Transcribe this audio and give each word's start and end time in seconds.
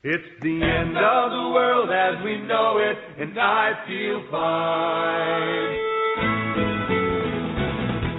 It's 0.00 0.32
the 0.40 0.64
end 0.64 0.96
of 0.96 1.28
the 1.28 1.46
world 1.52 1.92
as 1.92 2.24
we 2.24 2.40
know 2.48 2.80
it, 2.80 2.96
and 3.20 3.36
I 3.36 3.84
feel 3.84 4.24
fine. 4.32 5.76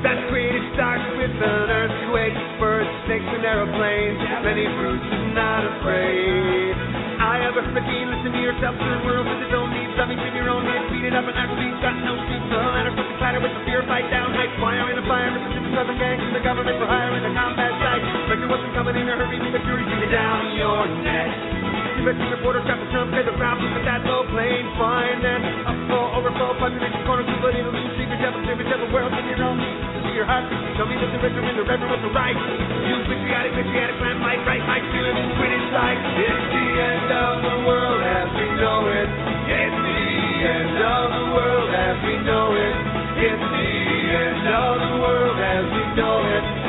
That 0.06 0.30
creative 0.30 0.62
starts 0.78 1.10
with 1.18 1.34
an 1.42 1.74
earthquake, 1.74 2.38
birds, 2.62 2.86
snakes, 3.10 3.26
and 3.34 3.42
aeroplanes. 3.42 4.22
Many 4.46 4.70
fruits 4.78 5.10
and 5.10 5.34
not 5.34 5.66
afraid. 5.74 6.78
I 7.18 7.42
have 7.50 7.58
a 7.58 7.66
fifteen, 7.74 8.14
listen 8.14 8.30
to 8.30 8.42
yourself, 8.46 8.78
turn 8.78 9.02
world 9.02 9.26
with 9.26 9.42
its 9.42 9.54
own 9.58 9.74
needs. 9.74 9.98
Something 9.98 10.22
in 10.22 10.38
your 10.38 10.54
own 10.54 10.62
head, 10.70 10.86
beat 10.94 11.10
it 11.10 11.18
up 11.18 11.26
and 11.26 11.34
actually 11.34 11.66
got 11.82 11.98
no 11.98 12.14
seats. 12.30 12.46
The 12.46 12.62
ladder 12.62 12.94
from 12.94 13.10
the 13.10 13.18
clatter 13.18 13.42
with 13.42 13.58
the 13.58 13.66
fear, 13.66 13.82
fight 13.90 14.06
down, 14.14 14.30
hide, 14.38 14.54
fire 14.62 14.86
in 14.86 15.02
the 15.02 15.08
fire, 15.10 15.34
with 15.34 15.50
the 15.50 15.58
super 15.58 15.74
southern 15.74 15.98
gangs, 15.98 16.30
the 16.30 16.46
government 16.46 16.78
for 16.78 16.86
hire 16.86 17.10
in 17.18 17.26
the 17.26 17.34
combat 17.34 17.74
site. 17.82 18.06
Spectre 18.30 18.46
wasn't 18.46 18.70
coming 18.78 19.02
in 19.02 19.10
a 19.10 19.18
hurry, 19.18 19.42
the 19.50 19.62
fury 19.66 19.82
beat 19.82 20.14
down 20.14 20.46
your 20.54 20.86
neck. 21.02 21.61
Investing 22.02 22.34
reporter 22.34 22.66
trap 22.66 22.82
the 22.82 22.90
jump, 22.90 23.14
pay 23.14 23.22
the 23.22 23.30
look 23.30 23.78
at 23.78 23.86
that 23.86 24.02
low 24.10 24.26
plane, 24.34 24.66
fine 24.74 25.22
then. 25.22 25.38
Upfall, 25.70 26.18
overflow, 26.18 26.58
population 26.58 26.98
corner, 27.06 27.22
two, 27.22 27.38
but 27.46 27.54
it'll 27.54 27.70
lose 27.70 27.94
secret 27.94 28.18
devil, 28.18 28.42
secret 28.42 28.66
devil, 28.74 28.90
world 28.90 29.14
in 29.14 29.22
your 29.30 29.38
own. 29.46 29.62
To 29.62 29.98
see 30.10 30.18
your 30.18 30.26
heart, 30.26 30.50
tell 30.82 30.90
me 30.90 30.98
that 30.98 31.14
the 31.14 31.22
richer 31.22 31.46
and 31.46 31.62
the 31.62 31.62
reverend 31.62 31.94
was 31.94 32.02
the 32.02 32.10
right. 32.10 32.34
You 32.34 33.06
patriotic, 33.06 33.54
patriotic, 33.54 34.02
plan, 34.02 34.18
might, 34.18 34.42
right, 34.50 34.66
might, 34.66 34.82
feeling 34.90 35.14
sweet 35.14 35.54
inside. 35.54 36.02
It's 36.26 36.42
the 36.50 36.66
end 36.82 37.10
of 37.14 37.34
the 37.46 37.58
world 37.70 38.02
as 38.02 38.28
we 38.34 38.50
know 38.58 38.82
it. 38.90 39.10
It's 39.46 39.78
the 39.86 40.02
end 40.42 40.78
of 40.82 41.06
the 41.06 41.26
world 41.38 41.70
as 41.70 41.96
we 42.02 42.16
know 42.26 42.46
it. 42.58 42.76
It's 43.30 43.46
the 43.46 43.70
end 44.10 44.46
of 44.50 44.74
the 44.90 44.94
world 45.06 45.38
as 45.38 45.64
we 45.70 45.84
know 46.02 46.18
it. 46.18 46.61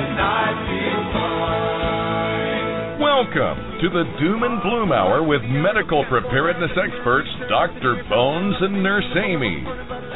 Welcome 3.32 3.80
to 3.80 3.88
the 3.88 4.04
Doom 4.20 4.42
and 4.42 4.60
Bloom 4.60 4.92
Hour 4.92 5.24
with 5.24 5.40
medical 5.48 6.04
preparedness 6.04 6.76
experts 6.76 7.28
Dr. 7.48 8.04
Bones 8.10 8.56
and 8.60 8.82
Nurse 8.82 9.08
Amy. 9.16 9.64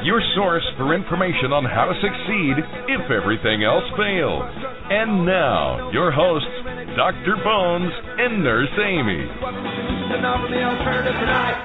Your 0.04 0.20
source 0.36 0.64
for 0.76 0.92
information 0.92 1.48
on 1.48 1.64
how 1.64 1.88
to 1.88 1.96
succeed 1.96 2.60
if 2.92 3.08
everything 3.08 3.64
else 3.64 3.88
fails. 3.96 4.44
And 4.92 5.24
now, 5.24 5.88
your 5.96 6.12
hosts, 6.12 6.60
Dr. 6.92 7.40
Bones 7.40 7.92
and 8.20 8.44
Nurse 8.44 8.76
Amy. 8.84 9.24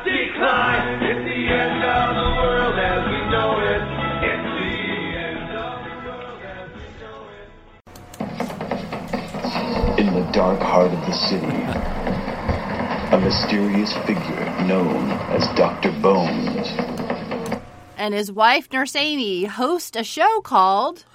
Decline. 0.07 1.03
It's 1.03 1.19
the 1.19 1.41
end 1.51 1.83
of 1.83 2.15
the 2.15 2.29
world 2.47 2.79
as 2.79 3.03
we 3.11 3.19
know 3.27 3.59
it. 3.59 4.10
In 10.11 10.25
the 10.25 10.31
dark 10.33 10.59
heart 10.59 10.91
of 10.91 10.99
the 11.05 11.13
city, 11.13 11.45
a 13.15 13.17
mysterious 13.17 13.93
figure 14.05 14.65
known 14.67 15.09
as 15.31 15.47
Dr. 15.55 15.89
Bones 16.01 16.67
and 17.95 18.13
his 18.13 18.29
wife, 18.29 18.67
Nurse 18.73 18.93
Amy, 18.97 19.45
host 19.45 19.95
a 19.95 20.03
show 20.03 20.41
called 20.41 21.05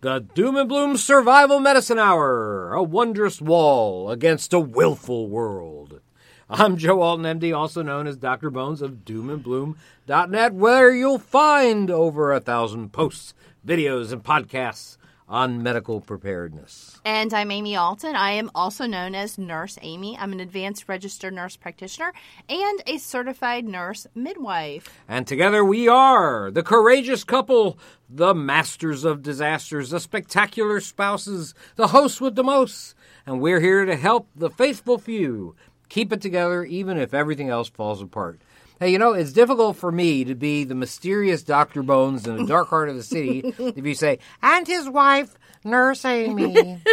The 0.00 0.20
Doom 0.20 0.56
and 0.56 0.70
Bloom 0.70 0.96
Survival 0.96 1.60
Medicine 1.60 1.98
Hour, 1.98 2.72
a 2.72 2.82
wondrous 2.82 3.42
wall 3.42 4.10
against 4.10 4.54
a 4.54 4.58
willful 4.58 5.28
world. 5.28 6.00
I'm 6.48 6.78
Joe 6.78 7.02
Alton, 7.02 7.38
MD, 7.38 7.54
also 7.54 7.82
known 7.82 8.06
as 8.06 8.16
Dr. 8.16 8.48
Bones 8.48 8.80
of 8.80 9.04
doomandbloom.net, 9.04 10.54
where 10.54 10.94
you'll 10.94 11.18
find 11.18 11.90
over 11.90 12.32
a 12.32 12.40
thousand 12.40 12.94
posts, 12.94 13.34
videos, 13.66 14.12
and 14.12 14.24
podcasts 14.24 14.96
on 15.28 15.62
medical 15.62 16.00
preparedness. 16.00 17.00
And 17.04 17.34
I'm 17.34 17.50
Amy 17.50 17.74
Alton. 17.76 18.14
I 18.14 18.32
am 18.32 18.50
also 18.54 18.86
known 18.86 19.14
as 19.14 19.38
Nurse 19.38 19.78
Amy. 19.82 20.16
I'm 20.16 20.32
an 20.32 20.40
advanced 20.40 20.88
registered 20.88 21.34
nurse 21.34 21.56
practitioner 21.56 22.12
and 22.48 22.82
a 22.86 22.98
certified 22.98 23.66
nurse 23.66 24.06
midwife. 24.14 25.00
And 25.08 25.26
together 25.26 25.64
we 25.64 25.88
are 25.88 26.50
the 26.50 26.62
courageous 26.62 27.24
couple, 27.24 27.78
the 28.08 28.34
masters 28.34 29.04
of 29.04 29.22
disasters, 29.22 29.90
the 29.90 30.00
spectacular 30.00 30.80
spouses, 30.80 31.54
the 31.74 31.88
hosts 31.88 32.20
with 32.20 32.36
the 32.36 32.44
most. 32.44 32.94
And 33.26 33.40
we're 33.40 33.60
here 33.60 33.84
to 33.84 33.96
help 33.96 34.28
the 34.36 34.50
faithful 34.50 34.98
few 34.98 35.56
keep 35.88 36.12
it 36.12 36.20
together 36.20 36.64
even 36.64 36.98
if 36.98 37.14
everything 37.14 37.48
else 37.48 37.68
falls 37.68 38.02
apart. 38.02 38.40
Hey, 38.78 38.90
you 38.92 38.98
know, 38.98 39.12
it's 39.14 39.32
difficult 39.32 39.76
for 39.76 39.90
me 39.90 40.24
to 40.24 40.34
be 40.34 40.64
the 40.64 40.74
mysterious 40.74 41.42
Dr. 41.42 41.82
Bones 41.82 42.26
in 42.26 42.36
the 42.36 42.46
dark 42.46 42.68
heart 42.68 42.88
of 42.90 42.96
the 42.96 43.02
city 43.02 43.42
if 43.58 43.84
you 43.86 43.94
say, 43.94 44.18
and 44.42 44.66
his 44.66 44.88
wife, 44.88 45.34
Nurse 45.64 46.04
Amy. 46.04 46.80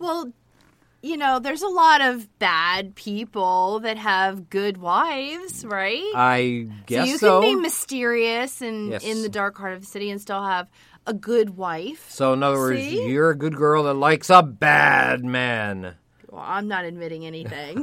Well, 0.00 0.32
you 1.02 1.16
know, 1.16 1.40
there's 1.40 1.62
a 1.62 1.68
lot 1.68 2.00
of 2.00 2.38
bad 2.38 2.94
people 2.94 3.80
that 3.80 3.96
have 3.96 4.48
good 4.48 4.76
wives, 4.76 5.64
right? 5.64 6.12
I 6.14 6.68
guess 6.86 7.06
so 7.06 7.10
you 7.10 7.18
so. 7.18 7.40
can 7.40 7.56
be 7.56 7.60
mysterious 7.60 8.60
and 8.62 8.90
Yes. 8.90 9.02
in 9.04 9.22
the 9.22 9.28
dark 9.28 9.58
heart 9.58 9.72
of 9.74 9.80
the 9.80 9.86
city 9.86 10.08
and 10.10 10.20
still 10.20 10.44
have 10.44 10.68
a 11.04 11.12
good 11.14 11.56
wife. 11.56 12.08
So, 12.10 12.32
in 12.32 12.44
other 12.44 12.58
words, 12.58 12.80
you're 12.86 13.30
a 13.30 13.36
good 13.36 13.56
girl 13.56 13.82
that 13.84 13.94
likes 13.94 14.30
a 14.30 14.40
bad 14.44 15.24
man. 15.24 15.96
Well, 16.30 16.44
I'm 16.46 16.68
not 16.68 16.84
admitting 16.84 17.26
anything. 17.26 17.82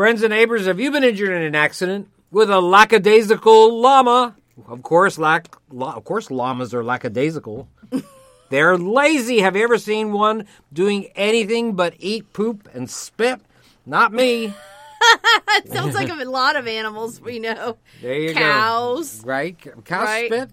Friends 0.00 0.22
and 0.22 0.30
neighbors, 0.30 0.64
have 0.64 0.80
you 0.80 0.90
been 0.90 1.04
injured 1.04 1.28
in 1.28 1.42
an 1.42 1.54
accident 1.54 2.08
with 2.30 2.48
a 2.50 2.58
lackadaisical 2.58 3.82
llama? 3.82 4.34
Of 4.66 4.82
course, 4.82 5.18
lack, 5.18 5.54
la, 5.70 5.92
of 5.92 6.04
course, 6.04 6.30
llamas 6.30 6.72
are 6.72 6.82
lackadaisical. 6.82 7.68
They're 8.48 8.78
lazy. 8.78 9.40
Have 9.40 9.56
you 9.56 9.62
ever 9.62 9.76
seen 9.76 10.12
one 10.12 10.46
doing 10.72 11.10
anything 11.14 11.74
but 11.74 11.96
eat 11.98 12.32
poop 12.32 12.66
and 12.72 12.88
spit? 12.88 13.42
Not 13.84 14.10
me. 14.14 14.46
it 15.48 15.70
sounds 15.70 15.94
like 15.94 16.08
a 16.08 16.14
lot 16.24 16.56
of 16.56 16.66
animals 16.66 17.20
we 17.20 17.38
know. 17.38 17.76
There 18.00 18.14
you 18.14 18.32
Cows. 18.32 19.20
go. 19.20 19.28
Right? 19.28 19.84
Cows 19.84 20.06
Right. 20.06 20.32
spit. 20.32 20.50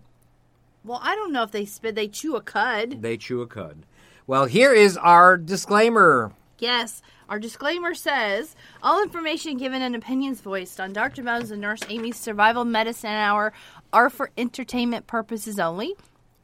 Well, 0.84 1.00
I 1.02 1.16
don't 1.16 1.32
know 1.32 1.44
if 1.44 1.52
they 1.52 1.64
spit. 1.64 1.96
They 1.96 2.10
chew 2.10 2.36
a 2.36 2.42
cud. 2.42 3.02
They 3.02 3.16
chew 3.16 3.42
a 3.42 3.48
cud. 3.48 3.86
Well, 4.28 4.44
here 4.44 4.74
is 4.74 4.98
our 4.98 5.38
disclaimer. 5.38 6.34
Yes. 6.60 7.02
Our 7.30 7.40
disclaimer 7.40 7.94
says 7.94 8.56
all 8.82 9.04
information 9.04 9.58
given 9.58 9.82
and 9.82 9.96
opinions 9.96 10.40
voiced 10.40 10.80
on 10.80 10.94
Dr. 10.94 11.24
Bones 11.24 11.52
and 11.52 11.62
Nurse 11.62 11.82
Amy's 11.90 12.16
Survival 12.16 12.64
Medicine 12.64 13.10
Hour 13.10 13.52
are 13.92 14.10
for 14.10 14.32
entertainment 14.38 15.08
purposes 15.08 15.60
only 15.60 15.94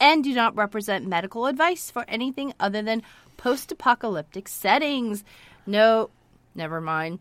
and 0.01 0.25
do 0.25 0.33
not 0.33 0.57
represent 0.57 1.07
medical 1.07 1.45
advice 1.45 1.89
for 1.89 2.03
anything 2.09 2.53
other 2.59 2.81
than 2.81 3.01
post 3.37 3.71
apocalyptic 3.71 4.49
settings. 4.49 5.23
No, 5.65 6.09
never 6.53 6.81
mind. 6.81 7.19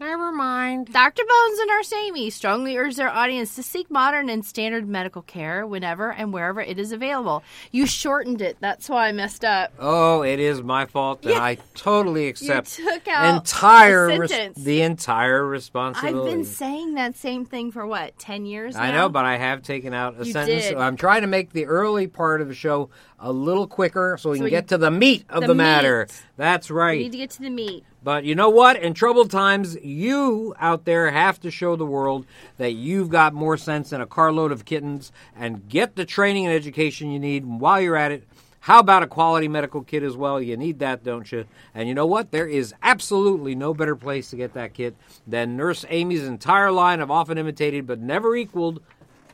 Never 0.00 0.32
mind. 0.32 0.92
Dr. 0.92 1.22
Bones 1.22 1.58
and 1.60 1.68
Nurse 1.68 1.92
Amy 1.92 2.28
strongly 2.28 2.76
urge 2.76 2.96
their 2.96 3.08
audience 3.08 3.54
to 3.54 3.62
seek 3.62 3.90
modern 3.90 4.28
and 4.28 4.44
standard 4.44 4.88
medical 4.88 5.22
care 5.22 5.64
whenever 5.66 6.10
and 6.12 6.32
wherever 6.32 6.60
it 6.60 6.78
is 6.80 6.90
available. 6.90 7.44
You 7.70 7.86
shortened 7.86 8.42
it. 8.42 8.56
That's 8.60 8.88
why 8.88 9.08
I 9.08 9.12
messed 9.12 9.44
up. 9.44 9.72
Oh, 9.78 10.22
it 10.22 10.40
is 10.40 10.62
my 10.62 10.86
fault, 10.86 11.24
and 11.24 11.34
Yeah. 11.34 11.42
I 11.42 11.58
totally 11.74 12.26
accept 12.26 12.76
you 12.78 12.90
took 12.92 13.06
out 13.06 13.36
entire 13.36 14.08
a 14.10 14.18
res- 14.18 14.52
the 14.56 14.82
entire 14.82 15.46
responsibility. 15.46 16.18
I've 16.30 16.36
been 16.38 16.44
saying 16.44 16.94
that 16.94 17.16
same 17.16 17.44
thing 17.44 17.70
for 17.70 17.86
what, 17.86 18.18
10 18.18 18.46
years 18.46 18.74
I 18.76 18.90
know, 18.90 19.08
but 19.08 19.24
I 19.24 19.36
have 19.36 19.62
taken 19.62 19.94
out 19.94 20.20
a 20.20 20.26
You 20.26 20.32
sentence. 20.32 20.64
did. 20.64 20.76
I'm 20.76 20.96
trying 20.96 21.20
to 21.22 21.28
make 21.28 21.52
the 21.52 21.66
early 21.66 22.08
part 22.08 22.40
of 22.40 22.48
the 22.48 22.54
show 22.54 22.90
a 23.20 23.32
little 23.32 23.68
quicker 23.68 24.16
so 24.20 24.30
we 24.30 24.36
So 24.36 24.38
can 24.40 24.44
we 24.44 24.50
get 24.50 24.62
can- 24.66 24.68
to 24.70 24.78
the 24.78 24.90
meat 24.90 25.24
of 25.30 25.42
the 25.42 25.46
the, 25.48 25.54
matter. 25.54 26.06
meat. 26.08 26.22
That's 26.36 26.68
We 26.68 26.76
right. 26.76 26.98
need 27.00 27.12
to 27.12 27.18
get 27.18 27.30
to 27.30 27.42
the 27.42 27.50
meat. 27.50 27.84
But 28.04 28.24
you 28.24 28.34
know 28.34 28.50
what? 28.50 28.76
In 28.76 28.92
troubled 28.92 29.30
times, 29.30 29.78
you 29.82 30.54
out 30.60 30.84
there 30.84 31.10
have 31.10 31.40
to 31.40 31.50
show 31.50 31.74
the 31.74 31.86
world 31.86 32.26
that 32.58 32.72
you've 32.72 33.08
got 33.08 33.32
more 33.32 33.56
sense 33.56 33.88
than 33.90 34.02
a 34.02 34.06
carload 34.06 34.52
of 34.52 34.66
kittens 34.66 35.10
and 35.34 35.66
get 35.70 35.96
the 35.96 36.04
training 36.04 36.44
and 36.44 36.54
education 36.54 37.10
you 37.10 37.18
need. 37.18 37.44
And 37.44 37.62
while 37.62 37.80
you're 37.80 37.96
at 37.96 38.12
it, 38.12 38.28
how 38.60 38.78
about 38.78 39.02
a 39.02 39.06
quality 39.06 39.48
medical 39.48 39.80
kit 39.82 40.02
as 40.02 40.18
well? 40.18 40.38
You 40.38 40.58
need 40.58 40.80
that, 40.80 41.02
don't 41.02 41.32
you? 41.32 41.46
And 41.74 41.88
you 41.88 41.94
know 41.94 42.04
what? 42.04 42.30
There 42.30 42.46
is 42.46 42.74
absolutely 42.82 43.54
no 43.54 43.72
better 43.72 43.96
place 43.96 44.28
to 44.30 44.36
get 44.36 44.52
that 44.52 44.74
kit 44.74 44.94
than 45.26 45.56
Nurse 45.56 45.86
Amy's 45.88 46.24
entire 46.24 46.72
line 46.72 47.00
of 47.00 47.10
often 47.10 47.38
imitated 47.38 47.86
but 47.86 48.00
never 48.00 48.36
equaled 48.36 48.82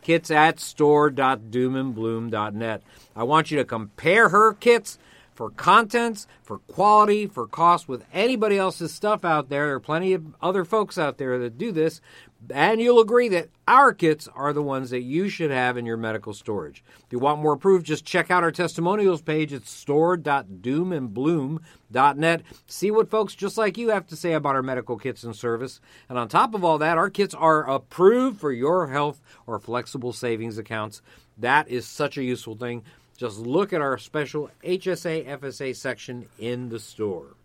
kits 0.00 0.30
at 0.30 0.60
store.doomandbloom.net. 0.60 2.82
I 3.16 3.24
want 3.24 3.50
you 3.50 3.58
to 3.58 3.64
compare 3.64 4.28
her 4.28 4.54
kits 4.54 4.96
for 5.40 5.48
contents, 5.48 6.26
for 6.42 6.58
quality, 6.58 7.26
for 7.26 7.46
cost 7.46 7.88
with 7.88 8.04
anybody 8.12 8.58
else's 8.58 8.92
stuff 8.92 9.24
out 9.24 9.48
there. 9.48 9.68
There 9.68 9.76
are 9.76 9.80
plenty 9.80 10.12
of 10.12 10.34
other 10.42 10.66
folks 10.66 10.98
out 10.98 11.16
there 11.16 11.38
that 11.38 11.56
do 11.56 11.72
this, 11.72 12.02
and 12.52 12.78
you'll 12.78 13.00
agree 13.00 13.30
that 13.30 13.48
our 13.66 13.94
kits 13.94 14.28
are 14.34 14.52
the 14.52 14.60
ones 14.60 14.90
that 14.90 15.00
you 15.00 15.30
should 15.30 15.50
have 15.50 15.78
in 15.78 15.86
your 15.86 15.96
medical 15.96 16.34
storage. 16.34 16.84
If 16.98 17.06
you 17.10 17.18
want 17.18 17.40
more 17.40 17.56
proof, 17.56 17.82
just 17.82 18.04
check 18.04 18.30
out 18.30 18.42
our 18.42 18.52
testimonials 18.52 19.22
page 19.22 19.54
at 19.54 19.66
store.doomandbloom.net. 19.66 22.42
See 22.66 22.90
what 22.90 23.08
folks 23.08 23.34
just 23.34 23.56
like 23.56 23.78
you 23.78 23.88
have 23.88 24.06
to 24.08 24.16
say 24.16 24.34
about 24.34 24.56
our 24.56 24.62
medical 24.62 24.98
kits 24.98 25.24
and 25.24 25.34
service. 25.34 25.80
And 26.10 26.18
on 26.18 26.28
top 26.28 26.52
of 26.52 26.64
all 26.64 26.76
that, 26.76 26.98
our 26.98 27.08
kits 27.08 27.34
are 27.34 27.66
approved 27.66 28.38
for 28.38 28.52
your 28.52 28.88
health 28.88 29.22
or 29.46 29.58
flexible 29.58 30.12
savings 30.12 30.58
accounts. 30.58 31.00
That 31.38 31.68
is 31.68 31.86
such 31.86 32.18
a 32.18 32.24
useful 32.24 32.56
thing. 32.56 32.82
Just 33.20 33.38
look 33.38 33.74
at 33.74 33.82
our 33.82 33.98
special 33.98 34.48
HSA 34.64 35.26
FSA 35.28 35.76
section 35.76 36.26
in 36.38 36.70
the 36.70 36.78
store. 36.78 37.36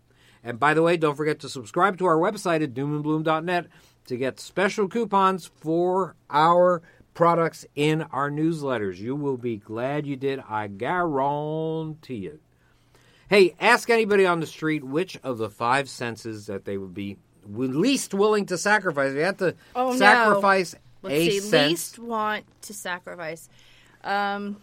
And 0.42 0.58
by 0.58 0.72
the 0.72 0.80
way, 0.80 0.96
don't 0.96 1.16
forget 1.16 1.38
to 1.40 1.50
subscribe 1.50 1.98
to 1.98 2.06
our 2.06 2.16
website 2.16 2.62
at 2.62 2.72
doomandbloom.net 2.72 3.66
to 4.06 4.16
get 4.16 4.40
special 4.40 4.88
coupons 4.88 5.44
for 5.60 6.16
our 6.30 6.80
products 7.12 7.66
in 7.74 8.00
our 8.10 8.30
newsletters. 8.30 8.96
You 8.96 9.16
will 9.16 9.36
be 9.36 9.58
glad 9.58 10.06
you 10.06 10.16
did, 10.16 10.40
I 10.48 10.68
guarantee 10.68 12.26
it. 12.26 12.40
Hey, 13.28 13.54
ask 13.60 13.90
anybody 13.90 14.24
on 14.24 14.40
the 14.40 14.46
street 14.46 14.82
which 14.82 15.18
of 15.22 15.36
the 15.36 15.50
five 15.50 15.90
senses 15.90 16.46
that 16.46 16.64
they 16.64 16.78
would 16.78 16.94
be 16.94 17.18
least 17.46 18.14
willing 18.14 18.46
to 18.46 18.56
sacrifice. 18.56 19.10
If 19.10 19.16
you 19.16 19.24
have 19.24 19.36
to 19.38 19.54
Oh, 19.74 19.90
no. 19.90 19.96
sacrifice 19.98 20.74
Let's 21.02 21.14
a 21.16 21.30
see. 21.32 21.40
sense. 21.40 21.70
Least 21.70 21.98
want 21.98 22.44
to 22.62 22.72
sacrifice. 22.72 23.50
Um, 24.02 24.56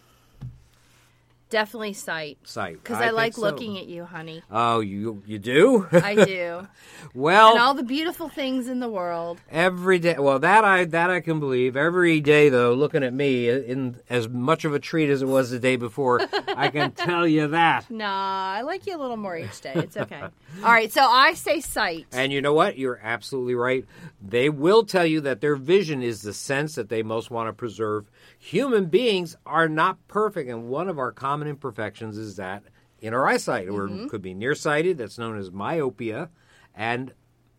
definitely 1.53 1.93
sight. 1.93 2.39
Sight. 2.43 2.83
Because 2.83 2.97
I 2.97 3.07
I, 3.07 3.09
like 3.11 3.35
so. 3.35 3.41
looking 3.41 3.77
at 3.77 3.85
you, 3.85 4.05
honey. 4.05 4.41
Oh, 4.49 4.79
you 4.79 5.21
you 5.27 5.37
do? 5.37 5.87
I 5.91 6.15
do. 6.25 6.67
well, 7.13 7.51
and 7.51 7.59
all 7.59 7.75
the 7.75 7.83
beautiful 7.83 8.27
things 8.27 8.67
in 8.67 8.79
the 8.79 8.89
world. 8.89 9.39
Every 9.51 9.99
day, 9.99 10.15
well, 10.17 10.39
that 10.39 10.65
I 10.65 10.85
that 10.85 11.11
I 11.11 11.21
can 11.21 11.39
believe. 11.39 11.77
Every 11.77 12.19
day, 12.21 12.49
though, 12.49 12.73
looking 12.73 13.03
at 13.03 13.13
me 13.13 13.49
in 13.49 13.97
as 14.09 14.27
much 14.27 14.65
of 14.65 14.73
a 14.73 14.79
treat 14.79 15.11
as 15.11 15.21
it 15.21 15.27
was 15.27 15.51
the 15.51 15.59
day 15.59 15.75
before, 15.75 16.21
I 16.47 16.69
can 16.69 16.91
tell 16.95 17.27
you 17.27 17.47
that. 17.49 17.89
Nah, 17.91 18.53
I 18.57 18.61
like 18.61 18.87
you 18.87 18.97
a 18.97 18.99
little 18.99 19.17
more 19.17 19.37
each 19.37 19.61
day. 19.61 19.73
It's 19.75 19.95
okay. 19.95 20.21
All 20.21 20.71
right, 20.71 20.91
so 20.91 21.03
I 21.03 21.35
say 21.35 21.61
sight. 21.61 22.07
And 22.11 22.33
you 22.33 22.41
know 22.41 22.53
what? 22.53 22.79
You're 22.79 22.99
absolutely 23.03 23.53
right. 23.55 23.85
They 24.25 24.49
will 24.49 24.83
tell 24.85 25.05
you 25.05 25.21
that 25.21 25.41
their 25.41 25.55
vision 25.55 26.01
is 26.01 26.23
the 26.23 26.33
sense 26.33 26.73
that 26.75 26.89
they 26.89 27.03
most 27.03 27.29
want 27.29 27.47
to 27.47 27.53
preserve. 27.53 28.09
Human 28.39 28.85
beings 28.87 29.35
are 29.45 29.69
not 29.69 30.07
perfect, 30.07 30.49
and 30.49 30.67
one 30.67 30.89
of 30.89 30.97
our 30.97 31.11
common 31.11 31.42
imperfections 31.47 32.17
is 32.17 32.35
that 32.37 32.63
in 32.99 33.13
our 33.13 33.27
eyesight, 33.27 33.67
or 33.69 33.87
Mm-hmm. 33.87 34.03
it 34.05 34.09
could 34.09 34.21
be 34.21 34.33
nearsighted, 34.33 34.97
that's 34.97 35.17
known 35.17 35.37
as 35.37 35.51
myopia, 35.51 36.29
and 36.75 37.13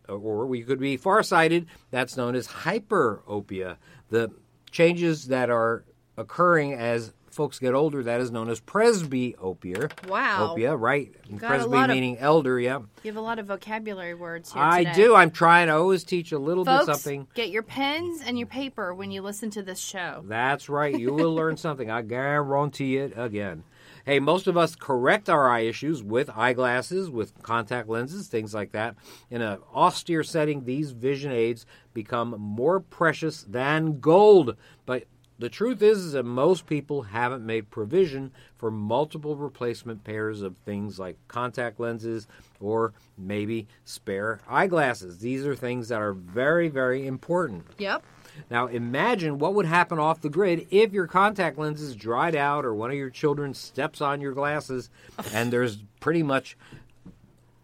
or 0.07 0.45
we 0.45 0.61
could 0.63 0.79
be 0.79 0.97
farsighted, 0.97 1.65
that's 1.91 2.15
known 2.17 2.35
as 2.35 2.47
hyperopia. 2.47 3.77
The 4.09 4.31
changes 4.71 5.27
that 5.27 5.49
are 5.49 5.83
occurring 6.17 6.73
as 6.73 7.11
folks 7.29 7.59
get 7.59 7.73
older, 7.73 8.01
that 8.03 8.21
is 8.21 8.31
known 8.31 8.49
as 8.49 8.61
presbyopia. 8.61 10.07
Wow. 10.07 10.55
Opia, 10.55 10.79
right? 10.79 11.11
Presby 11.37 11.69
lot 11.69 11.89
of- 11.89 11.95
meaning 11.95 12.17
elder, 12.17 12.59
yeah. 12.59 12.79
You 13.03 13.11
have 13.11 13.17
a 13.17 13.21
lot 13.21 13.39
of 13.39 13.47
vocabulary 13.47 14.13
words 14.13 14.53
here 14.53 14.61
I 14.61 14.83
today. 14.83 14.93
do. 14.95 15.15
I'm 15.15 15.31
trying 15.31 15.67
to 15.67 15.73
always 15.75 16.03
teach 16.03 16.31
a 16.31 16.39
little 16.39 16.63
Folks, 16.65 16.85
bit 16.85 16.95
something. 16.95 17.27
get 17.33 17.49
your 17.49 17.63
pens 17.63 18.21
and 18.25 18.37
your 18.37 18.47
paper 18.47 18.93
when 18.93 19.11
you 19.11 19.21
listen 19.21 19.49
to 19.51 19.63
this 19.63 19.79
show. 19.79 20.23
That's 20.27 20.69
right. 20.69 20.97
You 20.97 21.13
will 21.13 21.33
learn 21.35 21.57
something. 21.57 21.89
I 21.91 22.01
guarantee 22.03 22.97
it 22.97 23.13
again. 23.15 23.63
Hey, 24.05 24.19
most 24.19 24.45
of 24.45 24.55
us 24.55 24.75
correct 24.75 25.29
our 25.29 25.49
eye 25.49 25.61
issues 25.61 26.03
with 26.03 26.29
eyeglasses, 26.29 27.09
with 27.09 27.41
contact 27.41 27.89
lenses, 27.89 28.27
things 28.27 28.53
like 28.53 28.71
that. 28.73 28.95
In 29.31 29.41
an 29.41 29.57
austere 29.73 30.23
setting, 30.23 30.63
these 30.63 30.91
vision 30.91 31.31
aids 31.31 31.65
become 31.91 32.35
more 32.37 32.79
precious 32.79 33.41
than 33.41 33.99
gold. 33.99 34.57
But 34.85 35.05
the 35.39 35.49
truth 35.49 35.81
is, 35.81 35.97
is 35.97 36.11
that 36.11 36.23
most 36.23 36.67
people 36.67 37.01
haven't 37.01 37.43
made 37.43 37.71
provision 37.71 38.31
for 38.59 38.69
multiple 38.69 39.35
replacement 39.35 40.03
pairs 40.03 40.43
of 40.43 40.55
things 40.59 40.99
like 40.99 41.17
contact 41.27 41.79
lenses 41.79 42.27
or 42.59 42.93
maybe 43.17 43.67
spare 43.85 44.39
eyeglasses. 44.47 45.17
These 45.17 45.47
are 45.47 45.55
things 45.55 45.89
that 45.89 45.99
are 45.99 46.13
very, 46.13 46.69
very 46.69 47.07
important. 47.07 47.65
Yep. 47.79 48.03
Now 48.49 48.67
imagine 48.67 49.39
what 49.39 49.53
would 49.55 49.65
happen 49.65 49.99
off 49.99 50.21
the 50.21 50.29
grid 50.29 50.67
if 50.71 50.93
your 50.93 51.07
contact 51.07 51.57
lenses 51.57 51.95
dried 51.95 52.35
out 52.35 52.65
or 52.65 52.73
one 52.75 52.91
of 52.91 52.97
your 52.97 53.09
children 53.09 53.53
steps 53.53 54.01
on 54.01 54.21
your 54.21 54.33
glasses 54.33 54.89
and 55.33 55.51
there's 55.51 55.77
pretty 55.99 56.23
much 56.23 56.57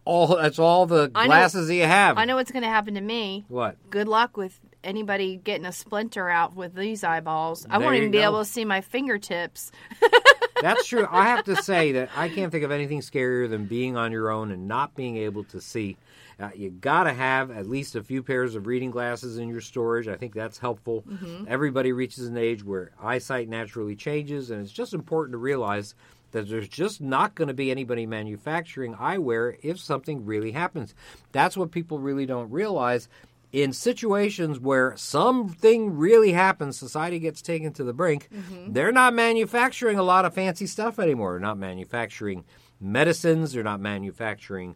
all 0.05 0.35
that's 0.35 0.57
all 0.59 0.85
the 0.85 1.11
I 1.13 1.23
know- 1.23 1.27
glasses 1.27 1.67
that 1.67 1.75
you 1.75 1.83
have. 1.85 2.17
I 2.17 2.25
know 2.25 2.35
what's 2.35 2.51
going 2.51 2.63
to 2.63 2.69
happen 2.69 2.95
to 2.95 3.01
me. 3.01 3.45
What? 3.47 3.77
Good 3.89 4.07
luck 4.07 4.35
with 4.35 4.59
anybody 4.83 5.37
getting 5.43 5.65
a 5.65 5.71
splinter 5.71 6.27
out 6.27 6.55
with 6.55 6.73
these 6.73 7.03
eyeballs. 7.03 7.67
I 7.69 7.77
There 7.77 7.85
won't 7.85 7.97
you 7.97 8.01
even 8.03 8.11
be 8.11 8.17
go. 8.17 8.23
able 8.23 8.39
to 8.39 8.45
see 8.45 8.65
my 8.65 8.81
fingertips. 8.81 9.71
That's 10.61 10.87
true. 10.87 11.07
I 11.09 11.25
have 11.25 11.43
to 11.45 11.55
say 11.55 11.91
that 11.93 12.09
I 12.15 12.29
can't 12.29 12.51
think 12.51 12.63
of 12.63 12.71
anything 12.71 13.01
scarier 13.01 13.47
than 13.49 13.65
being 13.65 13.95
on 13.97 14.11
your 14.11 14.31
own 14.31 14.51
and 14.51 14.67
not 14.67 14.95
being 14.95 15.17
able 15.17 15.43
to 15.45 15.61
see. 15.61 15.97
Uh, 16.41 16.49
you 16.55 16.71
got 16.71 17.03
to 17.03 17.13
have 17.13 17.51
at 17.51 17.67
least 17.67 17.95
a 17.95 18.03
few 18.03 18.23
pairs 18.23 18.55
of 18.55 18.65
reading 18.65 18.89
glasses 18.89 19.37
in 19.37 19.47
your 19.47 19.61
storage. 19.61 20.07
I 20.07 20.15
think 20.15 20.33
that's 20.33 20.57
helpful. 20.57 21.03
Mm-hmm. 21.03 21.45
Everybody 21.47 21.91
reaches 21.91 22.25
an 22.25 22.37
age 22.37 22.63
where 22.63 22.91
eyesight 23.01 23.47
naturally 23.47 23.95
changes, 23.95 24.49
and 24.49 24.61
it's 24.61 24.71
just 24.71 24.93
important 24.93 25.33
to 25.33 25.37
realize 25.37 25.93
that 26.31 26.49
there's 26.49 26.67
just 26.67 27.01
not 27.01 27.35
going 27.35 27.49
to 27.49 27.53
be 27.53 27.69
anybody 27.69 28.05
manufacturing 28.05 28.95
eyewear 28.95 29.57
if 29.61 29.79
something 29.79 30.25
really 30.25 30.51
happens. 30.51 30.95
That's 31.31 31.57
what 31.57 31.71
people 31.71 31.99
really 31.99 32.25
don't 32.25 32.49
realize. 32.49 33.07
In 33.51 33.73
situations 33.73 34.59
where 34.59 34.95
something 34.95 35.97
really 35.97 36.31
happens, 36.31 36.77
society 36.77 37.19
gets 37.19 37.41
taken 37.41 37.73
to 37.73 37.83
the 37.83 37.93
brink, 37.93 38.29
mm-hmm. 38.33 38.71
they're 38.71 38.93
not 38.93 39.13
manufacturing 39.13 39.99
a 39.99 40.03
lot 40.03 40.23
of 40.23 40.33
fancy 40.33 40.65
stuff 40.65 40.99
anymore. 40.99 41.33
They're 41.33 41.41
not 41.41 41.57
manufacturing 41.57 42.45
medicines, 42.79 43.51
they're 43.51 43.61
not 43.61 43.81
manufacturing 43.81 44.75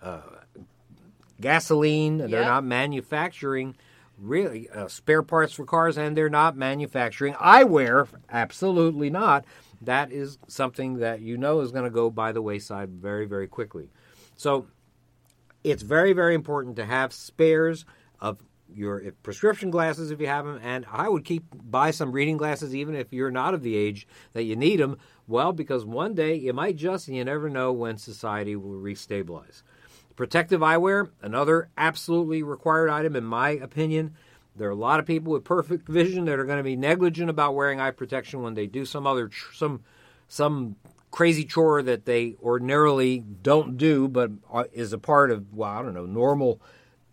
uh, 0.00 0.20
gasoline. 1.40 2.18
They're 2.18 2.44
not 2.44 2.64
manufacturing 2.64 3.76
really 4.18 4.68
uh, 4.70 4.88
spare 4.88 5.22
parts 5.22 5.52
for 5.52 5.64
cars, 5.64 5.98
and 5.98 6.16
they're 6.16 6.30
not 6.30 6.56
manufacturing 6.56 7.34
eyewear. 7.34 8.08
Absolutely 8.30 9.10
not. 9.10 9.44
That 9.82 10.12
is 10.12 10.38
something 10.48 10.98
that 10.98 11.20
you 11.20 11.36
know 11.36 11.60
is 11.60 11.72
going 11.72 11.84
to 11.84 11.90
go 11.90 12.10
by 12.10 12.32
the 12.32 12.42
wayside 12.42 12.90
very, 12.90 13.26
very 13.26 13.48
quickly. 13.48 13.90
So 14.36 14.66
it's 15.62 15.82
very, 15.82 16.12
very 16.12 16.34
important 16.34 16.76
to 16.76 16.84
have 16.84 17.12
spares 17.12 17.84
of 18.20 18.38
your 18.72 19.12
prescription 19.22 19.70
glasses 19.70 20.10
if 20.10 20.20
you 20.20 20.26
have 20.26 20.46
them, 20.46 20.60
and 20.62 20.86
I 20.90 21.08
would 21.08 21.24
keep 21.24 21.44
buy 21.52 21.90
some 21.90 22.12
reading 22.12 22.36
glasses 22.36 22.74
even 22.74 22.94
if 22.94 23.12
you're 23.12 23.30
not 23.30 23.54
of 23.54 23.62
the 23.62 23.76
age 23.76 24.06
that 24.32 24.44
you 24.44 24.56
need 24.56 24.80
them. 24.80 24.98
Well, 25.28 25.52
because 25.52 25.84
one 25.84 26.14
day 26.14 26.34
you 26.34 26.52
might 26.52 26.76
just, 26.76 27.08
you 27.08 27.24
never 27.24 27.48
know 27.48 27.72
when 27.72 27.98
society 27.98 28.56
will 28.56 28.80
restabilize. 28.80 29.62
Protective 30.16 30.60
eyewear, 30.60 31.10
another 31.22 31.70
absolutely 31.76 32.42
required 32.42 32.88
item 32.88 33.16
in 33.16 33.24
my 33.24 33.50
opinion. 33.50 34.14
There 34.56 34.68
are 34.68 34.72
a 34.72 34.76
lot 34.76 35.00
of 35.00 35.06
people 35.06 35.32
with 35.32 35.42
perfect 35.42 35.88
vision 35.88 36.26
that 36.26 36.38
are 36.38 36.44
going 36.44 36.58
to 36.58 36.62
be 36.64 36.76
negligent 36.76 37.28
about 37.28 37.56
wearing 37.56 37.80
eye 37.80 37.90
protection 37.90 38.42
when 38.42 38.54
they 38.54 38.66
do 38.66 38.84
some 38.84 39.06
other 39.06 39.30
some 39.52 39.82
some 40.28 40.76
crazy 41.10 41.44
chore 41.44 41.82
that 41.82 42.04
they 42.04 42.36
ordinarily 42.42 43.18
don't 43.18 43.76
do, 43.76 44.06
but 44.06 44.30
uh, 44.52 44.64
is 44.72 44.92
a 44.92 44.98
part 44.98 45.32
of 45.32 45.52
well, 45.52 45.70
I 45.70 45.82
don't 45.82 45.94
know, 45.94 46.06
normal 46.06 46.60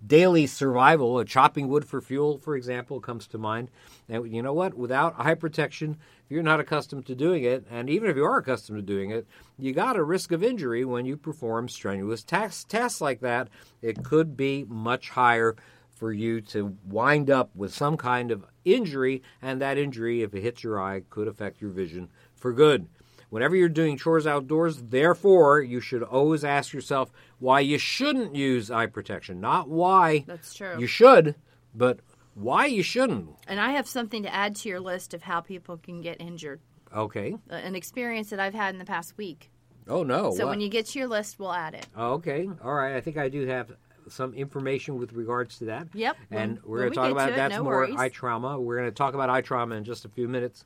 daily 0.06 0.46
survival. 0.46 1.24
Chopping 1.24 1.68
wood 1.68 1.86
for 1.86 2.02
fuel, 2.02 2.38
for 2.38 2.56
example, 2.56 3.00
comes 3.00 3.26
to 3.28 3.40
mind. 3.40 3.72
And 4.12 4.30
you 4.32 4.42
know 4.42 4.52
what? 4.52 4.74
Without 4.74 5.16
eye 5.18 5.36
protection, 5.36 5.98
if 6.26 6.32
you're 6.32 6.44
not 6.44 6.60
accustomed 6.60 7.06
to 7.06 7.16
doing 7.16 7.46
it, 7.46 7.66
and 7.72 7.90
even 7.90 8.10
if 8.10 8.18
you 8.18 8.26
are 8.26 8.38
accustomed 8.38 8.78
to 8.78 8.84
doing 8.84 9.10
it, 9.10 9.26
you 9.58 9.72
got 9.72 9.96
a 9.96 10.04
risk 10.04 10.34
of 10.34 10.44
injury 10.44 10.84
when 10.84 11.06
you 11.06 11.16
perform 11.16 11.70
strenuous 11.70 12.22
tasks, 12.22 12.66
tasks 12.66 13.00
like 13.00 13.22
that. 13.22 13.48
It 13.82 14.04
could 14.04 14.36
be 14.36 14.66
much 14.68 15.10
higher 15.12 15.56
for 15.96 16.12
you 16.12 16.42
to 16.42 16.76
wind 16.86 17.30
up 17.30 17.56
with 17.56 17.74
some 17.74 17.96
kind 17.96 18.32
of 18.32 18.46
injury, 18.66 19.24
and 19.42 19.62
that 19.62 19.78
injury, 19.78 20.24
if 20.24 20.36
it 20.36 20.42
hits 20.42 20.62
your 20.62 20.82
eye, 20.82 21.04
could 21.10 21.30
affect 21.30 21.62
your 21.62 21.72
vision 21.72 22.10
for 22.36 22.52
good. 22.52 22.88
Whenever 23.30 23.56
you're 23.56 23.70
doing 23.70 23.96
chores 23.98 24.28
outdoors, 24.28 24.82
therefore, 24.90 25.62
you 25.62 25.80
should 25.80 26.04
always 26.04 26.44
ask 26.44 26.74
yourself 26.74 27.14
why 27.40 27.62
you 27.62 27.78
shouldn't 27.78 28.36
use 28.36 28.70
eye 28.70 28.88
protection. 28.88 29.40
Not 29.40 29.70
why 29.70 30.26
That's 30.28 30.54
true. 30.54 30.76
you 30.78 30.86
should, 30.88 31.36
but 31.74 32.00
why 32.34 32.66
you 32.66 32.84
shouldn't. 32.84 33.30
And 33.48 33.60
I 33.60 33.72
have 33.72 33.88
something 33.88 34.24
to 34.24 34.34
add 34.34 34.56
to 34.58 34.70
your 34.70 34.80
list 34.80 35.14
of 35.14 35.22
how 35.24 35.42
people 35.42 35.78
can 35.78 36.02
get 36.02 36.20
injured. 36.22 36.62
Okay. 36.96 37.36
Uh, 37.50 37.56
An 37.56 37.76
experience 37.76 38.30
that 38.32 38.40
I've 38.40 38.54
had 38.54 38.74
in 38.74 38.80
the 38.80 38.86
past 38.86 39.18
week. 39.18 39.50
Oh, 39.88 40.04
no. 40.04 40.32
So 40.32 40.46
What? 40.46 40.52
when 40.52 40.62
you 40.62 40.70
get 40.70 40.86
to 40.88 41.00
your 41.00 41.08
list, 41.08 41.40
we'll 41.40 41.54
add 41.54 41.74
it. 41.74 41.88
Oh, 41.96 42.14
okay. 42.14 42.50
All 42.64 42.74
right. 42.74 42.96
I 42.96 43.02
think 43.02 43.18
I 43.18 43.30
do 43.30 43.46
have 43.48 43.72
some 44.10 44.34
information 44.34 44.98
with 44.98 45.14
regards 45.14 45.58
to 45.60 45.66
that. 45.66 45.88
Yep. 45.94 46.18
And 46.32 46.54
When- 46.58 46.62
we're 46.66 46.78
going 46.80 46.90
we 46.90 46.96
to 46.96 47.02
talk 47.02 47.12
about 47.12 47.36
that's 47.36 47.56
no 47.56 47.64
more 47.64 47.74
worries. 47.74 47.96
eye 47.98 48.10
trauma. 48.10 48.60
We're 48.60 48.78
going 48.78 48.90
to 48.90 48.96
talk 48.96 49.14
about 49.14 49.30
eye 49.30 49.42
trauma 49.42 49.76
in 49.76 49.84
just 49.84 50.06
a 50.06 50.10
few 50.10 50.28
minutes. 50.28 50.64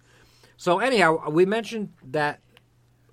So 0.58 0.80
anyhow, 0.80 1.30
we 1.30 1.46
mentioned 1.46 1.94
that 2.12 2.40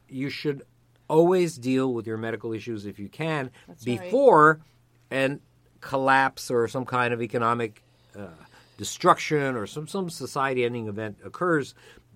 you 0.09 0.29
should 0.31 0.63
always 1.09 1.57
deal 1.57 1.93
with 1.93 2.07
your 2.07 2.17
medical 2.17 2.53
issues 2.53 2.87
if 2.87 2.99
you 2.99 3.09
can 3.09 3.51
That's 3.67 3.87
right. 3.87 4.01
before 4.01 4.61
an 5.11 5.41
collapse 5.81 6.51
or 6.51 6.69
some 6.69 6.85
kind 6.85 7.13
of 7.13 7.21
economic 7.21 7.83
uh, 8.19 8.45
destruction 8.77 9.57
or 9.57 9.67
some 9.67 9.87
some 9.87 10.11
society-ending 10.11 10.89
event 10.89 11.19
occurs. 11.25 11.75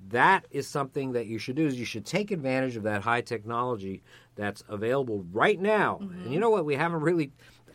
That 0.09 0.47
is 0.51 0.69
something 0.69 1.13
that 1.13 1.27
you 1.27 1.39
should 1.39 1.57
do. 1.57 1.67
Is 1.67 1.79
you 1.79 1.85
should 1.85 2.07
take 2.07 2.31
advantage 2.31 2.77
of 2.77 2.85
that 2.85 3.03
high 3.03 3.23
technology 3.23 4.03
that's 4.37 4.63
available 4.69 5.25
right 5.33 5.61
now. 5.61 5.99
And 6.01 6.33
you 6.33 6.39
know 6.39 6.51
what? 6.51 6.65
We 6.65 6.77
haven't 6.77 7.01
really. 7.01 7.33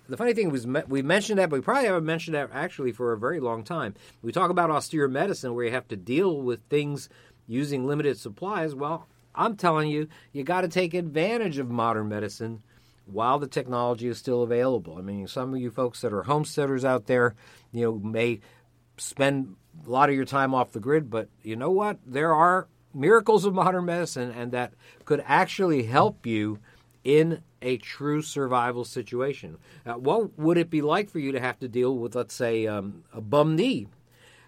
The 0.09 0.17
funny 0.17 0.33
thing 0.33 0.49
was, 0.49 0.67
we 0.87 1.01
mentioned 1.01 1.39
that, 1.39 1.49
but 1.49 1.57
we 1.57 1.61
probably 1.61 1.85
haven't 1.85 2.05
mentioned 2.05 2.35
that 2.35 2.49
actually 2.51 2.91
for 2.91 3.13
a 3.13 3.17
very 3.17 3.39
long 3.39 3.63
time. 3.63 3.95
We 4.21 4.33
talk 4.33 4.49
about 4.49 4.69
austere 4.69 5.07
medicine, 5.07 5.53
where 5.53 5.63
you 5.63 5.71
have 5.71 5.87
to 5.87 5.95
deal 5.95 6.41
with 6.41 6.59
things 6.69 7.07
using 7.47 7.87
limited 7.87 8.17
supplies. 8.17 8.75
Well, 8.75 9.07
I'm 9.35 9.55
telling 9.55 9.89
you, 9.89 10.09
you 10.33 10.43
got 10.43 10.61
to 10.61 10.67
take 10.67 10.93
advantage 10.93 11.59
of 11.59 11.69
modern 11.69 12.09
medicine 12.09 12.61
while 13.11 13.39
the 13.39 13.47
technology 13.47 14.07
is 14.07 14.17
still 14.17 14.43
available. 14.43 14.97
I 14.97 15.01
mean, 15.01 15.27
some 15.27 15.53
of 15.53 15.59
you 15.59 15.71
folks 15.71 16.01
that 16.01 16.13
are 16.13 16.23
homesteaders 16.23 16.85
out 16.85 17.07
there, 17.07 17.35
you 17.71 17.83
know, 17.83 17.93
may 17.93 18.39
spend 18.97 19.55
a 19.85 19.89
lot 19.89 20.09
of 20.09 20.15
your 20.15 20.25
time 20.25 20.53
off 20.53 20.71
the 20.71 20.79
grid, 20.79 21.09
but 21.09 21.29
you 21.43 21.55
know 21.55 21.71
what? 21.71 21.99
There 22.05 22.33
are 22.33 22.67
miracles 22.93 23.45
of 23.45 23.53
modern 23.53 23.85
medicine, 23.85 24.31
and 24.31 24.51
that 24.51 24.73
could 25.05 25.23
actually 25.25 25.83
help 25.83 26.25
you 26.25 26.59
in 27.03 27.41
a 27.61 27.77
true 27.77 28.21
survival 28.21 28.85
situation. 28.85 29.57
Uh, 29.85 29.93
what 29.93 30.37
would 30.37 30.57
it 30.57 30.69
be 30.69 30.81
like 30.81 31.09
for 31.09 31.19
you 31.19 31.31
to 31.31 31.39
have 31.39 31.59
to 31.59 31.67
deal 31.67 31.95
with, 31.97 32.15
let's 32.15 32.33
say, 32.33 32.67
um, 32.67 33.03
a 33.13 33.21
bum 33.21 33.55
knee 33.55 33.87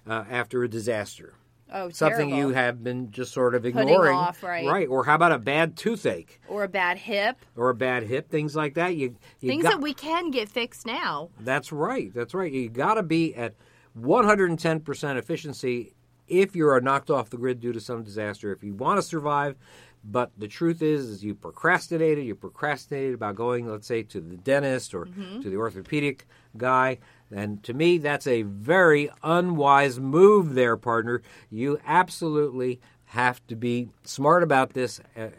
uh, 0.08 0.25
after 0.29 0.63
a 0.63 0.70
disaster? 0.70 1.34
Oh, 1.73 1.89
Something 1.89 2.29
terrible. 2.29 2.49
you 2.49 2.53
have 2.53 2.83
been 2.83 3.11
just 3.11 3.33
sort 3.33 3.55
of 3.55 3.63
Putting 3.63 3.79
ignoring, 3.79 4.15
off, 4.15 4.43
right. 4.43 4.65
Right, 4.65 4.87
or 4.87 5.05
how 5.05 5.15
about 5.15 5.31
a 5.31 5.39
bad 5.39 5.75
toothache 5.75 6.39
or 6.47 6.63
a 6.63 6.67
bad 6.67 6.99
hip. 6.99 7.37
or 7.55 7.71
a 7.71 7.75
bad 7.75 8.03
hip, 8.03 8.29
things 8.29 8.55
like 8.55 8.75
that. 8.75 8.95
You, 8.95 9.15
you 9.39 9.49
Things 9.49 9.63
got- 9.63 9.71
that 9.73 9.81
we 9.81 9.93
can 9.93 10.29
get 10.29 10.49
fixed 10.49 10.85
now. 10.85 11.29
That's 11.39 11.71
right. 11.71 12.13
That's 12.13 12.33
right. 12.33 12.51
You 12.51 12.69
got 12.69 12.93
to 12.95 13.03
be 13.03 13.33
at 13.35 13.55
110% 13.99 15.17
efficiency 15.17 15.93
if 16.27 16.55
you 16.55 16.67
are 16.69 16.81
knocked 16.81 17.09
off 17.09 17.29
the 17.29 17.37
grid 17.37 17.59
due 17.59 17.73
to 17.73 17.79
some 17.79 18.03
disaster. 18.03 18.51
If 18.51 18.63
you 18.63 18.73
want 18.73 18.97
to 18.97 19.01
survive, 19.01 19.55
but 20.03 20.31
the 20.37 20.47
truth 20.47 20.81
is, 20.81 21.07
is 21.07 21.23
you 21.23 21.33
procrastinated. 21.33 22.25
You 22.25 22.35
procrastinated 22.35 23.13
about 23.15 23.35
going, 23.35 23.67
let's 23.67 23.87
say, 23.87 24.03
to 24.03 24.19
the 24.19 24.37
dentist 24.37 24.93
or 24.93 25.05
mm-hmm. 25.05 25.41
to 25.41 25.49
the 25.49 25.57
orthopedic 25.57 26.27
guy. 26.57 26.99
And 27.35 27.63
to 27.63 27.73
me, 27.73 27.97
that's 27.97 28.27
a 28.27 28.43
very 28.43 29.09
unwise 29.23 29.99
move, 29.99 30.53
there, 30.53 30.77
partner. 30.77 31.21
You 31.49 31.79
absolutely 31.85 32.79
have 33.05 33.45
to 33.47 33.55
be 33.55 33.89
smart 34.03 34.43
about 34.43 34.73
this. 34.73 34.99
Uh, 35.17 35.29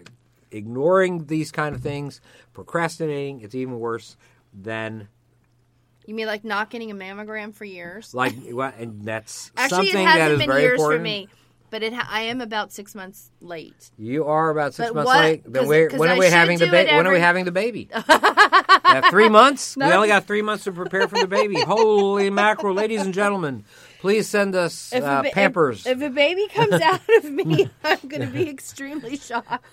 ignoring 0.51 1.27
these 1.27 1.51
kind 1.51 1.75
of 1.75 1.83
things, 1.83 2.21
procrastinating, 2.53 3.41
it's 3.41 3.55
even 3.55 3.79
worse 3.79 4.17
than 4.53 5.09
You 6.07 6.15
mean 6.15 6.27
like 6.27 6.45
not 6.45 6.71
getting 6.71 6.91
a 6.91 6.95
mammogram 6.95 7.55
for 7.55 7.65
years? 7.65 8.15
like 8.15 8.35
well, 8.51 8.73
and 8.79 9.03
that's 9.05 9.51
Actually, 9.57 9.91
something 9.91 10.03
it 10.07 10.09
hasn't 10.11 10.41
is 10.43 10.47
been 10.47 10.61
years 10.61 10.81
important. 10.81 11.01
for 11.01 11.03
me, 11.03 11.29
but 11.75 11.83
it 11.83 11.93
ha- 11.93 12.07
I 12.09 12.21
am 12.23 12.41
about 12.41 12.71
six 12.71 12.95
months 12.95 13.33
late. 13.41 13.91
You 13.99 14.27
are 14.27 14.51
about 14.51 14.75
six 14.75 14.91
But 14.91 14.95
months 14.95 15.07
what- 15.09 15.19
late. 15.25 15.43
Then 15.45 15.65
'cause 15.91 15.99
when 15.99 16.09
I 16.09 16.15
are 16.15 16.19
we 16.21 16.27
having 16.27 16.59
the 16.61 16.69
baby? 16.69 16.89
it 16.91 16.95
When 16.97 17.05
are 17.09 17.13
we 17.13 17.19
having 17.19 17.45
the 17.45 17.51
baby? 17.51 17.89
Three 19.11 19.29
months? 19.29 19.77
We 19.77 19.83
only 19.83 20.07
got 20.07 20.25
three 20.25 20.41
months 20.43 20.63
to 20.65 20.73
prepare 20.73 21.09
for 21.09 21.19
the 21.19 21.27
baby. 21.27 21.61
Holy 21.67 22.31
mackerel, 22.31 22.75
ladies 22.77 23.01
and 23.03 23.13
gentlemen! 23.13 23.65
Please 23.99 24.29
send 24.29 24.55
us 24.55 24.93
If, 24.93 25.03
uh, 25.03 25.23
ba- 25.23 25.29
if- 25.29 25.35
Pampers. 25.35 25.85
If, 25.85 26.01
a 26.01 26.11
baby 26.11 26.47
comes 26.55 26.73
out 26.91 27.01
of 27.19 27.25
me, 27.25 27.69
I'm 27.83 27.99
going 28.07 28.21
to 28.23 28.29
be 28.33 28.49
extremely 28.49 29.17
shocked. 29.17 29.65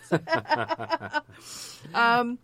um, 1.93 2.39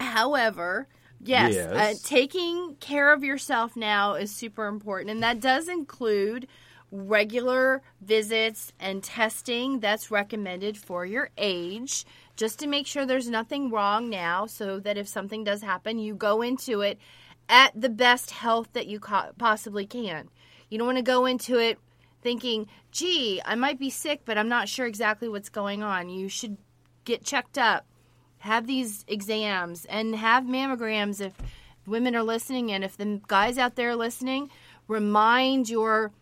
however, 0.00 0.88
yes, 1.22 1.54
Yes. 1.54 1.72
Uh, 1.72 1.94
taking 2.08 2.76
care 2.80 3.12
of 3.12 3.22
yourself 3.22 3.76
now 3.76 4.14
is 4.14 4.34
super 4.34 4.66
important, 4.66 5.10
and 5.10 5.22
that 5.22 5.38
does 5.40 5.68
include 5.68 6.48
regular 6.96 7.82
visits 8.00 8.72
and 8.80 9.02
testing 9.02 9.80
that's 9.80 10.10
recommended 10.10 10.76
for 10.76 11.04
your 11.04 11.30
age 11.36 12.04
just 12.36 12.58
to 12.58 12.66
make 12.66 12.86
sure 12.86 13.06
there's 13.06 13.28
nothing 13.28 13.70
wrong 13.70 14.10
now 14.10 14.46
so 14.46 14.78
that 14.78 14.96
if 14.96 15.08
something 15.08 15.44
does 15.44 15.62
happen 15.62 15.98
you 15.98 16.14
go 16.14 16.42
into 16.42 16.80
it 16.80 16.98
at 17.48 17.72
the 17.80 17.88
best 17.88 18.30
health 18.30 18.68
that 18.72 18.86
you 18.86 18.98
possibly 19.38 19.86
can. 19.86 20.28
You 20.68 20.78
don't 20.78 20.86
want 20.86 20.98
to 20.98 21.02
go 21.02 21.26
into 21.26 21.58
it 21.58 21.78
thinking 22.22 22.66
gee 22.90 23.40
i 23.44 23.54
might 23.54 23.78
be 23.78 23.88
sick 23.88 24.22
but 24.24 24.36
i'm 24.36 24.48
not 24.48 24.68
sure 24.68 24.86
exactly 24.86 25.28
what's 25.28 25.48
going 25.48 25.82
on. 25.82 26.08
You 26.08 26.28
should 26.28 26.56
get 27.04 27.24
checked 27.24 27.58
up 27.58 27.86
have 28.38 28.66
these 28.66 29.04
exams 29.08 29.84
and 29.86 30.14
have 30.14 30.44
mammograms 30.44 31.20
if 31.20 31.34
women 31.86 32.14
are 32.14 32.22
listening 32.22 32.72
and 32.72 32.84
if 32.84 32.96
the 32.96 33.20
guys 33.28 33.58
out 33.58 33.76
there 33.76 33.90
are 33.90 33.96
listening 33.96 34.50
remind 34.88 35.68
your 35.68 36.12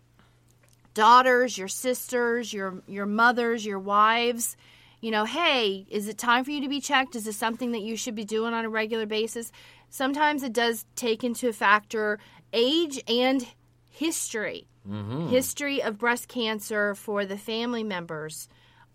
daughters, 0.95 1.57
your 1.59 1.67
sisters, 1.67 2.51
your 2.51 2.81
your 2.87 3.05
mothers, 3.05 3.63
your 3.63 3.77
wives, 3.77 4.57
you 5.01 5.11
know, 5.11 5.25
hey, 5.25 5.85
is 5.89 6.07
it 6.07 6.17
time 6.17 6.43
for 6.43 6.49
you 6.49 6.61
to 6.61 6.69
be 6.69 6.81
checked? 6.81 7.15
Is 7.15 7.25
this 7.25 7.37
something 7.37 7.73
that 7.73 7.81
you 7.83 7.95
should 7.95 8.15
be 8.15 8.25
doing 8.25 8.55
on 8.55 8.65
a 8.65 8.69
regular 8.69 9.05
basis? 9.05 9.51
Sometimes 9.91 10.41
it 10.41 10.51
does 10.53 10.85
take 10.95 11.23
into 11.23 11.47
a 11.47 11.53
factor 11.53 12.17
age 12.51 12.99
and 13.07 13.45
history. 13.91 14.67
Mm-hmm. 14.89 15.27
History 15.29 15.81
of 15.83 15.97
breast 15.99 16.27
cancer 16.27 16.95
for 16.95 17.25
the 17.25 17.37
family 17.37 17.83
members 17.83 18.47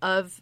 of 0.02 0.40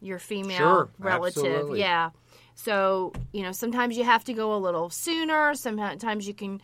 your 0.00 0.18
female 0.18 0.56
Sure, 0.56 0.88
relative. 0.98 1.44
absolutely. 1.44 1.80
Yeah. 1.80 2.10
So, 2.54 3.12
you 3.32 3.42
know, 3.42 3.52
sometimes 3.52 3.96
you 3.96 4.04
have 4.04 4.24
to 4.24 4.32
go 4.32 4.54
a 4.54 4.58
little 4.58 4.90
sooner, 4.90 5.54
sometimes 5.54 6.26
you 6.26 6.34
can, 6.34 6.60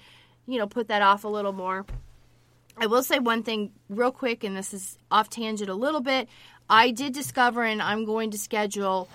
you 0.46 0.58
know, 0.58 0.66
put 0.66 0.88
that 0.88 1.02
off 1.02 1.24
a 1.24 1.28
little 1.28 1.52
more. 1.52 1.86
I 2.76 2.86
will 2.86 3.02
say 3.02 3.18
one 3.18 3.42
thing 3.42 3.72
real 3.88 4.10
quick, 4.10 4.44
and 4.44 4.56
this 4.56 4.74
is 4.74 4.98
off 5.10 5.30
tangent 5.30 5.70
a 5.70 5.74
little 5.74 6.00
bit. 6.00 6.28
I 6.68 6.90
did 6.90 7.12
discover, 7.12 7.62
and 7.62 7.80
I'm 7.80 8.04
going 8.04 8.30
to 8.32 8.38
schedule 8.38 9.08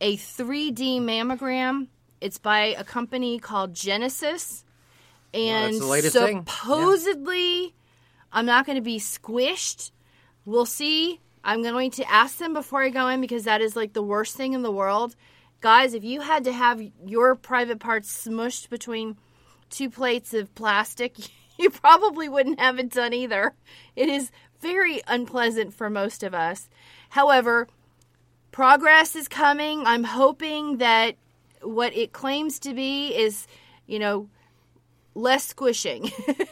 a 0.00 0.16
3D 0.16 1.00
mammogram. 1.00 1.88
It's 2.20 2.38
by 2.38 2.66
a 2.78 2.84
company 2.84 3.38
called 3.38 3.74
Genesis, 3.74 4.64
and 5.34 5.78
latest 5.80 6.16
thing. 6.16 6.36
Yeah. 6.36 6.42
supposedly, 6.52 7.74
I'm 8.32 8.46
not 8.46 8.66
going 8.66 8.76
to 8.76 8.82
be 8.82 8.98
squished. 8.98 9.90
We'll 10.44 10.66
see. 10.66 11.20
I'm 11.44 11.62
going 11.62 11.90
to 11.92 12.10
ask 12.10 12.38
them 12.38 12.52
before 12.52 12.82
I 12.82 12.90
go 12.90 13.08
in 13.08 13.20
because 13.20 13.44
that 13.44 13.60
is 13.60 13.74
like 13.74 13.92
the 13.92 14.02
worst 14.02 14.36
thing 14.36 14.52
in 14.52 14.62
the 14.62 14.70
world. 14.70 15.16
Guys, 15.60 15.94
if 15.94 16.04
you 16.04 16.20
had 16.20 16.44
to 16.44 16.52
have 16.52 16.80
your 17.04 17.34
private 17.34 17.80
parts 17.80 18.26
smushed 18.26 18.68
between 18.68 19.16
two 19.70 19.90
plates 19.90 20.34
of 20.34 20.54
plastic, 20.54 21.16
you 21.62 21.70
probably 21.70 22.28
wouldn't 22.28 22.60
have 22.60 22.78
it 22.78 22.90
done 22.90 23.14
either. 23.14 23.54
It 23.94 24.08
is 24.08 24.30
very 24.60 25.00
unpleasant 25.06 25.72
for 25.72 25.88
most 25.88 26.22
of 26.22 26.34
us. 26.34 26.68
However, 27.10 27.68
progress 28.50 29.14
is 29.16 29.28
coming. 29.28 29.86
I'm 29.86 30.04
hoping 30.04 30.78
that 30.78 31.16
what 31.62 31.94
it 31.96 32.12
claims 32.12 32.58
to 32.60 32.74
be 32.74 33.14
is, 33.14 33.46
you 33.86 33.98
know, 33.98 34.28
less 35.14 35.46
squishing. 35.46 36.10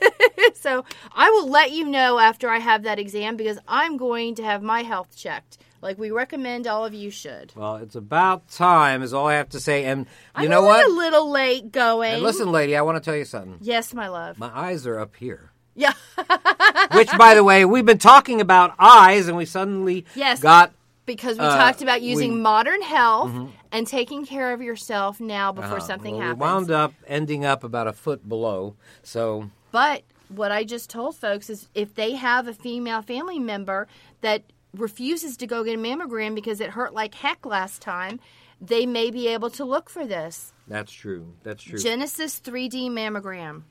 so 0.55 0.85
I 1.13 1.31
will 1.31 1.49
let 1.49 1.73
you 1.73 1.85
know 1.85 2.19
after 2.19 2.49
I 2.49 2.59
have 2.59 2.83
that 2.83 2.99
exam 2.99 3.37
because 3.37 3.59
I'm 3.67 3.97
going 3.97 4.35
to 4.37 4.45
have 4.45 4.63
my 4.63 4.83
health 4.83 5.17
checked. 5.17 5.59
Like 5.83 5.99
we 5.99 6.11
recommend 6.11 6.67
all 6.67 6.85
of 6.85 6.93
you 6.95 7.11
should. 7.11 7.53
well, 7.57 7.77
it's 7.77 7.95
about 7.95 8.49
time, 8.49 9.03
is 9.03 9.15
all 9.15 9.27
I 9.27 9.35
have 9.35 9.49
to 9.51 9.61
say. 9.61 9.85
And 9.85 10.01
you 10.37 10.45
I'm 10.45 10.51
know 10.51 10.63
what? 10.63 10.85
a 10.87 10.91
little 10.93 11.31
late 11.31 11.73
going. 11.73 12.15
And 12.15 12.23
listen, 12.23 12.53
lady, 12.53 12.77
I 12.77 12.83
want 12.83 12.97
to 12.97 13.01
tell 13.01 13.17
you 13.17 13.25
something. 13.25 13.59
Yes, 13.63 13.95
my 13.95 14.09
love. 14.09 14.39
My 14.39 14.51
eyes 14.55 14.87
are 14.87 14.99
up 14.99 15.17
here. 15.17 15.53
yeah. 15.75 15.93
Which, 16.93 17.11
by 17.17 17.35
the 17.35 17.43
way, 17.45 17.65
we've 17.65 17.87
been 17.87 17.99
talking 17.99 18.41
about 18.41 18.75
eyes, 18.79 19.29
and 19.29 19.37
we 19.37 19.45
suddenly 19.47 20.05
Yes. 20.15 20.41
got 20.41 20.73
because 21.07 21.39
we 21.39 21.45
Uh, 21.45 21.57
talked 21.57 21.83
about 21.83 22.03
using 22.03 22.31
we- 22.31 22.35
Mm-hmm. 22.35 22.43
modern 22.43 22.83
health 22.83 23.33
and 23.73 23.87
taking 23.87 24.27
care 24.27 24.53
of 24.53 24.61
yourself 24.61 25.19
now 25.21 25.51
before 25.53 25.79
uh, 25.79 25.81
something 25.81 26.15
well, 26.17 26.23
happens. 26.23 26.41
We 26.41 26.47
wound 26.47 26.71
up 26.71 26.93
ending 27.07 27.45
up 27.45 27.65
about 27.65 27.87
a 27.87 27.93
foot 27.93 28.29
below. 28.29 28.77
So 29.03 29.51
But 29.73 30.03
what 30.29 30.53
I 30.53 30.63
just 30.65 30.91
told 30.91 31.17
folks 31.17 31.49
is 31.51 31.69
if 31.75 31.95
they 31.95 32.13
have 32.17 32.47
a 32.49 32.53
female 32.55 33.03
family 33.03 33.39
member 33.39 33.89
that 34.21 34.43
refuses 34.77 35.37
to 35.39 35.47
go 35.47 35.65
get 35.65 35.75
a 35.75 35.79
mammogram 35.79 36.35
because 36.35 36.61
it 36.61 36.71
hurt 36.71 36.95
like 36.95 37.15
heck 37.15 37.45
last 37.47 37.83
time, 37.83 38.21
they 38.61 38.87
may 38.87 39.11
be 39.11 39.29
able 39.29 39.51
to 39.51 39.65
look 39.65 39.89
for 39.89 40.07
this. 40.07 40.53
that's 40.69 40.93
true. 40.93 41.35
That's 41.43 41.63
true. 41.63 41.79
Genesis 41.79 42.41
3D 42.41 42.91
mammogram. 42.91 43.63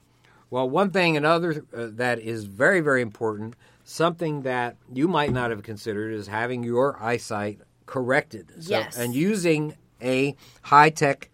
Well, 0.49 0.67
one 0.67 0.89
thing, 0.89 1.15
another 1.15 1.63
uh, 1.75 1.87
that 1.91 2.19
is 2.19 2.45
very, 2.45 2.81
very 2.81 3.03
important, 3.03 3.55
something 3.83 4.41
that 4.41 4.77
you 4.91 5.07
might 5.07 5.31
not 5.31 5.51
have 5.51 5.61
considered 5.61 6.11
is 6.13 6.25
having 6.27 6.63
your 6.63 7.01
eyesight 7.01 7.59
corrected. 7.85 8.51
So, 8.63 8.71
Yes. 8.71 8.97
And 8.97 9.13
using 9.13 9.75
a 10.01 10.35
high 10.63 10.89
tech 10.89 11.29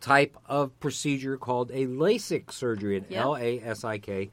type 0.00 0.36
of 0.46 0.78
procedure 0.80 1.36
called 1.36 1.70
a 1.72 1.86
LASIK 1.86 2.52
surgery, 2.52 2.96
an 2.96 3.06
Yep. 3.08 3.20
L 3.24 3.36
A 3.36 3.60
S 3.60 3.84
I 3.84 3.98
K. 3.98 4.30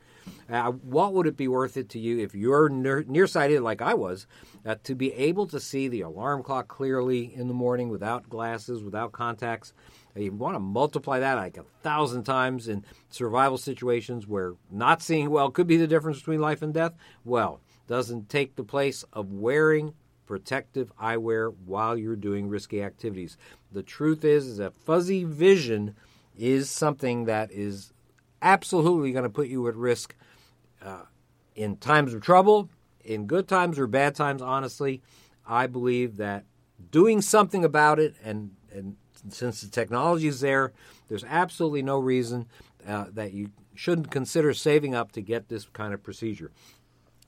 Uh, 0.49 0.71
what 0.71 1.13
would 1.13 1.27
it 1.27 1.37
be 1.37 1.47
worth 1.47 1.77
it 1.77 1.89
to 1.89 1.99
you 1.99 2.19
if 2.19 2.33
you're 2.33 2.69
near, 2.69 3.03
nearsighted 3.07 3.61
like 3.61 3.81
I 3.81 3.93
was, 3.93 4.27
uh, 4.65 4.75
to 4.83 4.95
be 4.95 5.13
able 5.13 5.47
to 5.47 5.59
see 5.59 5.87
the 5.87 6.01
alarm 6.01 6.43
clock 6.43 6.67
clearly 6.67 7.33
in 7.33 7.47
the 7.47 7.53
morning 7.53 7.89
without 7.89 8.29
glasses, 8.29 8.83
without 8.83 9.11
contacts? 9.11 9.73
Uh, 10.15 10.21
You 10.21 10.31
want 10.31 10.55
to 10.55 10.59
multiply 10.59 11.19
that 11.19 11.35
like 11.35 11.57
a 11.57 11.65
thousand 11.83 12.23
times 12.23 12.67
in 12.67 12.83
survival 13.09 13.57
situations 13.57 14.27
where 14.27 14.55
not 14.71 15.01
seeing 15.01 15.29
well 15.29 15.51
could 15.51 15.67
be 15.67 15.77
the 15.77 15.87
difference 15.87 16.19
between 16.19 16.41
life 16.41 16.61
and 16.61 16.73
death. 16.73 16.93
Well, 17.23 17.61
doesn't 17.87 18.29
take 18.29 18.55
the 18.55 18.63
place 18.63 19.03
of 19.13 19.31
wearing 19.31 19.93
protective 20.27 20.91
eyewear 21.01 21.51
while 21.65 21.97
you're 21.97 22.15
doing 22.15 22.47
risky 22.47 22.83
activities. 22.83 23.35
The 23.71 23.81
truth 23.81 24.23
is, 24.23 24.45
is 24.45 24.57
that 24.57 24.75
fuzzy 24.75 25.23
vision 25.23 25.95
is 26.37 26.69
something 26.69 27.25
that 27.25 27.51
is 27.51 27.91
absolutely 28.41 29.11
going 29.11 29.23
to 29.23 29.29
put 29.29 29.47
you 29.47 29.67
at 29.67 29.75
risk 29.75 30.15
uh, 30.81 31.03
in 31.55 31.77
times 31.77 32.13
of 32.13 32.21
trouble, 32.21 32.69
in 33.03 33.25
good 33.25 33.47
times 33.47 33.79
or 33.79 33.87
bad 33.87 34.15
times. 34.15 34.41
Honestly, 34.41 35.01
I 35.45 35.67
believe 35.67 36.17
that 36.17 36.45
doing 36.91 37.21
something 37.21 37.65
about 37.65 37.99
it, 37.99 38.15
and 38.23 38.51
and 38.71 38.95
since 39.29 39.61
the 39.61 39.69
technology 39.69 40.27
is 40.27 40.39
there, 40.39 40.71
there's 41.07 41.23
absolutely 41.25 41.81
no 41.81 41.97
reason 41.99 42.47
uh, 42.87 43.05
that 43.13 43.33
you 43.33 43.51
shouldn't 43.75 44.11
consider 44.11 44.53
saving 44.53 44.93
up 44.95 45.11
to 45.13 45.21
get 45.21 45.49
this 45.49 45.65
kind 45.65 45.93
of 45.93 46.03
procedure. 46.03 46.51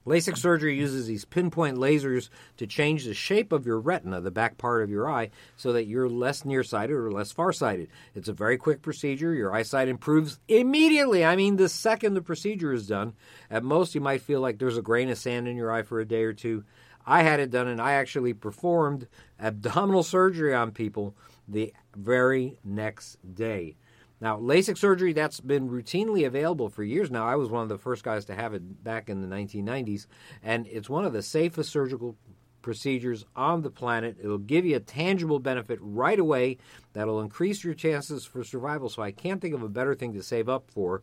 LASIK 0.05 0.35
surgery 0.35 0.75
uses 0.75 1.05
these 1.05 1.25
pinpoint 1.25 1.77
lasers 1.77 2.29
to 2.57 2.65
change 2.65 3.05
the 3.05 3.13
shape 3.13 3.51
of 3.51 3.65
your 3.65 3.79
retina, 3.79 4.19
the 4.19 4.31
back 4.31 4.57
part 4.57 4.81
of 4.81 4.89
your 4.89 5.09
eye, 5.09 5.29
so 5.55 5.71
that 5.73 5.85
you're 5.85 6.09
less 6.09 6.43
nearsighted 6.43 6.95
or 6.95 7.11
less 7.11 7.31
farsighted. 7.31 7.87
It's 8.15 8.27
a 8.27 8.33
very 8.33 8.57
quick 8.57 8.81
procedure. 8.81 9.33
Your 9.33 9.53
eyesight 9.53 9.87
improves 9.87 10.39
immediately. 10.47 11.23
I 11.23 11.35
mean, 11.35 11.57
the 11.57 11.69
second 11.69 12.15
the 12.15 12.21
procedure 12.21 12.73
is 12.73 12.87
done. 12.87 13.13
At 13.49 13.63
most, 13.63 13.93
you 13.93 14.01
might 14.01 14.21
feel 14.21 14.41
like 14.41 14.57
there's 14.57 14.77
a 14.77 14.81
grain 14.81 15.09
of 15.09 15.19
sand 15.19 15.47
in 15.47 15.55
your 15.55 15.71
eye 15.71 15.83
for 15.83 15.99
a 15.99 16.07
day 16.07 16.23
or 16.23 16.33
two. 16.33 16.63
I 17.05 17.23
had 17.23 17.39
it 17.39 17.51
done, 17.51 17.67
and 17.67 17.81
I 17.81 17.93
actually 17.93 18.33
performed 18.33 19.07
abdominal 19.39 20.03
surgery 20.03 20.53
on 20.53 20.71
people 20.71 21.15
the 21.47 21.73
very 21.95 22.57
next 22.63 23.17
day. 23.35 23.75
Now, 24.21 24.37
LASIK 24.37 24.77
surgery, 24.77 25.13
that's 25.13 25.39
been 25.39 25.67
routinely 25.67 26.27
available 26.27 26.69
for 26.69 26.83
years 26.83 27.09
now. 27.09 27.27
I 27.27 27.35
was 27.35 27.49
one 27.49 27.63
of 27.63 27.69
the 27.69 27.79
first 27.79 28.03
guys 28.03 28.23
to 28.25 28.35
have 28.35 28.53
it 28.53 28.83
back 28.83 29.09
in 29.09 29.21
the 29.21 29.35
1990s, 29.35 30.05
and 30.43 30.67
it's 30.67 30.89
one 30.89 31.05
of 31.05 31.13
the 31.13 31.23
safest 31.23 31.71
surgical 31.71 32.15
procedures 32.61 33.25
on 33.35 33.63
the 33.63 33.71
planet. 33.71 34.17
It'll 34.21 34.37
give 34.37 34.65
you 34.65 34.75
a 34.75 34.79
tangible 34.79 35.39
benefit 35.39 35.79
right 35.81 36.19
away 36.19 36.57
that'll 36.93 37.21
increase 37.21 37.63
your 37.63 37.73
chances 37.73 38.23
for 38.23 38.43
survival. 38.43 38.89
So 38.89 39.01
I 39.01 39.11
can't 39.11 39.41
think 39.41 39.55
of 39.55 39.63
a 39.63 39.69
better 39.69 39.95
thing 39.95 40.13
to 40.13 40.21
save 40.21 40.47
up 40.47 40.69
for. 40.69 41.01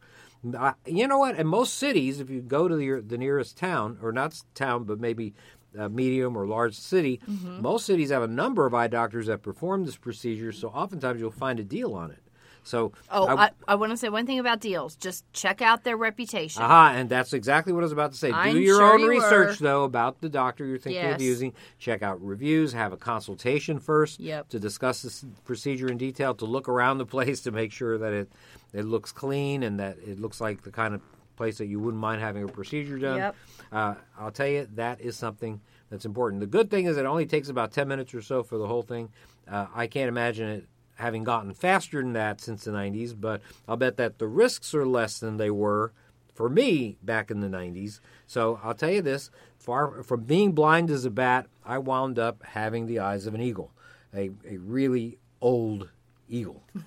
You 0.86 1.08
know 1.08 1.18
what? 1.18 1.36
In 1.36 1.48
most 1.48 1.74
cities, 1.74 2.20
if 2.20 2.30
you 2.30 2.40
go 2.40 2.68
to 2.68 2.76
the, 2.76 3.02
the 3.04 3.18
nearest 3.18 3.56
town, 3.56 3.98
or 4.00 4.12
not 4.12 4.40
town, 4.54 4.84
but 4.84 5.00
maybe 5.00 5.34
a 5.76 5.88
medium 5.88 6.36
or 6.36 6.46
large 6.46 6.76
city, 6.76 7.20
mm-hmm. 7.28 7.60
most 7.60 7.84
cities 7.84 8.10
have 8.10 8.22
a 8.22 8.28
number 8.28 8.64
of 8.64 8.74
eye 8.74 8.86
doctors 8.86 9.26
that 9.26 9.42
perform 9.42 9.84
this 9.84 9.96
procedure. 9.96 10.52
So 10.52 10.68
oftentimes 10.68 11.20
you'll 11.20 11.32
find 11.32 11.58
a 11.58 11.64
deal 11.64 11.94
on 11.94 12.12
it. 12.12 12.22
So 12.68 12.92
Oh, 13.10 13.26
I- 13.26 13.44
I, 13.46 13.50
I 13.68 13.74
want 13.76 13.90
to 13.92 13.96
say 13.96 14.08
one 14.10 14.26
thing 14.26 14.38
about 14.38 14.60
deals. 14.60 14.94
Just 14.96 15.24
check 15.32 15.62
out 15.62 15.84
their 15.84 15.96
reputation. 15.96 16.62
Aha, 16.62 16.92
and 16.94 17.08
that's 17.08 17.32
exactly 17.32 17.72
what 17.72 17.80
I 17.80 17.84
was 17.86 17.92
about 17.92 18.12
to 18.12 18.18
say. 18.18 18.30
I'm 18.30 18.54
Do 18.54 18.60
your 18.60 18.76
sure 18.76 18.92
own 18.94 19.00
you 19.00 19.08
research, 19.08 19.60
were. 19.60 19.64
though, 19.66 19.84
about 19.84 20.20
the 20.20 20.28
doctor 20.28 20.66
you're 20.66 20.78
thinking 20.78 21.04
of 21.06 21.20
using. 21.20 21.54
Check 21.78 22.02
out 22.02 22.20
reviews, 22.22 22.72
have 22.74 22.92
a 22.92 22.96
consultation 22.98 23.78
first 23.80 24.20
Yep. 24.20 24.50
to 24.50 24.60
discuss 24.60 25.02
this 25.02 25.24
procedure 25.44 25.88
in 25.88 25.96
detail, 25.96 26.34
to 26.34 26.44
look 26.44 26.68
around 26.68 26.98
the 26.98 27.06
place 27.06 27.40
to 27.42 27.50
make 27.50 27.72
sure 27.72 27.96
that 27.98 28.12
it, 28.12 28.30
it 28.74 28.84
looks 28.84 29.12
clean 29.12 29.62
and 29.62 29.80
that 29.80 29.96
it 30.06 30.20
looks 30.20 30.40
like 30.40 30.62
the 30.62 30.70
kind 30.70 30.94
of 30.94 31.00
place 31.36 31.56
that 31.58 31.66
you 31.66 31.80
wouldn't 31.80 32.00
mind 32.00 32.20
having 32.20 32.42
a 32.44 32.48
procedure 32.48 32.98
done. 32.98 33.16
Yep. 33.16 33.36
Uh, 33.72 33.94
I'll 34.18 34.30
tell 34.32 34.46
you, 34.48 34.68
that 34.74 35.00
is 35.00 35.16
something 35.16 35.60
that's 35.88 36.04
important. 36.04 36.40
The 36.40 36.46
good 36.46 36.70
thing 36.70 36.84
is 36.86 36.96
it 36.98 37.06
only 37.06 37.24
takes 37.26 37.48
about 37.48 37.72
10 37.72 37.88
minutes 37.88 38.12
or 38.12 38.20
so 38.20 38.42
for 38.42 38.58
the 38.58 38.66
whole 38.66 38.82
thing. 38.82 39.08
Uh, 39.50 39.66
I 39.74 39.86
can't 39.86 40.08
imagine 40.08 40.48
it 40.50 40.66
having 40.98 41.22
gotten 41.24 41.54
faster 41.54 42.02
than 42.02 42.12
that 42.12 42.40
since 42.40 42.64
the 42.64 42.72
90s, 42.72 43.14
but 43.18 43.40
I'll 43.68 43.76
bet 43.76 43.96
that 43.96 44.18
the 44.18 44.26
risks 44.26 44.74
are 44.74 44.84
less 44.86 45.18
than 45.20 45.36
they 45.36 45.50
were 45.50 45.92
for 46.34 46.48
me 46.48 46.98
back 47.02 47.30
in 47.30 47.40
the 47.40 47.46
90s. 47.48 48.00
So 48.26 48.58
I'll 48.62 48.74
tell 48.74 48.90
you 48.90 49.00
this 49.02 49.30
far 49.56 50.02
from 50.02 50.22
being 50.22 50.52
blind 50.52 50.90
as 50.90 51.04
a 51.04 51.10
bat, 51.10 51.46
I 51.64 51.78
wound 51.78 52.18
up 52.18 52.42
having 52.42 52.86
the 52.86 52.98
eyes 52.98 53.26
of 53.26 53.34
an 53.34 53.40
eagle, 53.40 53.72
a, 54.12 54.30
a 54.48 54.56
really 54.56 55.18
old 55.40 55.88
eagle. 56.28 56.64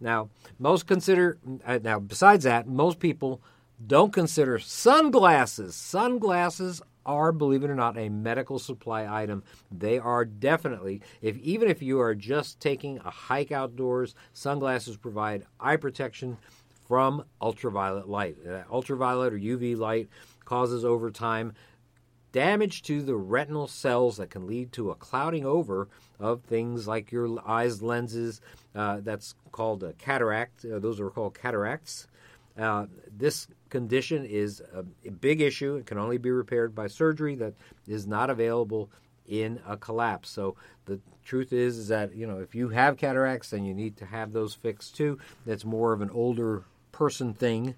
now, 0.00 0.30
most 0.58 0.86
consider, 0.86 1.38
uh, 1.66 1.80
now, 1.82 1.98
besides 1.98 2.44
that, 2.44 2.68
most 2.68 3.00
people 3.00 3.40
don't 3.84 4.12
consider 4.12 4.58
sunglasses. 4.58 5.74
Sunglasses 5.74 6.82
are, 7.06 7.32
believe 7.32 7.64
it 7.64 7.70
or 7.70 7.74
not, 7.74 7.98
a 7.98 8.08
medical 8.08 8.58
supply 8.58 9.06
item. 9.22 9.42
They 9.70 9.98
are 9.98 10.24
definitely, 10.24 11.02
if 11.22 11.36
even 11.38 11.68
if 11.68 11.82
you 11.82 12.00
are 12.00 12.14
just 12.14 12.60
taking 12.60 12.98
a 12.98 13.10
hike 13.10 13.52
outdoors, 13.52 14.14
sunglasses 14.32 14.96
provide 14.96 15.46
eye 15.58 15.76
protection 15.76 16.36
from 16.86 17.24
ultraviolet 17.40 18.08
light. 18.08 18.36
Uh, 18.46 18.62
ultraviolet 18.70 19.32
or 19.32 19.38
UV 19.38 19.76
light 19.76 20.08
causes 20.44 20.84
over 20.84 21.10
time 21.10 21.52
damage 22.32 22.82
to 22.82 23.02
the 23.02 23.16
retinal 23.16 23.66
cells 23.66 24.16
that 24.16 24.30
can 24.30 24.46
lead 24.46 24.72
to 24.72 24.90
a 24.90 24.94
clouding 24.94 25.44
over 25.44 25.88
of 26.18 26.42
things 26.42 26.86
like 26.86 27.10
your 27.10 27.38
eyes 27.46 27.82
lenses. 27.82 28.40
Uh, 28.74 28.98
that's 29.00 29.34
called 29.52 29.82
a 29.82 29.92
cataract. 29.94 30.64
Uh, 30.64 30.78
those 30.78 31.00
are 31.00 31.10
called 31.10 31.34
cataracts. 31.34 32.06
Uh, 32.58 32.86
this 33.10 33.48
condition 33.70 34.24
is 34.24 34.62
a, 34.74 34.84
a 35.06 35.10
big 35.10 35.40
issue. 35.40 35.76
It 35.76 35.86
can 35.86 35.98
only 35.98 36.18
be 36.18 36.30
repaired 36.30 36.74
by 36.74 36.88
surgery 36.88 37.34
that 37.36 37.54
is 37.86 38.06
not 38.06 38.28
available 38.30 38.90
in 39.26 39.60
a 39.66 39.76
collapse. 39.76 40.28
So 40.28 40.56
the 40.86 41.00
truth 41.24 41.52
is, 41.52 41.78
is 41.78 41.88
that 41.88 42.14
you 42.14 42.26
know 42.26 42.38
if 42.38 42.54
you 42.54 42.68
have 42.70 42.96
cataracts, 42.96 43.50
then 43.50 43.64
you 43.64 43.72
need 43.72 43.96
to 43.98 44.06
have 44.06 44.32
those 44.32 44.54
fixed 44.54 44.96
too. 44.96 45.18
That's 45.46 45.64
more 45.64 45.92
of 45.92 46.02
an 46.02 46.10
older 46.10 46.64
person 46.92 47.32
thing 47.32 47.76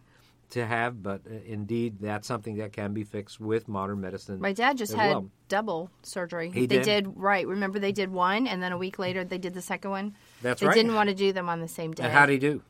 to 0.51 0.67
have, 0.67 1.03
but 1.03 1.23
uh, 1.27 1.35
indeed 1.47 1.97
that's 2.01 2.29
something 2.29 2.57
that 2.57 2.73
can 2.73 2.93
be 2.93 3.05
fixed 3.05 3.41
with 3.41 3.69
modern 3.69 4.01
medicine. 4.01 4.41
My 4.41 4.53
dad 4.53 4.77
just 4.77 4.93
had 4.93 5.11
well. 5.11 5.31
double 5.49 5.91
surgery. 6.03 6.51
He 6.51 6.67
they 6.67 6.81
did? 6.81 7.13
right. 7.17 7.47
Remember 7.47 7.79
they 7.79 7.93
did 7.93 8.11
one, 8.11 8.47
and 8.47 8.63
then 8.63 8.73
a 8.73 8.79
week 8.79 8.99
later 8.99 9.25
they 9.25 9.39
did 9.39 9.55
the 9.55 9.63
second 9.63 9.91
one. 9.91 10.15
That's 10.43 10.61
they 10.61 10.67
right. 10.67 10.75
didn't 10.75 10.95
want 10.95 11.09
to 11.09 11.15
do 11.15 11.33
them 11.33 11.49
on 11.49 11.61
the 11.61 11.69
same 11.69 11.93
day. 11.93 12.05
And 12.05 12.13
how 12.13 12.27
did 12.27 12.35
he 12.35 12.39
do? 12.39 12.63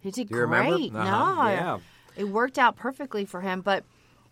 He 0.00 0.10
did 0.10 0.28
Do 0.28 0.34
you 0.34 0.40
remember? 0.42 0.76
great. 0.76 0.94
Uh-huh. 0.94 1.44
No, 1.44 1.48
Yeah. 1.48 1.78
It 2.16 2.24
worked 2.24 2.58
out 2.58 2.76
perfectly 2.76 3.24
for 3.24 3.40
him. 3.40 3.60
But 3.60 3.84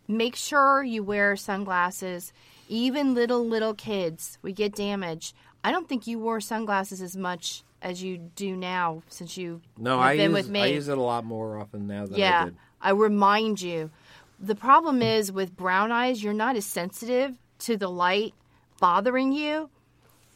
make 0.09 0.37
sure 0.37 0.83
you 0.83 1.03
wear 1.03 1.37
sunglasses. 1.37 2.33
Even 2.69 3.15
little 3.15 3.47
little 3.47 3.75
kids, 3.75 4.39
we 4.43 4.53
get 4.53 4.75
damage. 4.75 5.35
I 5.65 5.71
don't 5.71 5.89
think 5.89 6.07
you 6.07 6.19
wore 6.19 6.41
sunglasses 6.41 7.03
as 7.03 7.17
much 7.17 7.63
as 7.83 8.03
you 8.03 8.17
do 8.17 8.57
now 8.57 9.03
since 9.09 9.37
you 9.37 9.61
No, 9.77 9.99
I 9.99 10.17
been 10.17 10.31
use 10.31 10.45
with 10.45 10.51
me. 10.51 10.61
I 10.61 10.67
use 10.67 10.89
it 10.89 10.97
a 10.99 11.03
lot 11.03 11.25
more 11.25 11.59
often 11.59 11.87
now 11.87 12.07
than 12.07 12.15
I 12.15 12.19
yeah, 12.19 12.45
did. 12.47 12.57
I 12.81 12.91
remind 12.91 13.61
you. 13.61 13.91
The 14.41 14.55
problem 14.55 15.03
is 15.03 15.31
with 15.31 15.57
brown 15.57 15.93
eyes, 15.93 16.23
you're 16.23 16.33
not 16.33 16.57
as 16.57 16.67
sensitive 16.67 17.35
to 17.61 17.77
the 17.77 17.89
light 17.91 18.35
bothering 18.81 19.33
you 19.33 19.71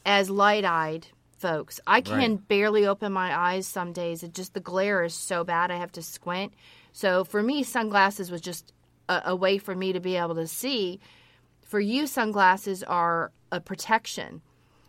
as 0.05 0.31
light-eyed 0.31 1.09
folks. 1.39 1.81
I 1.87 2.01
can 2.01 2.33
Right. 2.33 2.49
barely 2.49 2.87
open 2.87 3.13
my 3.13 3.37
eyes 3.37 3.67
some 3.67 3.93
days. 3.93 4.23
It 4.23 4.33
just 4.33 4.55
the 4.55 4.61
glare 4.61 5.03
is 5.05 5.15
so 5.15 5.43
bad 5.43 5.71
I 5.71 5.77
have 5.77 5.93
to 5.93 6.03
squint. 6.03 6.53
So 6.97 7.25
for 7.25 7.43
me, 7.43 7.63
sunglasses 7.63 8.31
was 8.31 8.41
just 8.41 8.73
a, 9.07 9.21
a 9.27 9.37
way 9.37 9.59
for 9.59 9.75
me 9.75 9.93
to 9.93 10.01
be 10.01 10.17
able 10.17 10.35
to 10.37 10.47
see. 10.47 10.99
For 11.61 11.79
you, 11.79 12.07
sunglasses 12.07 12.83
are 12.83 13.33
a 13.53 13.61
protection. 13.61 14.41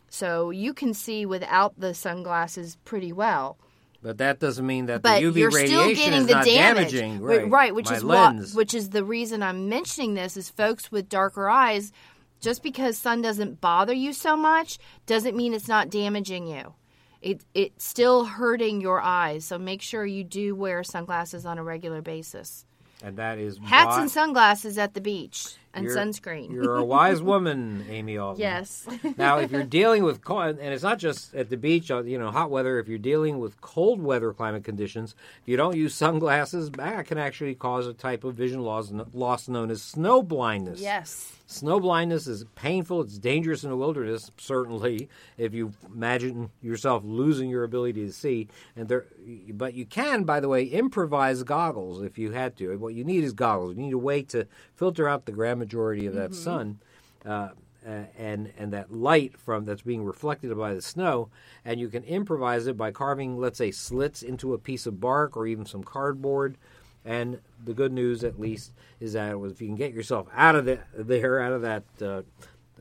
So 0.08 0.50
you 0.50 0.74
can 0.74 0.94
see 0.94 1.26
without 1.26 1.78
the 1.78 1.94
sunglasses 1.94 2.78
pretty 2.86 3.12
well 3.12 3.58
But 4.02 4.20
that 4.20 4.40
doesn't 4.40 4.66
mean 4.66 4.86
that 4.86 5.02
but 5.02 5.20
the 5.20 5.26
UV 5.26 5.36
you're 5.36 5.52
radiation 5.52 5.68
still 5.68 5.96
getting 5.96 6.20
is 6.22 6.28
the 6.28 6.34
not 6.36 6.46
damage, 6.46 6.92
damaging. 6.94 7.22
Right, 7.22 7.50
Right, 7.50 7.76
which 7.76 7.90
My 7.90 7.98
is 7.98 8.04
lens. 8.06 8.54
what, 8.54 8.58
which 8.58 8.74
is 8.74 8.92
the 8.92 9.04
reason 9.04 9.44
I'm 9.44 9.68
mentioning 9.68 10.14
this 10.14 10.38
is 10.38 10.50
folks 10.50 10.90
with 10.90 11.10
darker 11.10 11.50
eyes. 11.50 11.92
Just 12.40 12.64
because 12.64 12.98
sun 12.98 13.22
doesn't 13.22 13.60
bother 13.60 13.94
you 13.94 14.14
so 14.14 14.38
much 14.38 14.78
doesn't 15.08 15.36
mean 15.36 15.54
it's 15.54 15.68
not 15.68 15.90
damaging 15.90 16.48
you. 16.48 16.74
It 17.22 17.42
it's 17.54 17.84
still 17.84 18.26
hurting 18.26 18.82
your 18.82 19.02
eyes. 19.02 19.46
So 19.46 19.58
make 19.58 19.82
sure 19.82 20.06
you 20.06 20.24
do 20.24 20.56
wear 20.56 20.84
sunglasses 20.84 21.46
on 21.46 21.58
a 21.58 21.64
regular 21.64 22.02
basis. 22.02 22.66
and 23.04 23.18
that 23.18 23.38
is 23.38 23.58
Hats 23.64 23.96
why 23.96 24.02
and 24.02 24.12
sunglasses 24.12 24.78
at 24.78 24.94
the 24.94 25.02
beach 25.02 25.56
and 25.78 25.86
you're- 25.86 25.96
sunscreen. 26.00 26.52
You're 26.52 26.78
a 26.78 26.84
wise 26.84 27.22
woman, 27.22 27.86
Amy 27.90 28.16
yes. 28.38 28.86
now, 29.18 29.40
if 29.40 29.52
you're 29.52 29.64
dealing 29.64 30.04
with 30.04 30.24
cold, 30.24 30.58
and 30.60 30.74
it's 30.74 30.84
not 30.84 31.00
just 31.00 31.34
at 31.34 31.50
the 31.50 31.58
beach, 31.58 31.90
uh, 31.92 32.04
you 32.04 32.18
know, 32.18 32.32
hot 32.32 32.50
weather. 32.52 32.80
If 32.80 32.88
you're 32.88 32.98
dealing 32.98 33.40
with 33.40 33.60
cold 33.62 34.02
weather 34.02 34.34
climate 34.34 34.64
conditions, 34.64 35.16
if 35.42 35.48
you 35.48 35.58
don't 35.58 35.76
use 35.76 35.94
sunglasses, 35.94 36.72
that 36.72 37.06
can 37.06 37.18
actually 37.18 37.56
cause 37.56 37.88
a 37.88 37.94
type 37.94 38.24
of 38.24 38.36
vision 38.36 38.62
loss, 38.62 38.92
loss 39.14 39.48
known 39.48 39.72
as 39.72 39.82
snow 39.82 40.22
blindness. 40.22 40.80
yes. 40.82 41.34
Snow 41.50 41.80
blindness 41.80 42.28
is 42.28 42.44
painful. 42.56 43.00
It's 43.00 43.18
dangerous 43.18 43.64
in 43.64 43.70
the 43.70 43.78
wilderness, 43.78 44.30
certainly, 44.38 45.08
if 45.38 45.54
you 45.54 45.72
imagine 45.96 46.50
yourself 46.62 47.04
losing 47.06 47.50
your 47.50 47.64
ability 47.64 48.06
to 48.06 48.12
see. 48.12 48.50
And 48.76 48.90
there, 48.90 49.06
but 49.54 49.74
you 49.74 49.86
can, 49.86 50.26
by 50.26 50.42
the 50.42 50.50
way, 50.50 50.66
improvise 50.66 51.44
goggles 51.44 52.02
if 52.02 52.18
you 52.18 52.34
had 52.34 52.58
to. 52.58 52.76
What 52.78 52.96
you 52.96 53.06
need 53.06 53.24
is 53.24 53.32
goggles. 53.32 53.78
You 53.78 53.82
need 53.82 53.94
a 53.94 53.98
way 53.98 54.24
to 54.24 54.46
filter 54.76 55.08
out 55.08 55.26
the 55.26 55.32
grand 55.32 55.62
majority 55.68 56.06
of 56.08 56.14
that 56.14 56.34
sun. 56.34 56.80
Uh, 57.26 57.50
uh, 57.86 58.04
and 58.18 58.52
and 58.58 58.74
that 58.74 58.92
light 58.92 59.38
from 59.38 59.64
that's 59.64 59.84
being 59.84 60.04
reflected 60.04 60.56
by 60.58 60.74
the 60.74 60.82
snow, 60.82 61.30
and 61.64 61.80
you 61.80 61.88
can 61.88 62.04
improvise 62.04 62.68
it 62.68 62.76
by 62.76 62.92
carving, 62.92 63.38
let's 63.38 63.58
say, 63.58 63.72
slits 63.72 64.24
into 64.24 64.54
a 64.54 64.58
piece 64.58 64.86
of 64.86 65.00
bark 65.00 65.38
or 65.38 65.48
even 65.48 65.66
some 65.66 65.84
cardboard. 65.84 66.58
And 67.06 67.40
the 67.64 67.74
good 67.74 67.94
news, 67.94 68.26
at 68.26 68.38
least, 68.38 68.74
is 69.00 69.14
that 69.14 69.38
if 69.38 69.62
you 69.62 69.68
can 69.68 69.78
get 69.78 69.94
yourself 69.94 70.28
out 70.36 70.56
of 70.56 70.66
the, 70.66 70.80
there, 70.94 71.40
out 71.40 71.54
of 71.54 71.62
that 71.62 71.84
uh, 72.02 72.24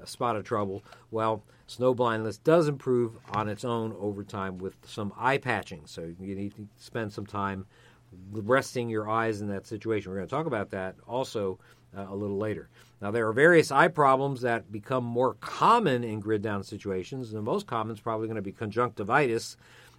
spot 0.04 0.34
of 0.34 0.42
trouble, 0.42 0.82
well, 1.12 1.44
snow 1.68 1.94
blindness 1.94 2.38
does 2.38 2.66
improve 2.66 3.12
on 3.30 3.48
its 3.48 3.64
own 3.64 3.94
over 4.00 4.24
time 4.24 4.58
with 4.58 4.74
some 4.84 5.12
eye 5.16 5.38
patching. 5.38 5.82
So 5.84 6.12
you 6.20 6.34
need 6.34 6.56
to 6.56 6.66
spend 6.78 7.12
some 7.12 7.26
time 7.26 7.66
resting 8.32 8.88
your 8.88 9.08
eyes 9.08 9.40
in 9.40 9.48
that 9.48 9.66
situation. 9.66 10.10
We're 10.10 10.18
going 10.18 10.28
to 10.28 10.34
talk 10.34 10.46
about 10.46 10.70
that 10.70 10.96
also 11.06 11.60
uh, 11.96 12.06
a 12.08 12.14
little 12.14 12.38
later. 12.38 12.68
Now, 13.02 13.10
there 13.10 13.28
are 13.28 13.32
various 13.32 13.70
eye 13.70 13.88
problems 13.88 14.40
that 14.40 14.72
become 14.72 15.04
more 15.04 15.34
common 15.34 16.02
in 16.02 16.20
grid 16.20 16.40
down 16.40 16.62
situations. 16.64 17.30
The 17.30 17.42
most 17.42 17.66
common 17.66 17.94
is 17.94 18.00
probably 18.00 18.26
going 18.26 18.36
to 18.36 18.42
be 18.42 18.52
conjunctivitis. 18.52 19.56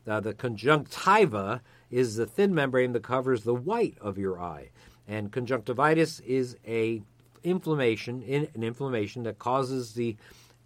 Uh, 0.07 0.19
the 0.19 0.33
conjunctiva 0.33 1.61
is 1.91 2.15
the 2.15 2.25
thin 2.25 2.55
membrane 2.55 2.93
that 2.93 3.03
covers 3.03 3.43
the 3.43 3.53
white 3.53 3.97
of 4.01 4.17
your 4.17 4.39
eye, 4.39 4.69
and 5.07 5.31
conjunctivitis 5.31 6.19
is 6.21 6.57
a 6.65 7.01
inflammation, 7.43 8.21
in, 8.23 8.47
an 8.55 8.63
inflammation 8.63 9.23
that 9.23 9.37
causes 9.37 9.93
the 9.93 10.15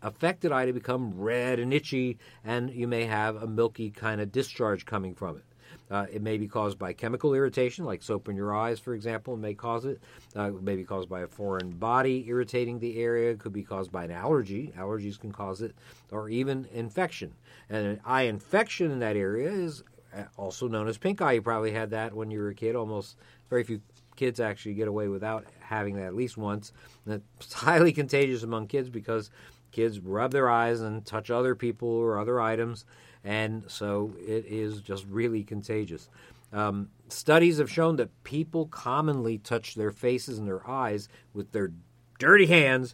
affected 0.01 0.51
eye 0.51 0.65
to 0.65 0.73
become 0.73 1.13
red 1.19 1.59
and 1.59 1.73
itchy, 1.73 2.17
and 2.43 2.71
you 2.71 2.87
may 2.87 3.05
have 3.05 3.35
a 3.35 3.47
milky 3.47 3.91
kind 3.91 4.21
of 4.21 4.31
discharge 4.31 4.85
coming 4.85 5.13
from 5.13 5.37
it. 5.37 5.43
Uh, 5.91 6.05
it 6.11 6.21
may 6.21 6.37
be 6.37 6.47
caused 6.47 6.79
by 6.79 6.93
chemical 6.93 7.33
irritation, 7.33 7.83
like 7.83 8.01
soap 8.01 8.29
in 8.29 8.35
your 8.35 8.55
eyes, 8.55 8.79
for 8.79 8.93
example, 8.93 9.35
may 9.35 9.53
cause 9.53 9.83
it. 9.83 10.01
Uh, 10.35 10.43
it 10.43 10.63
may 10.63 10.77
be 10.77 10.85
caused 10.85 11.09
by 11.09 11.21
a 11.21 11.27
foreign 11.27 11.69
body 11.71 12.25
irritating 12.27 12.79
the 12.79 12.97
area. 12.97 13.31
It 13.31 13.39
could 13.39 13.51
be 13.51 13.63
caused 13.63 13.91
by 13.91 14.05
an 14.05 14.11
allergy. 14.11 14.71
Allergies 14.77 15.19
can 15.19 15.33
cause 15.33 15.61
it, 15.61 15.75
or 16.09 16.29
even 16.29 16.65
infection. 16.71 17.33
And 17.69 17.85
an 17.85 18.01
eye 18.05 18.23
infection 18.23 18.89
in 18.89 18.99
that 18.99 19.17
area 19.17 19.51
is 19.51 19.83
uh, 20.15 20.23
also 20.37 20.69
known 20.69 20.87
as 20.87 20.97
pink 20.97 21.21
eye. 21.21 21.33
You 21.33 21.41
probably 21.41 21.71
had 21.71 21.89
that 21.91 22.13
when 22.13 22.31
you 22.31 22.39
were 22.39 22.49
a 22.49 22.55
kid. 22.55 22.75
Almost 22.75 23.17
very 23.49 23.63
few 23.65 23.81
kids 24.15 24.39
actually 24.39 24.75
get 24.75 24.87
away 24.87 25.09
without 25.09 25.45
having 25.59 25.95
that 25.95 26.05
at 26.05 26.15
least 26.15 26.37
once. 26.37 26.71
And 27.05 27.21
it's 27.39 27.53
highly 27.67 27.91
contagious 27.91 28.43
among 28.43 28.67
kids 28.67 28.89
because 28.89 29.29
kids 29.71 29.99
rub 29.99 30.31
their 30.31 30.49
eyes 30.49 30.81
and 30.81 31.05
touch 31.05 31.31
other 31.31 31.55
people 31.55 31.89
or 31.89 32.19
other 32.19 32.39
items 32.39 32.85
and 33.23 33.63
so 33.67 34.13
it 34.19 34.45
is 34.47 34.81
just 34.81 35.05
really 35.09 35.43
contagious. 35.43 36.09
Um, 36.53 36.89
studies 37.07 37.59
have 37.59 37.71
shown 37.71 37.95
that 37.97 38.23
people 38.23 38.65
commonly 38.67 39.37
touch 39.37 39.75
their 39.75 39.91
faces 39.91 40.37
and 40.37 40.47
their 40.47 40.67
eyes 40.67 41.07
with 41.33 41.51
their 41.51 41.71
dirty 42.19 42.45
hands 42.45 42.93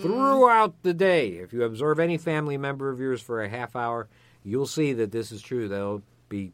throughout 0.00 0.82
the 0.82 0.94
day. 0.94 1.30
If 1.36 1.52
you 1.52 1.62
observe 1.64 1.98
any 1.98 2.18
family 2.18 2.56
member 2.56 2.90
of 2.90 3.00
yours 3.00 3.20
for 3.20 3.42
a 3.42 3.48
half 3.48 3.74
hour, 3.74 4.08
you'll 4.44 4.66
see 4.66 4.92
that 4.94 5.10
this 5.10 5.32
is 5.32 5.42
true. 5.42 5.68
They'll 5.68 6.02
be 6.28 6.52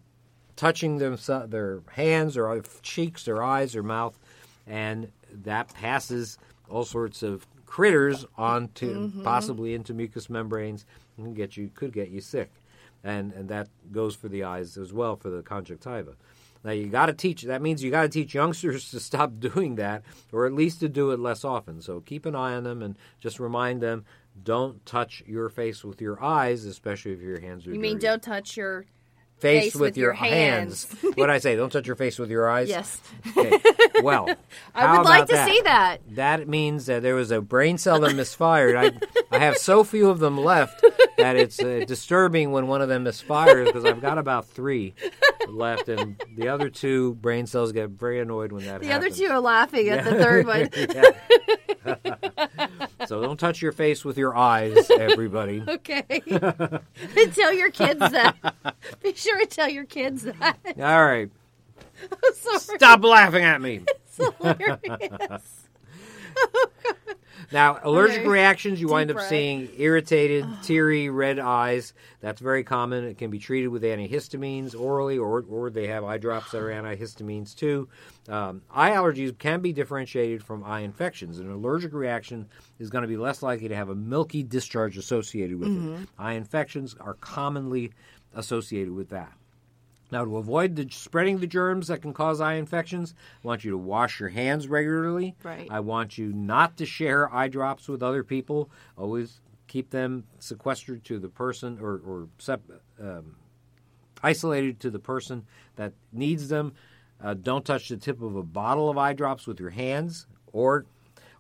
touching 0.57 0.99
them, 0.99 1.19
their 1.49 1.81
hands, 1.93 2.35
their 2.35 2.63
cheeks, 2.83 3.25
their 3.25 3.43
eyes, 3.43 3.73
their 3.73 3.83
mouth, 3.83 4.19
and 4.67 5.11
that 5.43 5.75
passes 5.75 6.39
all 6.69 6.85
sorts 6.85 7.23
of 7.23 7.47
critters 7.75 8.25
onto 8.39 9.09
mm-hmm. 9.09 9.25
possibly 9.25 9.75
into 9.75 9.93
mucous 9.93 10.31
membranes 10.31 10.87
and 11.19 11.35
get 11.35 11.57
you 11.57 11.69
could 11.75 11.93
get 11.93 12.09
you 12.09 12.21
sick 12.21 12.53
and 13.03 13.33
and 13.33 13.49
that 13.49 13.67
goes 13.91 14.15
for 14.15 14.29
the 14.29 14.45
eyes 14.45 14.77
as 14.77 14.93
well 14.93 15.17
for 15.17 15.29
the 15.29 15.43
conjunctiva. 15.43 16.15
Now 16.63 16.71
you 16.71 16.87
got 16.87 17.07
to 17.07 17.13
teach. 17.13 17.43
That 17.43 17.61
means 17.61 17.83
you 17.83 17.91
got 17.91 18.03
to 18.03 18.09
teach 18.09 18.33
youngsters 18.33 18.91
to 18.93 19.01
stop 19.01 19.41
doing 19.41 19.75
that, 19.75 20.05
or 20.31 20.47
at 20.47 20.53
least 20.53 20.79
to 20.81 20.89
do 20.89 21.11
it 21.11 21.19
less 21.19 21.45
often. 21.45 21.83
So 21.83 21.99
keep 21.99 22.27
an 22.27 22.37
eye 22.37 22.55
on 22.55 22.63
them 22.63 22.81
and 22.81 22.97
just 23.19 23.41
remind 23.41 23.83
them: 23.83 24.05
don't 24.41 24.87
touch 24.87 25.25
your 25.27 25.49
face 25.49 25.83
with 25.83 26.01
your 26.01 26.23
eyes, 26.23 26.67
especially 26.67 27.11
if 27.11 27.21
your 27.21 27.41
hands 27.41 27.67
are. 27.67 27.75
You 27.75 27.81
mean 27.81 27.95
dirty. 27.95 28.07
don't 28.07 28.23
touch 28.23 28.57
your 28.57 28.87
face, 29.45 29.63
face 29.63 29.75
with, 29.75 29.81
with 29.81 29.97
your, 29.97 30.07
your 30.09 30.13
hands? 30.15 30.87
what 31.03 31.17
did 31.17 31.31
I 31.31 31.39
say? 31.39 31.57
Don't 31.57 31.71
touch 31.71 31.87
your 31.87 31.97
face 31.97 32.19
with 32.19 32.31
your 32.31 32.49
eyes. 32.49 32.69
yes? 32.69 33.01
Okay. 33.37 33.59
Well, 34.03 34.29
I 34.75 34.97
would 34.97 35.05
like 35.05 35.27
to 35.27 35.35
that? 35.35 35.49
see 35.49 35.61
that. 35.63 35.99
That 36.11 36.49
means 36.49 36.87
that 36.87 37.03
there 37.03 37.15
was 37.15 37.31
a 37.31 37.41
brain 37.41 37.79
cell 37.79 38.01
that 38.01 38.15
misfired. 38.15 38.77
I, 38.77 38.93
I 39.31 39.39
have 39.39 39.57
so 39.57 39.85
few 39.85 40.11
of 40.11 40.19
them 40.19 40.39
left 40.39 40.85
that 41.19 41.37
it's 41.37 41.61
uh, 41.61 41.85
disturbing 41.87 42.51
when 42.53 42.67
one 42.67 42.83
of 42.83 42.89
them 42.89 43.05
misfires 43.05 43.67
because 43.67 43.85
I've 43.85 44.01
got 44.01 44.19
about 44.19 44.47
three 44.47 44.95
left, 45.49 45.89
and 45.89 46.21
the 46.37 46.49
other 46.49 46.71
two 46.71 47.15
brain 47.15 47.47
cells 47.47 47.73
get 47.73 47.91
very 47.91 48.21
annoyed 48.21 48.53
when 48.53 48.65
that 48.65 48.83
happens. 48.83 48.89
The 48.89 48.93
happens. 48.93 49.13
other 49.13 49.27
two 49.27 49.33
are 49.33 49.41
laughing 49.41 49.89
at 49.89 50.05
the 50.05 50.11
third 50.13 50.47
one. 50.47 50.69
So 53.07 53.21
don't 53.21 53.39
touch 53.39 53.61
your 53.61 53.73
face 53.73 54.03
with 54.05 54.17
your 54.17 54.35
eyes, 54.35 54.91
everybody. 54.91 55.63
Okay. 55.69 56.23
and 56.27 57.35
tell 57.35 57.53
your 57.53 57.71
kids 57.71 58.01
that. 58.01 58.35
Be 59.03 59.15
sure 59.15 59.34
to 59.41 59.47
tell 59.47 59.69
your 59.69 59.85
kids 59.85 60.23
that. 60.23 60.57
All 60.79 61.05
right, 61.05 61.31
Sorry. 62.35 62.59
stop 62.79 63.03
laughing 63.05 63.45
at 63.45 63.61
me. 63.61 63.81
Hilarious. 64.41 65.61
Now, 67.53 67.79
allergic 67.83 68.21
Okay. 68.21 68.29
reactions, 68.29 68.81
you 68.81 68.87
Deep 68.89 68.93
wind 68.93 69.11
up 69.11 69.17
breath. 69.17 69.29
seeing 69.29 69.69
irritated, 69.77 70.47
teary, 70.63 71.09
red 71.11 71.39
eyes. 71.39 71.93
That's 72.21 72.41
very 72.41 72.65
common. 72.65 73.05
It 73.05 73.19
can 73.19 73.31
be 73.31 73.39
treated 73.39 73.69
with 73.69 73.83
antihistamines 73.83 74.79
orally, 74.79 75.19
or, 75.19 75.45
or 75.49 75.71
they 75.71 75.87
have 75.89 76.05
eye 76.05 76.19
drops 76.19 76.51
that 76.53 76.59
are 76.63 76.69
antihistamines 76.83 77.55
too. 77.55 77.89
Um, 78.29 78.63
eye 78.71 78.91
allergies 78.93 79.37
can 79.39 79.61
be 79.61 79.73
differentiated 79.73 80.43
from 80.43 80.65
eye 80.65 80.81
infections. 80.81 81.39
An 81.39 81.51
allergic 81.51 81.93
reaction 81.93 82.49
is 82.79 82.91
going 82.91 83.03
to 83.03 83.09
be 83.09 83.17
less 83.17 83.43
likely 83.43 83.69
to 83.69 83.77
have 83.77 83.89
a 83.91 83.95
milky 83.95 84.43
discharge 84.43 84.97
associated 84.97 85.59
with 85.59 85.69
Mm-hmm. 85.69 86.03
it. 86.05 86.09
Eye 86.19 86.33
infections 86.35 86.95
are 87.01 87.15
commonly 87.15 87.93
associated 88.35 88.93
with 88.93 89.11
that. 89.11 89.33
Now, 90.15 90.25
to 90.25 90.37
avoid 90.37 90.77
the 90.77 90.89
spreading 90.93 91.41
the 91.41 91.49
germs 91.49 91.89
that 91.89 92.01
can 92.01 92.15
cause 92.15 92.41
eye 92.41 92.55
infections, 92.55 93.17
I 93.43 93.49
want 93.49 93.65
you 93.65 93.73
to 93.73 93.77
wash 93.77 94.21
your 94.21 94.29
hands 94.29 94.69
regularly. 94.69 95.35
Right. 95.43 95.67
I 95.69 95.81
want 95.81 96.17
you 96.17 96.33
not 96.33 96.77
to 96.77 96.87
share 96.87 97.35
eye 97.35 97.49
drops 97.49 97.89
with 97.89 98.01
other 98.01 98.23
people. 98.23 98.71
Always 98.97 99.41
keep 99.67 99.91
them 99.91 100.23
sequestered 100.39 101.03
to 101.07 101.19
the 101.19 101.29
person 101.29 101.81
or, 101.83 102.01
or 102.07 102.29
sep- 102.39 102.63
um, 103.01 103.35
isolated 104.23 104.79
to 104.83 104.91
the 104.91 105.01
person 105.01 105.47
that 105.75 105.95
needs 106.13 106.49
them. 106.49 106.75
Uh, 107.21 107.35
don't 107.35 107.65
touch 107.65 107.89
the 107.89 107.97
tip 107.97 108.23
of 108.23 108.37
a 108.37 108.45
bottle 108.45 108.89
of 108.89 108.97
eye 108.97 109.15
drops 109.15 109.49
with 109.49 109.59
your 109.59 109.71
hands 109.71 110.29
or 110.53 110.87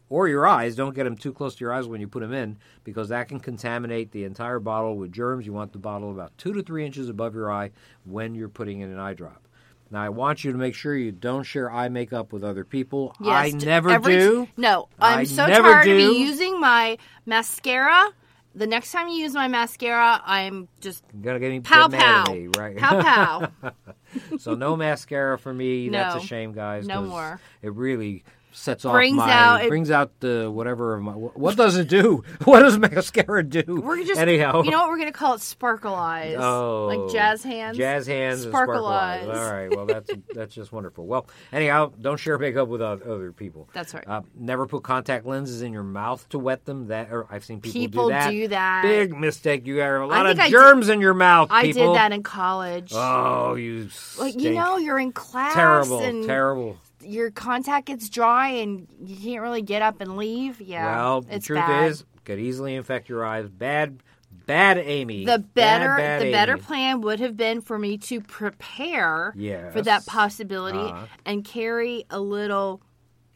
or 0.09 0.29
your 0.29 0.47
eyes. 0.47 0.77
Don't 0.77 0.95
get 0.95 1.05
them 1.05 1.17
too 1.17 1.33
close 1.33 1.55
to 1.57 1.61
your 1.65 1.73
eyes 1.73 1.87
when 1.87 2.01
you 2.01 2.09
put 2.09 2.21
them 2.21 2.33
in 2.33 2.59
because 2.85 3.09
that 3.09 3.29
can 3.29 3.41
contaminate 3.41 4.11
the 4.13 4.25
entire 4.25 4.59
bottle 4.59 4.97
with 4.97 5.13
germs. 5.13 5.47
You 5.47 5.53
want 5.53 5.73
the 5.73 5.79
bottle 5.79 6.11
about 6.11 6.37
two 6.39 6.53
to 6.53 6.63
three 6.63 6.85
inches 6.87 7.09
above 7.09 7.35
your 7.35 7.51
eye 7.51 7.71
when 8.05 8.35
you're 8.35 8.49
putting 8.49 8.81
in 8.81 8.91
an 8.93 8.99
eye 8.99 9.15
drop. 9.15 9.41
Now, 9.91 10.03
I 10.03 10.09
want 10.09 10.43
you 10.43 10.51
to 10.51 10.59
make 10.59 10.75
sure 10.75 10.97
you 10.97 11.13
don't 11.13 11.45
share 11.45 11.71
eye 11.71 11.89
makeup 11.89 12.33
with 12.33 12.43
other 12.43 12.65
people. 12.65 13.15
Yes, 13.21 13.33
I 13.55 13.57
never 13.57 13.91
every- 13.91 14.17
do. 14.17 14.49
No, 14.57 14.89
I'm 14.99 15.21
I 15.21 15.25
so 15.25 15.47
tired 15.47 15.81
of 15.81 15.85
do. 15.85 15.97
you 15.99 16.11
using 16.13 16.59
my 16.59 16.99
mascara. 17.27 18.11
The 18.57 18.67
next 18.69 18.93
time 18.93 19.09
you 19.09 19.17
use 19.17 19.35
my 19.35 19.49
mascara, 19.49 20.23
I'm 20.25 20.69
just 20.81 21.05
You're 21.13 21.23
gonna 21.25 21.41
get 21.41 21.51
me 21.51 21.61
pow 21.61 21.89
get 21.89 22.01
pow, 22.01 22.33
me, 22.33 22.49
right? 22.57 22.77
pow 22.77 23.03
pow. 23.03 23.73
so 24.39 24.55
no 24.55 24.77
mascara 24.77 25.39
for 25.39 25.53
me. 25.53 25.89
That's 25.91 26.17
a 26.23 26.27
shame, 26.27 26.53
guys. 26.53 26.87
No 26.87 27.03
more. 27.03 27.41
It 27.63 27.73
really 27.75 28.23
sets 28.57 28.85
Brings 28.85 29.19
off 29.19 29.27
my 29.27 29.33
out- 29.33 29.65
it- 29.65 29.69
brings 29.69 29.91
out 29.91 30.13
the 30.21 30.51
whatever. 30.51 30.95
Of 30.95 31.03
my, 31.03 31.13
what 31.13 31.57
does 31.57 31.77
it 31.77 31.89
do? 31.89 32.23
What 32.45 32.61
does 32.61 32.79
mascara 32.79 33.43
do? 33.43 33.65
We're 33.83 34.05
just 34.05 34.21
anyhow. 34.21 34.63
You 34.63 34.71
know 34.71 34.79
what 34.79 34.89
we're 34.91 34.99
gonna 34.99 35.13
call 35.13 35.35
it? 35.35 35.41
Sparkle 35.41 35.95
eyes. 35.95 36.37
Oh, 36.39 36.87
like 36.87 37.13
jazz 37.13 37.43
hands. 37.43 37.77
Jazz 37.77 38.07
hands, 38.07 38.43
and 38.45 38.51
Sparkle 38.53 38.85
sparkle 38.85 38.87
eyes. 38.87 39.29
eyes. 39.29 39.37
All 39.37 39.53
right, 39.53 39.75
well 39.77 39.87
that's 39.87 40.11
that's 40.35 40.55
just 40.55 40.73
wonderful. 40.73 41.07
Well, 41.07 41.27
anyhow, 41.53 41.93
don't 42.01 42.19
share 42.19 42.39
makeup 42.39 42.69
with 42.69 42.81
other 42.83 43.33
people. 43.33 43.69
That's 43.73 43.93
right. 43.95 44.07
Uh, 44.07 44.23
never 44.39 44.67
put 44.67 44.83
contact 44.85 45.27
lenses 45.27 45.63
in 45.63 45.73
your 45.73 45.83
mouth 45.83 46.27
to 46.31 46.39
wet 46.39 46.65
them. 46.65 46.89
That 46.89 47.11
or 47.11 47.27
I've 47.31 47.45
seen 47.45 47.61
people, 47.61 47.81
People 47.81 48.05
do 48.09 48.13
that. 48.15 48.31
do 48.31 48.49
that. 48.49 48.83
Big 48.83 49.17
mistake. 49.17 49.67
You 49.67 49.77
got 49.77 49.91
a 50.03 50.07
lot 50.07 50.27
of 50.27 50.39
I 50.39 50.45
did- 50.45 50.53
germs 50.53 50.89
in 50.89 51.01
your 51.01 51.15
mouth. 51.15 51.49
People. 51.49 51.83
I 51.83 51.87
did 51.87 51.95
that 51.97 52.13
in 52.13 52.23
college. 52.23 52.93
Oh, 52.95 53.55
you 53.55 53.89
like 54.19 54.39
you 54.39 54.51
know, 54.53 54.77
you're 54.77 54.99
in 54.99 55.13
class 55.13 55.55
terrible, 55.55 55.99
and 56.01 56.25
terrible. 56.25 56.77
Your 57.05 57.31
contact 57.31 57.87
gets 57.87 58.09
dry 58.09 58.49
and 58.49 58.87
you 59.05 59.17
can't 59.17 59.43
really 59.43 59.63
get 59.63 59.83
up 59.83 60.01
and 60.01 60.17
leave. 60.17 60.61
Yeah, 60.61 60.87
well, 60.97 61.21
the 61.23 61.39
truth 61.41 61.59
bad. 61.61 61.91
is, 61.91 62.05
could 62.25 62.39
easily 62.39 62.75
infect 62.75 63.09
your 63.09 63.25
eyes. 63.25 63.49
Bad, 63.49 64.03
bad, 64.47 64.79
Amy. 64.79 65.25
the 65.25 65.39
better 65.39 65.97
bad 65.97 66.23
the 66.23 66.33
better 66.33 66.57
plan 66.59 67.01
would 67.03 67.21
have 67.21 67.37
been 67.37 67.61
for 67.61 67.79
me 67.79 67.99
to 67.99 68.21
prepare 68.21 69.33
for 69.73 69.83
that 69.83 70.07
possibility 70.07 70.79
Uh-huh. 70.79 71.07
and 71.25 71.45
carry 71.45 72.05
a 72.11 72.21
little 72.21 72.81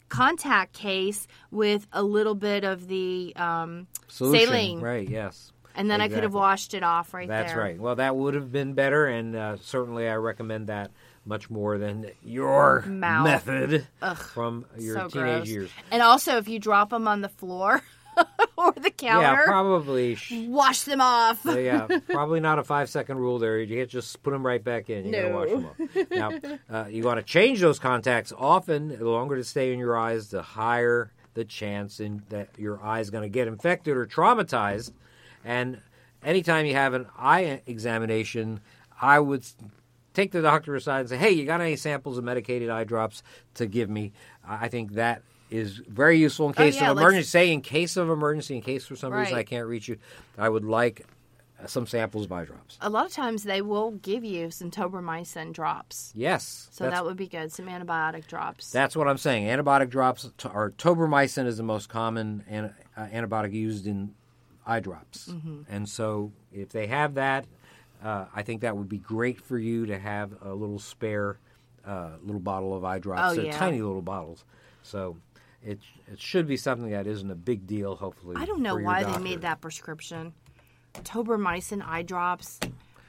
contact 0.09 0.73
case 0.73 1.27
with 1.51 1.85
a 1.93 2.01
little 2.03 2.35
bit 2.35 2.63
of 2.63 2.87
the 2.87 3.33
um, 3.35 3.87
Solution, 4.07 4.47
saline, 4.47 4.79
Right. 4.81 5.07
Yes. 5.07 5.51
and 5.75 5.89
then 5.89 6.01
I 6.01 6.07
could 6.09 6.23
have 6.23 6.33
washed 6.33 6.73
it 6.73 6.81
off 6.83 7.13
right 7.13 7.27
That's 7.27 7.51
there. 7.53 7.61
That's 7.61 7.71
right. 7.73 7.79
Well, 7.79 7.95
that 7.97 8.15
would 8.15 8.33
have 8.33 8.51
been 8.51 8.73
better, 8.73 9.05
and 9.05 9.35
uh, 9.35 9.57
certainly 9.57 10.07
I 10.09 10.15
recommend 10.15 10.67
that 10.67 10.89
much 11.25 11.49
more 11.49 11.77
than 11.77 12.09
your 12.23 12.81
Mouth. 12.87 13.25
method 13.45 13.87
Ugh, 14.01 14.17
from 14.17 14.65
your 14.77 14.95
so 14.95 15.07
teenage 15.09 15.35
gross. 15.37 15.47
years. 15.49 15.69
And 15.91 16.01
also, 16.01 16.37
if 16.37 16.47
you 16.47 16.59
drop 16.59 16.89
them 16.89 17.07
on 17.07 17.21
the 17.21 17.29
floor 17.29 17.81
or 18.57 18.71
the 18.73 18.89
counter. 18.91 19.21
Yeah, 19.21 19.45
probably. 19.45 20.15
sh- 20.15 20.33
wash 20.47 20.81
them 20.83 21.01
off. 21.01 21.45
uh, 21.45 21.57
yeah, 21.57 21.87
probably 22.09 22.39
not 22.39 22.59
a 22.59 22.63
five 22.63 22.89
second 22.89 23.17
rule 23.17 23.39
there. 23.39 23.59
You 23.59 23.77
can't 23.77 23.89
just 23.89 24.21
put 24.23 24.31
them 24.31 24.45
right 24.45 24.63
back 24.63 24.89
in. 24.89 25.05
You 25.05 25.11
gotta 25.11 25.33
wash 25.33 25.49
them 25.49 25.65
off. 25.65 26.09
Now, 26.69 26.83
uh, 26.83 26.87
you 26.87 27.03
want 27.03 27.17
to 27.17 27.23
change 27.23 27.61
those 27.61 27.79
contacts 27.79 28.33
often. 28.37 28.89
The 28.89 29.09
longer 29.09 29.35
they 29.35 29.43
stay 29.43 29.71
in 29.73 29.79
your 29.79 29.97
eyes, 29.97 30.29
the 30.29 30.41
higher 30.41 31.11
the 31.35 31.45
chance 31.45 31.99
in 31.99 32.23
that 32.29 32.49
your 32.57 32.83
eye 32.83 32.99
is 33.01 33.11
going 33.11 33.21
to 33.21 33.29
get 33.29 33.47
infected 33.47 33.95
or 33.95 34.05
traumatized. 34.07 34.91
And 35.45 35.79
anytime 36.23 36.65
you 36.65 36.73
have 36.73 36.93
an 36.95 37.05
eye 37.17 37.61
examination, 37.67 38.59
I 38.99 39.19
would 39.19 39.45
take 40.13 40.31
the 40.31 40.41
doctor 40.41 40.75
aside 40.75 41.01
and 41.01 41.09
say, 41.09 41.17
"Hey, 41.17 41.31
you 41.31 41.45
got 41.45 41.61
any 41.61 41.75
samples 41.75 42.17
of 42.17 42.23
medicated 42.23 42.69
eye 42.69 42.83
drops 42.83 43.23
to 43.55 43.65
give 43.67 43.89
me?" 43.89 44.11
I 44.47 44.67
think 44.67 44.93
that 44.93 45.21
is 45.49 45.77
very 45.87 46.17
useful 46.19 46.47
in 46.47 46.51
Oh, 46.51 46.53
case 46.53 46.75
yeah, 46.75 46.91
of 46.91 46.97
let's- 46.97 47.03
emergency. 47.03 47.27
Say 47.29 47.51
in 47.51 47.61
case 47.61 47.97
of 47.97 48.09
emergency, 48.09 48.55
in 48.55 48.61
case 48.61 48.85
for 48.85 48.95
some 48.95 49.11
reason 49.13 49.35
I 49.35 49.43
can't 49.43 49.67
reach 49.67 49.87
you, 49.87 49.97
I 50.37 50.47
would 50.49 50.63
like 50.63 51.05
some 51.65 51.85
samples 51.87 52.23
of 52.25 52.31
eye 52.31 52.45
drops. 52.45 52.77
A 52.79 52.89
lot 52.89 53.05
of 53.05 53.11
times 53.11 53.43
they 53.43 53.61
will 53.61 53.91
give 53.91 54.23
you 54.23 54.49
some 54.49 54.71
tobramycin 54.71 55.51
drops. 55.51 56.13
Yes. 56.15 56.69
So 56.71 56.89
that 56.89 57.03
would 57.03 57.17
be 57.17 57.27
good. 57.27 57.51
Some 57.51 57.65
antibiotic 57.65 58.27
drops. 58.27 58.71
That's 58.71 58.95
what 58.95 59.09
I'm 59.09 59.17
saying. 59.17 59.45
Antibiotic 59.47 59.89
drops 59.89 60.29
are 60.45 60.69
tobramycin 60.71 61.45
is 61.47 61.57
the 61.57 61.63
most 61.63 61.89
common 61.89 62.43
an, 62.47 62.73
uh, 62.95 63.07
antibiotic 63.07 63.51
used 63.51 63.87
in 63.87 64.13
eye 64.65 64.79
drops, 64.79 65.27
Mm-hmm. 65.29 65.61
and 65.67 65.89
so 65.89 66.31
if 66.53 66.69
they 66.69 66.87
have 66.87 67.15
that, 67.15 67.45
uh, 68.03 68.25
I 68.33 68.43
think 68.43 68.61
that 68.61 68.75
would 68.77 68.89
be 68.89 68.97
great 68.99 69.41
for 69.41 69.57
you 69.57 69.85
to 69.87 69.97
have 69.99 70.31
a 70.41 70.53
little 70.53 70.79
spare 70.79 71.37
uh, 71.85 72.11
little 72.21 72.41
bottle 72.41 72.75
of 72.75 72.83
eye 72.83 72.99
drops. 72.99 73.21
Oh, 73.31 73.35
They're 73.35 73.45
yeah. 73.45 73.57
tiny 73.57 73.81
little 73.81 74.01
bottles, 74.01 74.43
so 74.83 75.17
it 75.63 75.79
it 76.11 76.19
should 76.19 76.47
be 76.47 76.57
something 76.57 76.91
that 76.91 77.07
isn't 77.07 77.29
a 77.31 77.35
big 77.35 77.65
deal. 77.67 77.95
Hopefully, 77.95 78.35
I 78.37 78.45
don't 78.45 78.61
know 78.61 78.75
why 78.75 79.03
they 79.03 79.17
made 79.17 79.41
that 79.41 79.61
prescription. 79.61 80.33
Tobramycin 80.93 81.85
eye 81.85 82.01
drops. 82.03 82.59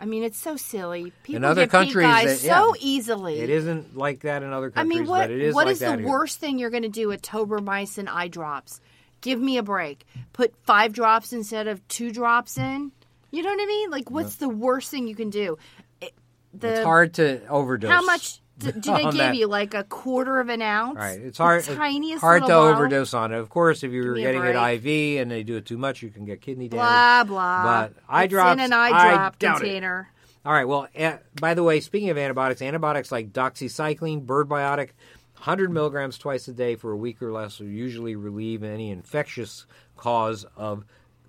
I 0.00 0.06
mean, 0.06 0.22
it's 0.22 0.38
so 0.38 0.56
silly. 0.56 1.12
People 1.24 1.36
in 1.36 1.44
other 1.44 1.66
countries, 1.66 2.06
that- 2.06 2.38
so 2.38 2.74
easily. 2.80 3.40
It 3.40 3.50
isn't 3.50 3.96
like 3.96 4.20
that 4.20 4.42
in 4.42 4.52
other 4.52 4.70
countries. 4.70 4.96
I 4.96 4.98
mean, 5.00 5.08
what 5.08 5.24
but 5.24 5.30
it 5.30 5.40
is 5.42 5.54
what 5.54 5.66
like 5.66 5.72
is 5.72 5.80
the 5.80 5.96
here. 5.98 6.08
worst 6.08 6.38
thing 6.40 6.58
you're 6.58 6.70
going 6.70 6.84
to 6.84 6.88
do 6.88 7.08
with 7.08 7.20
tobramycin 7.22 8.08
eye 8.08 8.28
drops? 8.28 8.80
Give 9.20 9.38
me 9.38 9.58
a 9.58 9.62
break. 9.62 10.06
Put 10.32 10.54
five 10.64 10.94
drops 10.94 11.34
instead 11.34 11.66
of 11.68 11.86
two 11.88 12.10
drops 12.12 12.56
in. 12.56 12.92
You 13.30 13.42
know 13.42 13.50
what 13.50 13.60
I 13.62 13.66
mean? 13.66 13.90
Like, 13.90 14.10
what's 14.10 14.36
the 14.36 14.48
worst 14.48 14.90
thing 14.90 15.06
you 15.06 15.14
can 15.14 15.30
do? 15.30 15.56
It, 16.00 16.12
the 16.52 16.74
It's 16.76 16.84
hard 16.84 17.14
to 17.14 17.46
overdose. 17.46 17.90
How 17.90 18.02
much 18.02 18.40
d- 18.58 18.72
do 18.80 18.92
they 18.94 19.02
give 19.04 19.14
that. 19.14 19.36
you? 19.36 19.46
Like 19.46 19.74
a 19.74 19.84
quarter 19.84 20.40
of 20.40 20.48
an 20.48 20.62
ounce? 20.62 20.96
Right, 20.96 21.20
it's 21.20 21.38
The 21.38 21.44
hard. 21.44 21.64
tiniest 21.64 22.20
hard 22.20 22.42
to 22.42 22.48
bottle? 22.48 22.64
overdose 22.74 23.14
on 23.14 23.32
it. 23.32 23.38
Of 23.38 23.48
course, 23.48 23.84
if 23.84 23.92
you're 23.92 24.14
me 24.14 24.24
a 24.24 24.32
getting 24.32 24.44
it. 24.44 24.56
IV 24.86 25.20
and 25.22 25.30
they 25.30 25.42
do 25.44 25.56
it 25.56 25.66
too 25.66 25.78
much, 25.78 26.02
you 26.02 26.10
can 26.10 26.24
get 26.24 26.40
kidney 26.40 26.68
damage. 26.68 26.82
Blah 26.82 27.24
blah. 27.24 27.62
But 27.62 27.92
eye 28.08 28.24
It's 28.24 28.30
drops, 28.30 28.54
in 28.54 28.60
an 28.60 28.72
eye 28.72 28.90
I 28.92 29.14
drop 29.14 29.38
doubt 29.38 29.56
it. 29.56 29.60
container. 29.60 30.10
All 30.44 30.52
right. 30.52 30.64
Well, 30.66 30.88
uh, 30.98 31.18
by 31.40 31.54
the 31.54 31.62
way, 31.62 31.80
speaking 31.80 32.08
of 32.10 32.16
antibiotics, 32.18 32.62
antibiotics 32.62 33.12
like 33.12 33.30
doxycycline, 33.32 34.22
bird 34.26 34.48
biotic, 34.48 34.88
100 35.36 35.70
milligrams 35.70 36.18
twice 36.18 36.48
a 36.48 36.52
day 36.52 36.74
for 36.76 36.92
a 36.92 36.96
week 36.96 37.22
or 37.22 37.30
less 37.30 37.60
will 37.60 37.66
usually 37.68 38.16
relieve 38.16 38.62
any 38.62 38.90
infectious 38.90 39.66
cause 39.96 40.44
of 40.56 40.84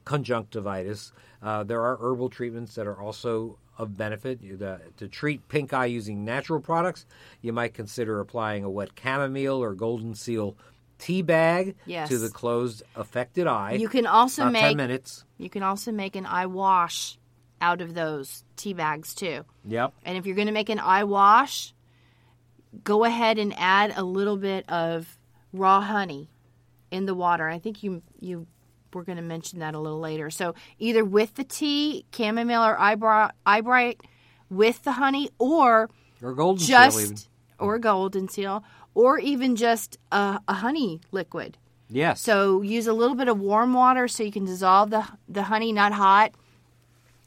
conjunctivitis. 0.05 1.11
Uh, 1.41 1.63
there 1.63 1.81
are 1.81 1.97
herbal 1.97 2.29
treatments 2.29 2.75
that 2.75 2.87
are 2.87 2.99
also 2.99 3.57
of 3.77 3.97
benefit. 3.97 4.41
You- 4.41 4.57
the- 4.57 4.81
to 4.97 5.07
treat 5.07 5.47
pink 5.47 5.73
eye 5.73 5.85
using 5.85 6.23
natural 6.23 6.59
products, 6.59 7.05
you 7.41 7.51
might 7.53 7.73
consider 7.73 8.19
applying 8.19 8.63
a 8.63 8.69
wet 8.69 8.89
chamomile 9.01 9.61
or 9.61 9.73
golden 9.73 10.13
seal 10.13 10.55
tea 10.99 11.23
bag 11.23 11.75
Yes. 11.87 12.09
to 12.09 12.19
the 12.19 12.29
closed 12.29 12.83
affected 12.95 13.47
eye. 13.47 13.73
You 13.73 13.89
can 13.89 14.05
also 14.05 14.43
About 14.43 14.53
10 14.53 14.63
make 14.69 14.77
minutes. 14.77 15.25
you 15.39 15.49
can 15.49 15.63
also 15.63 15.91
make 15.91 16.15
an 16.15 16.27
eye 16.27 16.45
wash 16.45 17.17
out 17.59 17.81
of 17.81 17.95
those 17.95 18.43
tea 18.55 18.73
bags 18.73 19.15
too. 19.15 19.43
Yep. 19.65 19.93
And 20.05 20.17
if 20.17 20.25
you're 20.27 20.35
going 20.35 20.47
to 20.47 20.53
make 20.53 20.69
an 20.69 20.79
eye 20.79 21.03
wash, 21.03 21.73
go 22.83 23.03
ahead 23.03 23.37
and 23.39 23.53
add 23.57 23.93
a 23.95 24.03
little 24.03 24.37
bit 24.37 24.69
of 24.69 25.17
raw 25.53 25.81
honey 25.81 26.29
in 26.91 27.05
the 27.05 27.15
water. 27.15 27.49
I 27.49 27.57
think 27.59 27.81
you 27.83 28.01
you 28.19 28.45
were 28.93 29.03
going 29.03 29.17
to 29.17 29.21
mention 29.23 29.59
that 29.59 29.73
a 29.73 29.79
little 29.79 29.99
later. 29.99 30.29
So 30.29 30.55
either 30.79 31.03
with 31.05 31.35
the 31.35 31.43
tea, 31.43 32.05
chamomile 32.15 32.63
or 32.63 32.79
eye, 32.79 32.95
bra- 32.95 33.31
eye 33.45 33.61
bright, 33.61 34.01
with 34.49 34.83
the 34.83 34.93
honey, 34.93 35.29
or 35.39 35.89
Or 36.21 36.33
golden 36.33 36.63
seal 36.65 36.79
even. 36.81 36.91
just 37.15 37.29
or 37.59 37.77
golden 37.79 38.27
seal, 38.27 38.63
or 38.93 39.19
even 39.19 39.55
just 39.55 39.97
a, 40.11 40.39
a 40.47 40.53
honey 40.53 40.99
liquid. 41.11 41.57
Yes. 41.89 42.21
So 42.21 42.61
use 42.61 42.87
a 42.87 42.93
little 42.93 43.15
bit 43.15 43.27
of 43.27 43.39
warm 43.39 43.73
water 43.73 44.07
so 44.07 44.23
you 44.23 44.31
can 44.31 44.45
dissolve 44.45 44.89
the 44.89 45.05
the 45.29 45.43
honey, 45.43 45.71
not 45.71 45.91
hot, 45.93 46.31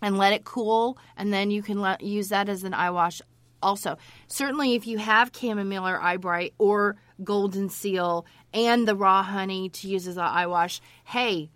and 0.03 0.19
let 0.19 0.33
it 0.33 0.45
cool, 0.45 0.99
and 1.17 1.33
then 1.33 1.51
you 1.51 1.63
can 1.63 1.81
let, 1.81 2.03
use 2.03 2.29
that 2.31 2.49
as 2.49 2.65
an 2.65 2.75
eye 2.75 2.91
wash. 2.91 3.23
Also, 3.63 3.97
certainly 4.27 4.75
if 4.75 4.87
you 4.87 4.99
have 4.99 5.31
chamomile 5.35 5.87
or 5.87 6.01
eye 6.03 6.19
bright 6.19 6.53
or 6.59 6.97
golden 7.23 7.71
seal 7.71 8.27
and 8.53 8.87
the 8.87 8.95
raw 8.97 9.23
honey 9.23 9.71
to 9.71 9.89
use 9.89 10.07
as 10.07 10.17
an 10.19 10.25
eye 10.25 10.47
wash, 10.47 10.81
hey, 11.05 11.51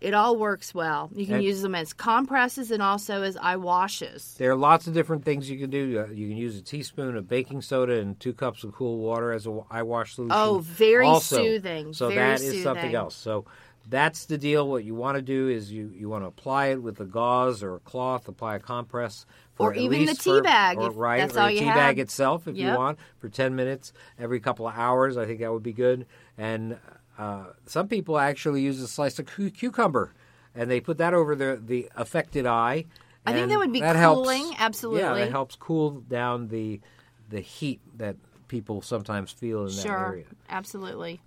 it 0.00 0.12
all 0.14 0.36
works 0.36 0.74
well. 0.74 1.10
You 1.14 1.24
can 1.26 1.36
And- 1.36 1.44
use 1.44 1.62
them 1.62 1.74
as 1.74 1.92
compresses 1.92 2.70
and 2.70 2.82
also 2.82 3.22
as 3.22 3.36
eye 3.38 3.56
washes. 3.56 4.34
There 4.38 4.50
are 4.50 4.56
lots 4.56 4.86
of 4.86 4.94
different 4.94 5.24
things 5.24 5.48
you 5.50 5.58
can 5.58 5.70
do. 5.70 6.04
Uh, 6.06 6.12
you 6.12 6.28
can 6.28 6.36
use 6.36 6.58
a 6.58 6.62
teaspoon 6.62 7.16
of 7.16 7.28
baking 7.28 7.62
soda 7.62 7.98
and 7.98 8.18
two 8.20 8.32
cups 8.34 8.62
of 8.64 8.72
cool 8.72 8.98
water 8.98 9.32
as 9.32 9.46
an 9.46 9.62
eye 9.70 9.82
wash 9.82 10.14
solution. 10.14 10.36
Oh, 10.36 10.58
very 10.58 11.06
Also, 11.06 11.36
soothing, 11.38 11.92
So 11.92 12.08
very 12.08 12.18
that 12.20 12.40
is 12.40 12.62
something 12.62 12.94
else. 12.94 13.14
So 13.14 13.46
that's 13.88 14.26
the 14.26 14.36
deal. 14.36 14.68
What 14.68 14.84
you 14.84 14.94
want 14.94 15.16
to 15.16 15.22
do 15.22 15.48
is 15.48 15.72
you, 15.72 15.90
you 15.94 16.08
want 16.08 16.24
to 16.24 16.28
apply 16.28 16.66
it 16.66 16.82
with 16.82 17.00
a 17.00 17.04
gauze 17.04 17.62
or 17.62 17.76
a 17.76 17.80
cloth. 17.80 18.28
Apply 18.28 18.56
a 18.56 18.58
compress. 18.58 19.24
For 19.54 19.70
Or 19.70 19.74
even 19.74 20.04
the 20.04 20.12
tea 20.14 20.30
for- 20.30 20.42
bag, 20.42 20.76
or, 20.76 20.90
right? 20.90 21.20
that's 21.20 21.34
or 21.36 21.40
all 21.40 21.48
the 21.48 21.58
tea 21.58 21.64
have. 21.64 21.76
bag 21.76 21.98
itself, 21.98 22.46
if 22.46 22.56
you 22.58 22.66
want, 22.66 22.98
for 23.18 23.30
ten 23.30 23.56
minutes 23.56 23.94
every 24.18 24.38
couple 24.38 24.68
of 24.68 24.74
hours. 24.76 25.16
I 25.16 25.24
think 25.24 25.40
that 25.40 25.50
would 25.50 25.62
be 25.62 25.72
good. 25.72 26.04
And 26.36 26.76
uh, 27.18 27.46
some 27.66 27.88
people 27.88 28.18
actually 28.18 28.62
use 28.62 28.80
a 28.80 28.88
slice 28.88 29.18
of 29.18 29.26
cu- 29.26 29.50
cucumber, 29.50 30.12
and 30.54 30.70
they 30.70 30.80
put 30.80 30.98
that 30.98 31.14
over 31.14 31.34
the 31.36 31.60
the 31.64 31.90
affected 31.96 32.46
eye. 32.46 32.84
I 33.28 33.32
think 33.32 33.48
that 33.48 33.58
would 33.58 33.72
be 33.72 33.80
helps- 33.80 34.20
cooling, 34.28 34.46
Yeah, 34.52 34.56
absolutely. 34.58 35.20
that 35.20 35.30
helps 35.30 35.56
cool 35.56 35.90
down 36.08 36.48
the 36.48 36.80
the 37.28 37.40
heat 37.40 37.80
that 37.96 38.16
people 38.48 38.80
sometimes 38.82 39.32
feel 39.32 39.62
in 39.66 39.74
that 39.74 39.82
Sure, 39.82 40.06
area. 40.12 40.26
absolutely. 40.48 41.20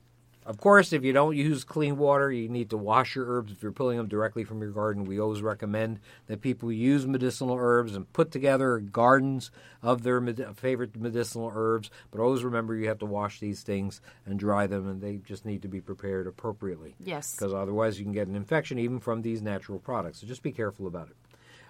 Of 0.50 0.58
course, 0.58 0.94
if 0.94 1.04
you 1.04 1.14
don't 1.14 1.38
use 1.38 1.64
clean 1.64 1.96
water, 1.96 2.32
you 2.32 2.50
need 2.50 2.72
to 2.72 2.78
wash 2.78 3.16
your 3.16 3.28
herbs. 3.28 3.52
If 3.52 3.62
you're 3.62 3.72
pulling 3.72 3.98
them 3.98 4.08
directly 4.08 4.44
from 4.44 4.62
your 4.62 4.72
garden, 4.72 5.06
we 5.06 5.20
always 5.20 5.44
recommend 5.44 6.00
that 6.26 6.42
people 6.42 6.72
use 6.72 7.06
medicinal 7.06 7.56
herbs 7.56 7.96
and 7.96 8.12
put 8.14 8.32
together 8.32 8.80
gardens 8.80 9.52
of 9.84 10.02
their 10.02 10.20
med- 10.20 10.58
favorite 10.58 10.96
medicinal 10.96 11.52
herbs. 11.54 11.92
But 12.10 12.20
always 12.20 12.44
remember 12.44 12.74
you 12.74 12.88
have 12.88 12.98
to 12.98 13.06
wash 13.06 13.40
these 13.40 13.62
things 13.62 14.02
and 14.26 14.40
dry 14.40 14.66
them, 14.66 14.90
and 14.90 15.02
they 15.02 15.18
just 15.18 15.46
need 15.46 15.62
to 15.62 15.68
be 15.68 15.82
prepared 15.82 16.26
appropriately. 16.26 16.96
Yes. 17.00 17.36
Because 17.36 17.54
otherwise, 17.54 18.00
you 18.00 18.06
can 18.06 18.14
get 18.14 18.28
an 18.28 18.36
infection 18.36 18.80
even 18.80 19.00
from 19.00 19.22
these 19.22 19.44
natural 19.44 19.78
products. 19.78 20.22
So 20.22 20.26
just 20.26 20.42
be 20.42 20.52
careful 20.52 20.88
about 20.88 21.10
it. 21.10 21.16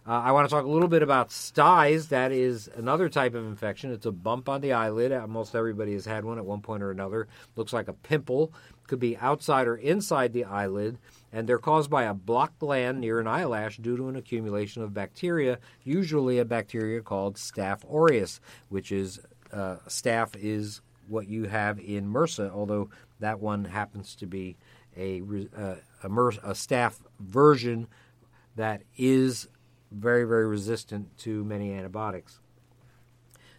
Uh, 0.10 0.24
I 0.26 0.32
want 0.32 0.50
to 0.50 0.56
talk 0.56 0.66
a 0.66 0.70
little 0.70 0.88
bit 0.88 1.04
about 1.04 1.32
styes. 1.32 2.08
That 2.08 2.32
is 2.32 2.68
another 2.76 3.10
type 3.10 3.36
of 3.36 3.46
infection. 3.46 3.92
It's 3.92 4.08
a 4.08 4.12
bump 4.12 4.50
on 4.50 4.60
the 4.60 4.74
eyelid. 4.74 5.12
Almost 5.12 5.54
everybody 5.54 5.94
has 5.94 6.04
had 6.04 6.26
one 6.26 6.40
at 6.40 6.46
one 6.46 6.62
point 6.62 6.82
or 6.82 6.90
another. 6.90 7.28
Looks 7.56 7.74
like 7.74 7.88
a 7.88 7.94
pimple. 7.94 8.52
Could 8.88 9.00
be 9.00 9.18
outside 9.18 9.68
or 9.68 9.76
inside 9.76 10.34
the 10.34 10.46
eyelid. 10.46 10.98
And 11.32 11.48
they're 11.48 11.60
caused 11.60 11.92
by 11.92 12.06
a 12.06 12.16
blocked 12.16 12.58
gland 12.58 13.02
near 13.02 13.20
an 13.20 13.28
eyelash 13.28 13.78
due 13.78 13.98
to 13.98 14.08
an 14.08 14.16
accumulation 14.16 14.82
of 14.82 14.96
bacteria, 14.96 15.60
usually 15.84 16.40
a 16.40 16.46
bacteria 16.46 17.02
called 17.02 17.36
Staph 17.36 17.84
aureus, 17.88 18.42
which 18.70 18.92
is 18.92 19.20
uh, 19.54 19.76
staph 19.88 20.36
is 20.36 20.82
what 21.08 21.28
you 21.28 21.44
have 21.44 21.80
in 21.80 22.12
MRSA, 22.12 22.50
although 22.52 22.90
that 23.20 23.40
one 23.40 23.64
happens 23.64 24.16
to 24.16 24.26
be 24.26 24.58
a, 24.98 25.22
uh, 25.56 25.76
a, 26.02 26.10
MRSA, 26.10 26.40
a 26.44 26.54
staph 26.54 27.00
version 27.20 27.88
that 28.56 28.82
is 28.98 29.48
very, 29.92 30.24
very 30.24 30.46
resistant 30.48 31.18
to 31.20 31.44
many 31.44 31.74
antibiotics. 31.74 32.40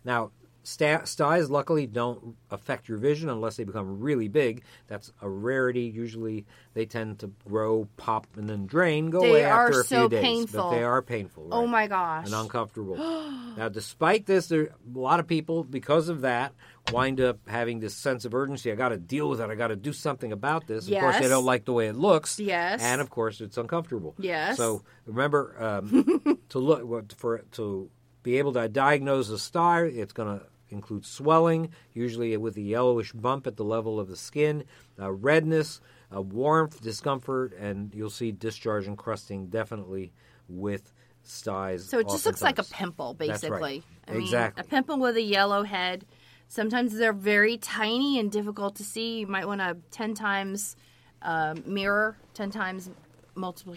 Now, 0.05 0.31
styes 0.63 1.51
luckily 1.51 1.87
don't 1.87 2.37
affect 2.51 2.89
your 2.89 2.99
vision 2.99 3.29
unless 3.29 3.57
they 3.57 3.65
become 3.65 4.01
really 4.01 4.29
big. 4.29 4.63
That's 4.89 5.13
a 5.21 5.29
rarity. 5.29 5.83
Usually, 5.83 6.47
they 6.75 6.87
tend 6.87 7.21
to 7.21 7.33
grow, 7.49 7.89
pop, 7.97 8.27
and 8.37 8.49
then 8.49 8.67
drain, 8.67 9.11
go 9.11 9.21
They 9.21 9.31
away 9.31 9.45
after 9.45 9.81
a 9.81 9.85
so 9.85 10.01
few 10.01 10.09
days. 10.11 10.23
painful. 10.23 10.71
But 10.71 10.71
they 10.71 10.83
are 10.85 11.03
painful. 11.03 11.49
Oh 11.53 11.67
my 11.67 11.87
gosh. 11.87 12.27
and 12.27 12.35
uncomfortable. 12.35 12.97
now, 13.57 13.69
despite 13.69 14.27
this, 14.27 14.49
there 14.49 14.63
a 14.95 14.99
lot 14.99 15.21
of 15.21 15.27
people, 15.27 15.65
because 15.65 16.09
of 16.09 16.23
that, 16.23 16.53
wind 16.93 17.21
up 17.21 17.39
having 17.49 17.81
this 17.81 17.95
sense 17.95 18.25
of 18.25 18.35
urgency. 18.35 18.73
I 18.73 18.75
got 18.75 18.91
to 18.91 18.99
deal 18.99 19.29
with 19.29 19.41
it. 19.41 19.51
I 19.51 19.55
got 19.55 19.69
to 19.69 19.77
do 19.77 19.93
something 19.93 20.33
about 20.33 20.67
this. 20.67 20.89
Of 20.89 20.99
course, 20.99 21.19
they 21.19 21.29
don't 21.29 21.45
like 21.45 21.65
the 21.65 21.73
way 21.73 21.89
it 21.89 21.97
looks. 21.97 22.39
Yes. 22.39 22.83
and 22.83 23.01
of 23.01 23.11
course, 23.11 23.41
it's 23.41 23.57
uncomfortable. 23.57 24.15
Yes. 24.19 24.57
So 24.57 24.83
remember 25.07 25.57
um, 25.63 26.39
to 26.51 26.59
look 26.59 27.13
for 27.17 27.39
to 27.53 27.91
be 28.23 28.39
able 28.39 28.53
to 28.55 28.69
diagnose 28.69 29.29
a 29.31 29.39
sty. 29.39 29.83
It's 29.85 30.13
going 30.13 30.39
to 30.39 30.47
include 30.71 31.05
swelling, 31.05 31.71
usually 31.93 32.37
with 32.37 32.57
a 32.57 32.61
yellowish 32.61 33.13
bump 33.13 33.47
at 33.47 33.57
the 33.57 33.65
level 33.65 33.99
of 34.01 34.09
the 34.09 34.17
skin, 34.17 34.65
uh, 34.99 35.11
redness, 35.11 35.81
uh, 36.15 36.21
warmth, 36.21 36.81
discomfort, 36.81 37.53
and 37.59 37.95
you'll 37.95 38.11
see 38.11 38.33
discharge 38.33 38.87
and 38.87 38.97
crusting 38.99 39.47
definitely 39.47 40.13
with 40.49 40.93
styes. 41.23 41.89
So 41.89 41.99
it 41.99 42.09
just 42.09 42.27
looks 42.27 42.43
like 42.43 42.59
a 42.59 42.65
pimple, 42.65 43.15
That's 43.15 43.43
right. 43.45 43.51
basically. 43.51 43.83
I 44.09 44.13
mean, 44.13 44.23
Exactly. 44.23 44.63
a 44.63 44.67
pimple 44.67 44.99
with 44.99 45.17
a 45.17 45.23
yellow 45.23 45.63
head. 45.63 46.05
Sometimes 46.49 46.97
they're 46.97 47.13
very 47.13 47.57
tiny 47.59 48.19
and 48.19 48.31
difficult 48.31 48.75
to 48.77 48.85
see. 48.85 49.21
You 49.21 49.27
might 49.29 49.47
want 49.47 49.61
to 49.61 49.77
10 49.93 50.15
times 50.15 50.75
uh, 51.23 51.55
mirror, 51.65 52.17
10 52.35 52.51
times 52.51 52.91
multiple. 53.35 53.77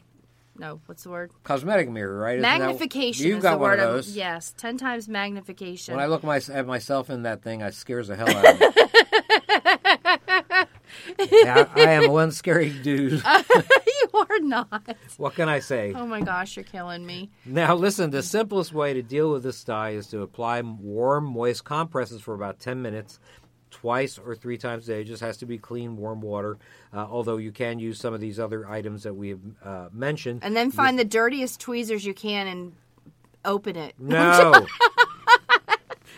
No, 0.58 0.80
what's 0.86 1.04
the 1.04 1.10
word? 1.10 1.32
Cosmetic 1.44 1.90
mirror, 1.90 2.18
right? 2.20 2.34
Isn't 2.38 2.44
that- 2.44 2.60
magnification. 2.60 3.26
You've 3.26 3.38
is 3.40 3.44
got 3.44 3.54
the 3.54 3.58
one 3.58 3.72
word 3.72 3.80
of 3.80 3.86
I'm- 3.86 3.94
those. 3.96 4.16
yes, 4.16 4.54
10 4.58 4.78
times 4.78 5.10
magnification. 5.10 5.96
When 5.96 6.04
I 6.04 6.08
look 6.08 6.24
my, 6.24 6.38
at 6.38 6.68
myself 6.68 7.10
in 7.10 7.24
that 7.24 7.42
thing, 7.42 7.64
I 7.64 7.72
scares 7.72 8.08
the 8.08 8.16
hell 8.16 8.30
out 8.30 8.46
of 8.46 8.60
me. 8.60 8.68
yeah, 11.44 11.68
I, 11.76 11.82
I 11.82 11.90
am 11.92 12.12
one 12.12 12.32
scary 12.32 12.70
dude. 12.70 13.14
you 13.14 13.22
are 14.14 14.40
not. 14.40 14.96
What 15.18 15.36
can 15.36 15.50
I 15.50 15.60
say? 15.60 15.94
Oh 15.96 16.06
my 16.06 16.22
gosh, 16.22 16.56
you're 16.56 16.64
killing 16.64 17.06
me. 17.06 17.30
Now, 17.46 17.76
listen, 17.76 18.12
the 18.12 18.24
simplest 18.24 18.72
way 18.74 18.94
to 18.94 19.02
deal 19.02 19.32
with 19.32 19.44
this 19.44 19.58
sty 19.58 19.90
is 19.92 20.08
to 20.08 20.22
apply 20.22 20.62
warm, 20.62 21.26
moist 21.26 21.66
compresses 21.66 22.22
for 22.22 22.34
about 22.36 22.60
10 22.60 22.82
minutes, 22.82 23.20
twice 23.74 24.18
or 24.18 24.36
three 24.36 24.58
times 24.58 24.88
a 24.88 24.94
day. 24.94 25.02
It 25.02 25.06
just 25.06 25.22
has 25.22 25.38
to 25.38 25.46
be 25.46 25.58
clean, 25.58 25.98
warm 25.98 26.22
water, 26.22 26.58
uh, 26.94 27.08
although 27.10 27.38
you 27.38 27.52
can 27.52 27.80
use 27.80 28.00
some 28.00 28.14
of 28.14 28.22
these 28.22 28.40
other 28.40 28.68
items 28.70 29.04
that 29.04 29.14
we 29.14 29.30
have 29.30 29.40
uh, 29.64 29.90
mentioned. 29.92 30.42
And 30.44 30.56
then 30.56 30.72
find 30.72 30.98
the 30.98 31.06
dirtiest 31.06 31.60
tweezers 31.60 32.06
you 32.06 32.14
can 32.14 32.48
and 32.48 32.74
open 33.44 33.76
it. 33.76 33.96
No, 34.00 34.66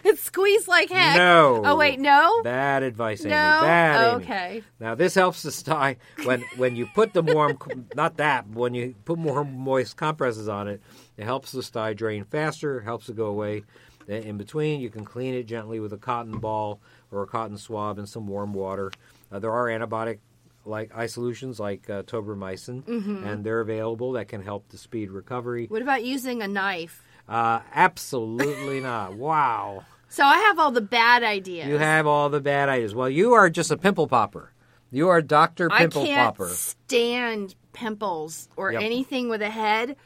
It's 0.05 0.21
squeezed 0.21 0.67
like 0.67 0.91
heck. 0.91 1.17
No. 1.17 1.63
Oh 1.65 1.75
wait, 1.75 1.99
no. 1.99 2.43
bad 2.43 2.83
advice, 2.83 3.21
Amy. 3.21 3.31
no. 3.31 3.61
Bad, 3.61 4.13
Amy. 4.13 4.23
okay. 4.23 4.63
Now 4.79 4.93
this 4.93 5.15
helps 5.15 5.41
the 5.41 5.51
sty 5.51 5.97
when 6.25 6.43
when 6.57 6.75
you 6.75 6.85
put 6.85 7.13
the 7.13 7.23
warm, 7.23 7.57
not 7.95 8.17
that, 8.17 8.45
but 8.51 8.59
when 8.59 8.75
you 8.75 8.93
put 9.03 9.17
more 9.17 9.43
moist 9.43 9.97
compresses 9.97 10.47
on 10.47 10.67
it, 10.67 10.79
it 11.17 11.23
helps 11.23 11.51
the 11.51 11.63
sty 11.63 11.93
drain 11.93 12.23
faster, 12.23 12.81
helps 12.81 13.09
it 13.09 13.15
go 13.15 13.25
away. 13.25 13.63
In 14.07 14.37
between, 14.37 14.79
you 14.79 14.91
can 14.91 15.03
clean 15.03 15.33
it 15.33 15.47
gently 15.47 15.79
with 15.79 15.91
a 15.91 15.97
cotton 15.97 16.37
ball 16.37 16.79
or 17.11 17.23
a 17.23 17.27
cotton 17.27 17.57
swab 17.57 17.97
and 17.97 18.07
some 18.07 18.27
warm 18.27 18.53
water. 18.53 18.91
Uh, 19.31 19.39
there 19.39 19.51
are 19.51 19.65
antibiotic 19.65 20.19
like 20.65 20.91
eye 20.95 21.05
solutions 21.05 21.59
like 21.59 21.89
uh, 21.89 22.01
tobramycin, 22.03 22.83
Mm-hmm. 22.83 23.23
and 23.23 23.43
they're 23.43 23.59
available 23.61 24.13
that 24.13 24.27
can 24.27 24.41
help 24.41 24.67
to 24.69 24.77
speed 24.77 25.11
recovery. 25.11 25.67
What 25.67 25.81
about 25.83 26.03
using 26.03 26.41
a 26.41 26.47
knife? 26.47 27.03
Uh, 27.29 27.59
absolutely 27.73 28.79
not. 28.81 29.13
Wow. 29.15 29.85
So 30.09 30.23
I 30.23 30.37
have 30.37 30.59
all 30.59 30.71
the 30.71 30.81
bad 30.81 31.23
ideas. 31.23 31.67
You 31.67 31.77
have 31.77 32.07
all 32.07 32.29
the 32.29 32.39
bad 32.41 32.69
ideas. 32.69 32.95
Well, 32.95 33.09
you 33.09 33.33
are 33.33 33.49
just 33.49 33.69
a 33.71 33.77
pimple 33.77 34.07
popper. 34.07 34.51
You 34.91 35.09
are 35.09 35.21
Doctor 35.21 35.69
Pimple 35.69 36.03
I 36.03 36.05
can't 36.05 36.35
Popper. 36.37 36.49
stand 36.49 37.55
pimples 37.73 38.47
or 38.55 38.71
Yep. 38.71 38.81
anything 38.81 39.29
with 39.29 39.41
a 39.41 39.49
head, 39.49 39.97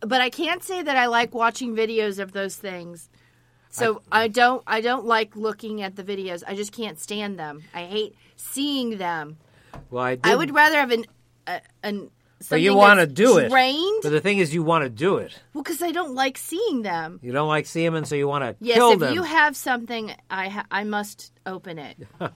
but 0.00 0.20
I 0.20 0.30
can't 0.30 0.62
say 0.62 0.82
that 0.82 0.96
I 0.96 1.06
like 1.06 1.32
watching 1.34 1.74
videos 1.76 2.18
of 2.18 2.32
those 2.32 2.56
things. 2.56 3.08
So 3.70 4.02
I, 4.10 4.28
don't 4.28 4.62
I 4.66 4.80
don't 4.80 5.06
like 5.06 5.36
looking 5.36 5.82
at 5.82 5.96
the 5.96 6.02
videos. 6.02 6.42
I 6.46 6.54
just 6.54 6.72
can't 6.72 6.98
stand 6.98 7.38
them. 7.38 7.62
I 7.72 7.84
hate 7.84 8.16
seeing 8.36 8.98
them. 8.98 9.38
Well, 9.90 10.04
I, 10.04 10.18
I 10.24 10.36
would 10.36 10.52
rather 10.52 10.76
have 10.76 10.90
an 10.90 11.06
a, 11.46 11.60
an 11.82 12.10
But 12.48 12.60
you 12.60 12.74
want 12.74 13.00
to 13.00 13.06
do 13.06 13.38
it. 13.38 13.50
But 14.02 14.10
the 14.10 14.20
thing 14.20 14.38
is, 14.38 14.52
you 14.52 14.62
want 14.62 14.84
to 14.84 14.90
do 14.90 15.18
it. 15.18 15.38
Well, 15.54 15.62
because 15.62 15.82
I 15.82 15.92
don't 15.92 16.14
like 16.14 16.36
seeing 16.36 16.82
them. 16.82 17.20
You 17.22 17.32
don't 17.32 17.48
like 17.48 17.66
seeing 17.66 17.86
them, 17.86 17.94
and 17.94 18.08
so 18.08 18.16
you 18.16 18.26
want 18.26 18.42
to 18.44 18.56
Yes, 18.64 18.76
kill 18.76 19.02
if 19.02 19.14
you 19.14 19.22
have 19.22 19.56
something, 19.56 20.12
I 20.30 20.48
ha- 20.48 20.66
I 20.70 20.84
must 20.84 21.32
open 21.46 21.78
it. 21.78 21.96
well, 22.18 22.30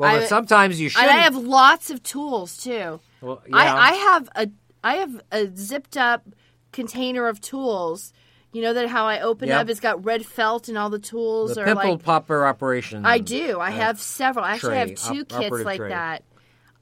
I- 0.00 0.18
but 0.20 0.28
sometimes 0.28 0.80
you 0.80 0.88
should. 0.88 1.04
I 1.04 1.12
have 1.12 1.36
lots 1.36 1.90
of 1.90 2.02
tools 2.02 2.56
too. 2.56 3.00
Well, 3.20 3.42
yeah. 3.46 3.56
I, 3.56 3.90
I 3.90 3.92
have 3.92 4.28
a 4.34 4.48
I 4.82 4.94
have 4.96 5.20
a 5.32 5.46
zipped 5.54 5.96
up 5.96 6.26
container 6.72 7.26
of 7.26 7.40
tools. 7.40 8.12
You 8.56 8.62
know 8.62 8.72
that 8.72 8.88
how 8.88 9.04
I 9.06 9.20
open 9.20 9.48
Yep. 9.48 9.60
up, 9.60 9.68
it's 9.68 9.80
got 9.80 10.02
red 10.02 10.24
felt 10.24 10.68
and 10.68 10.78
all 10.78 10.88
the 10.88 10.98
tools 10.98 11.56
the 11.56 11.60
are 11.60 11.64
pimple 11.66 11.90
like 11.96 12.02
popper 12.02 12.46
operation. 12.46 13.04
I 13.04 13.18
do. 13.18 13.60
I 13.60 13.68
have 13.70 14.00
several. 14.00 14.46
Actually, 14.46 14.78
I 14.78 14.84
tray, 14.84 14.94
have 14.94 15.12
two 15.14 15.20
op- 15.36 15.42
kits 15.42 15.62
like 15.62 15.76
tray. 15.78 15.90
that. 15.90 16.24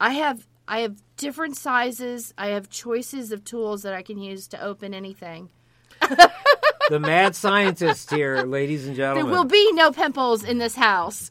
I 0.00 0.10
have 0.12 0.46
I 0.68 0.78
have 0.82 1.02
different 1.16 1.56
sizes. 1.56 2.32
I 2.38 2.50
have 2.50 2.70
choices 2.70 3.32
of 3.32 3.42
tools 3.42 3.82
that 3.82 3.92
I 3.92 4.02
can 4.02 4.18
use 4.18 4.46
to 4.48 4.62
open 4.62 4.94
anything. 4.94 5.50
the 6.90 7.00
mad 7.00 7.34
scientist 7.34 8.10
here, 8.10 8.42
ladies 8.42 8.86
and 8.86 8.96
gentlemen. 8.96 9.26
There 9.26 9.34
will 9.34 9.44
be 9.44 9.72
no 9.72 9.90
pimples 9.90 10.44
in 10.44 10.58
this 10.58 10.74
house. 10.74 11.30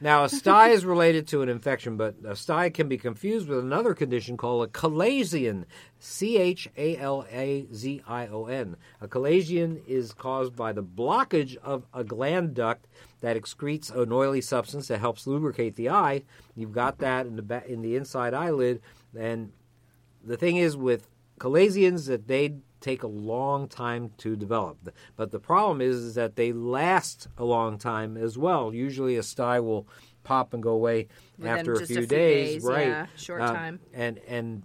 Now, 0.00 0.24
a 0.24 0.28
sty 0.28 0.70
is 0.70 0.84
related 0.84 1.28
to 1.28 1.42
an 1.42 1.48
infection, 1.48 1.96
but 1.96 2.14
a 2.24 2.34
sty 2.34 2.70
can 2.70 2.88
be 2.88 2.96
confused 2.96 3.48
with 3.48 3.58
another 3.58 3.94
condition 3.94 4.36
called 4.36 4.68
a 4.68 4.70
chalazion. 4.70 5.64
C 5.98 6.38
H 6.38 6.68
A 6.76 6.96
L 6.96 7.26
A 7.30 7.66
Z 7.72 8.02
I 8.06 8.26
O 8.28 8.46
N. 8.46 8.76
A 9.00 9.08
chalazion 9.08 9.86
is 9.86 10.12
caused 10.14 10.56
by 10.56 10.72
the 10.72 10.82
blockage 10.82 11.56
of 11.58 11.86
a 11.92 12.02
gland 12.02 12.54
duct 12.54 12.86
that 13.20 13.36
excretes 13.36 13.94
an 13.94 14.10
oily 14.10 14.40
substance 14.40 14.88
that 14.88 15.00
helps 15.00 15.26
lubricate 15.26 15.76
the 15.76 15.90
eye. 15.90 16.22
You've 16.56 16.72
got 16.72 16.98
that 16.98 17.26
in 17.26 17.36
the 17.36 17.42
ba- 17.42 17.64
in 17.66 17.82
the 17.82 17.96
inside 17.96 18.32
eyelid, 18.32 18.80
and 19.18 19.52
the 20.24 20.38
thing 20.38 20.56
is 20.56 20.76
with 20.76 21.08
chalazions 21.38 22.06
that 22.06 22.26
they 22.26 22.54
take 22.80 23.02
a 23.02 23.06
long 23.06 23.68
time 23.68 24.12
to 24.18 24.36
develop. 24.36 24.94
But 25.16 25.30
the 25.30 25.38
problem 25.38 25.80
is, 25.80 25.96
is 25.96 26.14
that 26.14 26.36
they 26.36 26.52
last 26.52 27.28
a 27.36 27.44
long 27.44 27.78
time 27.78 28.16
as 28.16 28.38
well. 28.38 28.72
Usually 28.74 29.16
a 29.16 29.22
sty 29.22 29.60
will 29.60 29.86
pop 30.22 30.52
and 30.54 30.62
go 30.62 30.70
away 30.72 31.08
Within 31.38 31.58
after 31.58 31.72
a 31.74 31.86
few, 31.86 31.96
a 31.96 32.00
few 32.00 32.06
days, 32.06 32.54
days, 32.54 32.64
right? 32.64 32.86
yeah, 32.88 33.06
short 33.16 33.42
Uh, 33.42 33.52
time. 33.52 33.80
And 33.92 34.18
and 34.28 34.62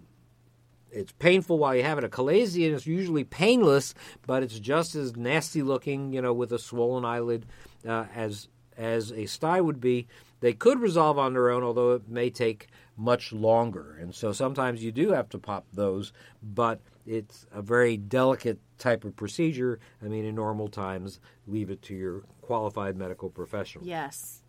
it's 0.91 1.11
painful 1.13 1.57
while 1.57 1.75
you 1.75 1.83
have 1.83 1.97
it. 1.97 2.03
A 2.05 2.09
chalazion 2.09 2.73
is 2.73 2.87
usually 2.87 3.23
painless, 3.25 3.93
but 4.25 4.43
it's 4.43 4.59
just 4.59 4.95
as 4.95 5.15
nasty 5.15 5.61
looking, 5.61 6.13
you 6.13 6.21
know, 6.21 6.33
with 6.33 6.53
a 6.53 6.59
swollen 6.59 7.03
eyelid 7.03 7.45
uh, 7.87 8.05
as 8.15 8.47
as 8.77 9.11
a 9.11 9.25
sty 9.25 9.59
would 9.61 9.79
be. 9.81 10.07
They 10.41 10.53
could 10.53 10.79
resolve 10.79 11.17
on 11.17 11.33
their 11.33 11.49
own, 11.49 11.63
although 11.63 11.93
it 11.93 12.07
may 12.07 12.29
take 12.29 12.67
much 12.97 13.33
longer. 13.33 13.97
And 13.99 14.13
so 14.13 14.31
sometimes 14.31 14.83
you 14.83 14.91
do 14.91 15.11
have 15.11 15.27
to 15.29 15.39
pop 15.39 15.65
those, 15.73 16.13
but 16.43 16.81
it's 17.05 17.45
a 17.51 17.61
very 17.61 17.97
delicate 17.97 18.59
type 18.77 19.03
of 19.03 19.15
procedure. 19.15 19.79
I 20.03 20.07
mean, 20.07 20.25
in 20.25 20.35
normal 20.35 20.67
times, 20.67 21.19
leave 21.47 21.69
it 21.69 21.81
to 21.83 21.95
your 21.95 22.23
qualified 22.41 22.95
medical 22.97 23.29
professional. 23.29 23.85
Yes. 23.85 24.41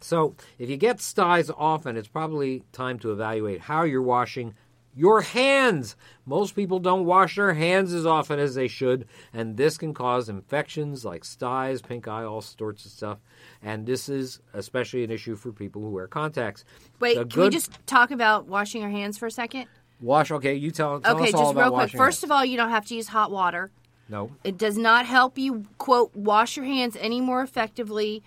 So, 0.00 0.34
if 0.58 0.68
you 0.68 0.76
get 0.76 1.00
styes 1.00 1.50
often, 1.50 1.96
it's 1.96 2.08
probably 2.08 2.62
time 2.72 2.98
to 3.00 3.12
evaluate 3.12 3.62
how 3.62 3.84
you're 3.84 4.02
washing 4.02 4.54
your 4.94 5.22
hands. 5.22 5.96
Most 6.24 6.54
people 6.54 6.78
don't 6.78 7.04
wash 7.04 7.36
their 7.36 7.54
hands 7.54 7.92
as 7.92 8.06
often 8.06 8.38
as 8.38 8.54
they 8.54 8.68
should, 8.68 9.06
and 9.32 9.56
this 9.56 9.76
can 9.76 9.92
cause 9.92 10.28
infections 10.28 11.04
like 11.04 11.24
styes, 11.24 11.82
pink 11.82 12.06
eye, 12.06 12.22
all 12.22 12.40
sorts 12.40 12.84
of 12.84 12.92
stuff. 12.92 13.18
And 13.62 13.86
this 13.86 14.08
is 14.08 14.40
especially 14.52 15.04
an 15.04 15.10
issue 15.10 15.36
for 15.36 15.52
people 15.52 15.82
who 15.82 15.90
wear 15.90 16.06
contacts. 16.06 16.64
Wait, 17.00 17.30
can 17.30 17.42
we 17.42 17.48
just 17.50 17.72
talk 17.86 18.10
about 18.10 18.46
washing 18.46 18.82
our 18.82 18.90
hands 18.90 19.18
for 19.18 19.26
a 19.26 19.30
second? 19.30 19.66
Wash? 20.00 20.30
Okay, 20.30 20.54
you 20.54 20.70
tell, 20.70 21.00
tell 21.00 21.16
okay, 21.16 21.28
us 21.28 21.34
all 21.34 21.40
just 21.42 21.52
about 21.52 21.70
real 21.72 21.80
quick. 21.80 21.90
First 21.92 22.20
hands. 22.20 22.24
of 22.24 22.30
all, 22.32 22.44
you 22.44 22.56
don't 22.56 22.70
have 22.70 22.86
to 22.86 22.94
use 22.94 23.08
hot 23.08 23.30
water. 23.30 23.70
no, 24.08 24.30
It 24.44 24.58
does 24.58 24.76
not 24.76 25.06
help 25.06 25.38
you 25.38 25.64
quote 25.78 26.14
wash 26.14 26.56
your 26.56 26.66
hands 26.66 26.96
any 27.00 27.20
more 27.20 27.42
effectively 27.42 28.22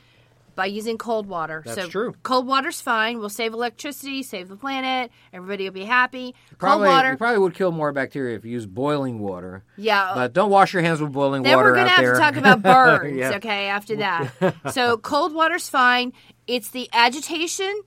by 0.56 0.66
using 0.66 0.98
cold 0.98 1.28
water. 1.28 1.62
That's 1.64 1.82
so 1.84 1.88
true. 1.88 2.16
Cold 2.24 2.48
water's 2.48 2.82
fine. 2.82 3.20
We'll 3.20 3.30
save 3.30 3.54
electricity, 3.54 4.24
save 4.24 4.48
the 4.50 4.56
planet. 4.56 5.12
Everybody 5.32 5.66
will 5.66 5.72
be 5.72 5.84
happy. 5.86 6.34
probably 6.58 6.86
cold 6.88 6.96
water. 6.96 7.12
you 7.12 7.18
probably 7.18 7.38
would 7.38 7.54
kill 7.54 7.72
more 7.72 7.92
bacteria 7.92 8.36
if 8.36 8.44
you 8.44 8.54
use 8.54 8.66
boiling 8.66 9.20
water. 9.20 9.64
yeah. 9.78 10.14
But 10.16 10.34
don't 10.34 10.50
wash 10.50 10.74
your 10.74 10.82
hands 10.82 11.00
with 11.00 11.12
boiling 11.12 11.44
then 11.44 11.56
water 11.56 11.74
Then 11.76 11.84
we're 11.84 11.90
gonna 11.90 11.90
have 11.92 12.04
there. 12.04 12.14
to 12.16 12.20
talk 12.20 12.36
about 12.38 12.64
burns, 13.04 13.16
Yeah. 13.18 13.36
okay? 13.36 13.68
After 13.68 13.96
that, 13.98 14.56
so 14.74 14.98
cold 14.98 15.32
water's 15.36 15.70
fine. 15.70 16.12
It's 16.48 16.72
the 16.72 16.90
agitation 16.92 17.80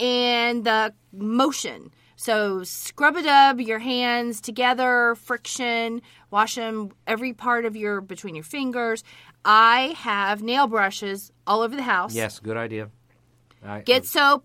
and 0.00 0.64
the 0.64 0.94
motion. 1.12 1.90
So 2.16 2.64
scrub 2.64 3.16
a 3.16 3.22
dub 3.22 3.60
your 3.60 3.78
hands 3.78 4.40
together, 4.40 5.14
friction, 5.16 6.00
wash 6.30 6.54
them 6.54 6.90
every 7.06 7.32
part 7.34 7.64
of 7.66 7.76
your 7.76 8.00
between 8.00 8.34
your 8.34 8.44
fingers. 8.44 9.04
I 9.44 9.94
have 9.98 10.42
nail 10.42 10.66
brushes 10.66 11.30
all 11.46 11.60
over 11.62 11.76
the 11.76 11.82
house. 11.82 12.14
Yes, 12.14 12.38
good 12.40 12.56
idea. 12.56 12.88
I- 13.64 13.80
Get 13.80 14.06
soap, 14.06 14.44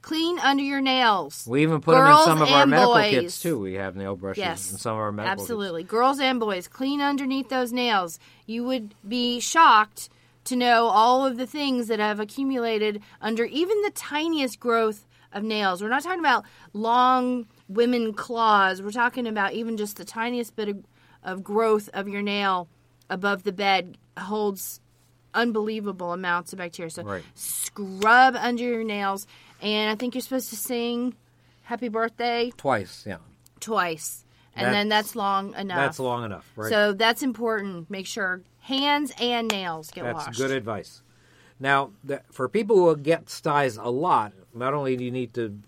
clean 0.00 0.38
under 0.40 0.62
your 0.62 0.80
nails. 0.80 1.46
We 1.46 1.62
even 1.62 1.80
put 1.80 1.92
them 1.92 2.00
in 2.00 2.06
Girls 2.12 2.24
some 2.24 2.42
of 2.42 2.48
our 2.50 2.66
medical 2.66 2.94
boys. 2.94 3.10
kits 3.10 3.42
too. 3.42 3.58
We 3.60 3.74
have 3.74 3.94
nail 3.94 4.16
brushes 4.16 4.38
Yes, 4.42 4.72
in 4.72 4.78
some 4.78 4.94
of 4.94 4.98
our 5.00 5.12
medical 5.12 5.36
kits. 5.36 5.42
Absolutely. 5.50 5.82
Girls 5.84 6.18
and 6.18 6.40
boys, 6.40 6.66
clean 6.66 7.00
underneath 7.00 7.50
those 7.50 7.72
nails. 7.72 8.18
You 8.46 8.64
would 8.64 8.94
be 9.06 9.38
shocked 9.38 10.08
to 10.44 10.56
know 10.56 10.86
all 10.86 11.24
of 11.24 11.36
the 11.36 11.46
things 11.46 11.86
that 11.88 12.00
have 12.00 12.18
accumulated 12.18 13.00
under 13.20 13.44
even 13.44 13.80
the 13.82 13.92
tiniest 13.94 14.58
growth 14.58 15.06
of 15.32 15.42
nails. 15.42 15.82
We're 15.82 15.88
not 15.88 16.02
talking 16.02 16.20
about 16.20 16.44
long 16.72 17.46
women 17.68 18.12
claws. 18.12 18.82
We're 18.82 18.90
talking 18.90 19.26
about 19.26 19.52
even 19.54 19.76
just 19.76 19.96
the 19.96 20.04
tiniest 20.04 20.56
bit 20.56 20.68
of, 20.68 20.84
of 21.22 21.42
growth 21.44 21.88
of 21.94 22.08
your 22.08 22.22
nail 22.22 22.68
above 23.10 23.42
the 23.44 23.52
bed 23.52 23.96
holds 24.18 24.80
unbelievable 25.34 26.12
amounts 26.12 26.52
of 26.52 26.58
bacteria. 26.58 26.90
So 26.90 27.02
Right. 27.02 27.22
scrub 27.34 28.36
under 28.36 28.62
your 28.62 28.84
nails. 28.84 29.26
And 29.60 29.90
I 29.90 29.94
think 29.94 30.14
you're 30.14 30.22
supposed 30.22 30.50
to 30.50 30.56
sing 30.56 31.14
happy 31.62 31.88
birthday 31.88 32.52
Twice, 32.56 33.04
yeah. 33.06 33.18
twice, 33.60 34.24
and 34.54 34.66
then 34.74 34.88
That's- 34.88 35.06
that's 35.06 35.16
long 35.16 35.54
enough. 35.54 35.76
That's 35.76 35.98
long 35.98 36.24
enough, 36.24 36.50
right? 36.56 36.68
So 36.68 36.92
that's 36.92 37.22
important. 37.22 37.88
Make 37.88 38.06
sure 38.06 38.42
hands 38.60 39.12
and 39.20 39.48
nails 39.50 39.90
get 39.90 40.04
That's 40.04 40.26
washed. 40.26 40.38
good 40.38 40.50
advice. 40.50 41.02
Now, 41.60 41.92
for 42.32 42.48
people 42.48 42.76
who 42.76 42.96
get 42.96 43.30
styes 43.30 43.76
a 43.76 43.88
lot, 43.88 44.32
not 44.54 44.74
only 44.74 44.96
do 44.96 45.04
you 45.04 45.10
need 45.10 45.34
to 45.34 45.58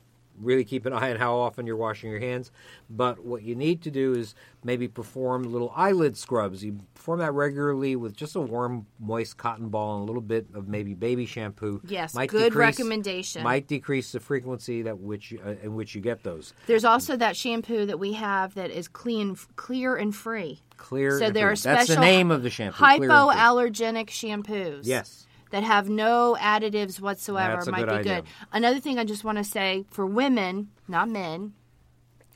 really 0.41 0.65
keep 0.65 0.87
an 0.87 0.93
eye 0.93 1.11
on 1.11 1.17
how 1.17 1.37
often 1.37 1.67
you're 1.67 1.77
washing 1.77 2.11
your 2.11 2.21
hands. 2.21 2.51
But 2.91 3.25
what 3.25 3.43
you 3.43 3.55
need 3.55 3.83
to 3.83 3.91
do 3.91 4.15
is 4.15 4.35
maybe 4.63 4.89
perform 4.89 5.45
little 5.45 5.73
eyelid 5.75 6.17
scrubs. 6.17 6.65
You 6.65 6.81
perform 6.95 7.21
that 7.21 7.33
regularly 7.33 7.97
with 7.97 8.17
just 8.17 8.37
a 8.37 8.41
warm, 8.41 8.87
moist 8.99 9.37
cotton 9.37 9.69
ball 9.69 9.97
and 9.97 10.03
a 10.03 10.07
little 10.07 10.23
bit 10.23 10.47
of 10.55 10.69
maybe 10.69 10.95
baby 10.95 11.27
shampoo. 11.27 11.81
Yes, 11.87 12.15
Might 12.15 12.31
good 12.31 12.53
decrease- 12.53 12.79
recommendation. 12.79 13.43
Might 13.43 13.67
decrease 13.67 14.13
the 14.13 14.21
frequency 14.21 14.83
that 14.83 14.99
which 14.99 15.35
uh, 15.45 15.51
in 15.63 15.75
which 15.75 15.95
you 15.95 16.01
get 16.01 16.23
those. 16.23 16.53
There's 16.67 16.85
also 16.85 17.17
that 17.17 17.37
shampoo 17.37 17.87
that 17.87 17.99
we 17.99 18.15
have 18.15 18.55
that 18.55 18.71
is 18.71 18.89
clean, 18.89 19.37
clear 19.57 19.97
and 19.97 20.15
free. 20.15 20.61
Clear. 20.77 21.19
So 21.19 21.27
and 21.27 21.37
there 21.37 21.51
are 21.51 21.57
free. 21.57 21.71
That's 21.71 21.85
special 21.87 22.03
the 22.03 22.09
name 22.09 22.31
of 22.31 22.43
the 22.43 22.51
shampoo. 22.51 22.79
Clear 22.79 22.93
and 22.95 23.01
free. 23.03 23.09
hypoallergenic 23.09 24.07
shampoos. 24.09 24.81
Yes. 24.83 25.27
That 25.55 25.63
have 25.63 25.89
no 25.89 26.37
additives 26.41 27.01
whatsoever 27.01 27.55
That's 27.55 27.69
might 27.69 27.87
good 27.87 27.89
be 27.89 27.95
idea. 28.01 28.15
good. 28.23 28.25
Another 28.51 28.81
thing 28.81 28.99
I 28.99 29.05
just 29.05 29.23
want 29.23 29.39
to 29.39 29.45
say 29.45 29.85
for 29.89 30.05
women, 30.05 30.71
not 30.89 31.09
men, 31.09 31.53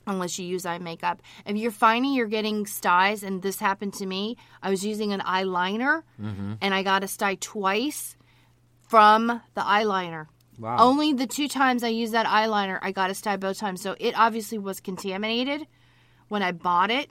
unless 0.07 0.39
you 0.39 0.47
use 0.47 0.65
eye 0.65 0.79
makeup, 0.79 1.21
if 1.45 1.57
you're 1.57 1.73
finding 1.73 2.13
you're 2.13 2.29
getting 2.29 2.65
styes, 2.65 3.25
and 3.25 3.43
this 3.43 3.59
happened 3.59 3.95
to 3.95 4.07
me, 4.07 4.37
I 4.63 4.71
was 4.71 4.87
using 4.87 5.13
an 5.13 5.19
eyeliner 5.21 6.05
Mm-hmm. 6.23 6.53
and 6.63 6.73
I 6.73 6.85
got 6.85 7.03
a 7.03 7.09
sty 7.09 7.35
twice 7.35 8.17
from 8.89 9.27
the 9.55 9.63
eyeliner. 9.63 10.27
Wow. 10.57 10.77
Only 10.79 11.13
the 11.13 11.27
two 11.27 11.49
times 11.49 11.83
I 11.83 11.89
used 11.89 12.13
that 12.15 12.27
eyeliner, 12.27 12.79
I 12.83 12.93
got 12.93 13.11
a 13.11 13.15
sty 13.15 13.37
both 13.37 13.59
times. 13.59 13.81
So 13.81 13.97
it 13.99 14.15
obviously 14.17 14.59
was 14.59 14.79
contaminated 14.79 15.67
when 16.29 16.43
I 16.45 16.53
bought 16.53 16.93
it. 16.93 17.11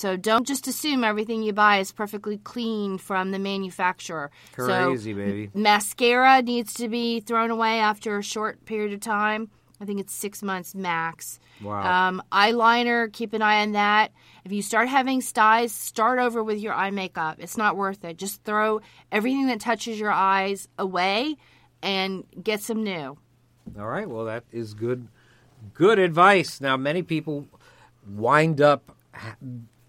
So 0.00 0.16
don't 0.16 0.46
just 0.46 0.66
assume 0.66 1.04
everything 1.04 1.42
you 1.42 1.52
buy 1.52 1.76
is 1.76 1.92
perfectly 1.92 2.38
clean 2.38 2.96
from 2.96 3.32
the 3.32 3.38
manufacturer. 3.38 4.30
Crazy, 4.52 5.12
so, 5.12 5.16
baby. 5.18 5.50
Mascara 5.52 6.40
needs 6.40 6.72
to 6.74 6.88
be 6.88 7.20
thrown 7.20 7.50
away 7.50 7.80
after 7.80 8.16
a 8.16 8.22
short 8.22 8.64
period 8.64 8.94
of 8.94 9.00
time. 9.00 9.50
I 9.78 9.84
think 9.84 10.00
it's 10.00 10.14
six 10.14 10.42
months 10.42 10.74
max. 10.74 11.38
Wow. 11.62 12.08
Um, 12.08 12.22
eyeliner, 12.32 13.12
keep 13.12 13.34
an 13.34 13.42
eye 13.42 13.60
on 13.60 13.72
that. 13.72 14.12
If 14.46 14.52
you 14.52 14.62
start 14.62 14.88
having 14.88 15.20
styes, 15.20 15.70
start 15.70 16.18
over 16.18 16.42
with 16.42 16.60
your 16.60 16.72
eye 16.72 16.90
makeup. 16.90 17.36
It's 17.38 17.58
not 17.58 17.76
worth 17.76 18.02
it. 18.02 18.16
Just 18.16 18.42
throw 18.42 18.80
everything 19.12 19.48
that 19.48 19.60
touches 19.60 20.00
your 20.00 20.12
eyes 20.12 20.66
away 20.78 21.36
and 21.82 22.24
get 22.42 22.62
some 22.62 22.82
new. 22.82 23.18
All 23.78 23.86
right. 23.86 24.08
Well, 24.08 24.24
that 24.24 24.44
is 24.50 24.72
good. 24.72 25.08
Good 25.74 25.98
advice. 25.98 26.58
Now, 26.58 26.78
many 26.78 27.02
people 27.02 27.48
wind 28.08 28.62
up 28.62 28.96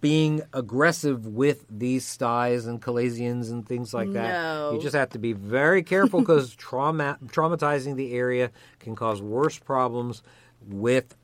being 0.01 0.41
aggressive 0.51 1.27
with 1.27 1.63
these 1.69 2.03
styes 2.05 2.65
and 2.65 2.81
chalazions 2.81 3.51
and 3.51 3.67
things 3.67 3.93
like 3.93 4.11
that. 4.13 4.29
No. 4.33 4.71
You 4.73 4.81
just 4.81 4.95
have 4.95 5.09
to 5.11 5.19
be 5.19 5.33
very 5.33 5.83
careful 5.83 6.19
because 6.21 6.53
trauma 6.55 7.17
traumatizing 7.27 7.95
the 7.95 8.13
area 8.13 8.49
can 8.79 8.95
cause 8.95 9.21
worse 9.21 9.57
problems 9.59 10.23
with 10.67 11.15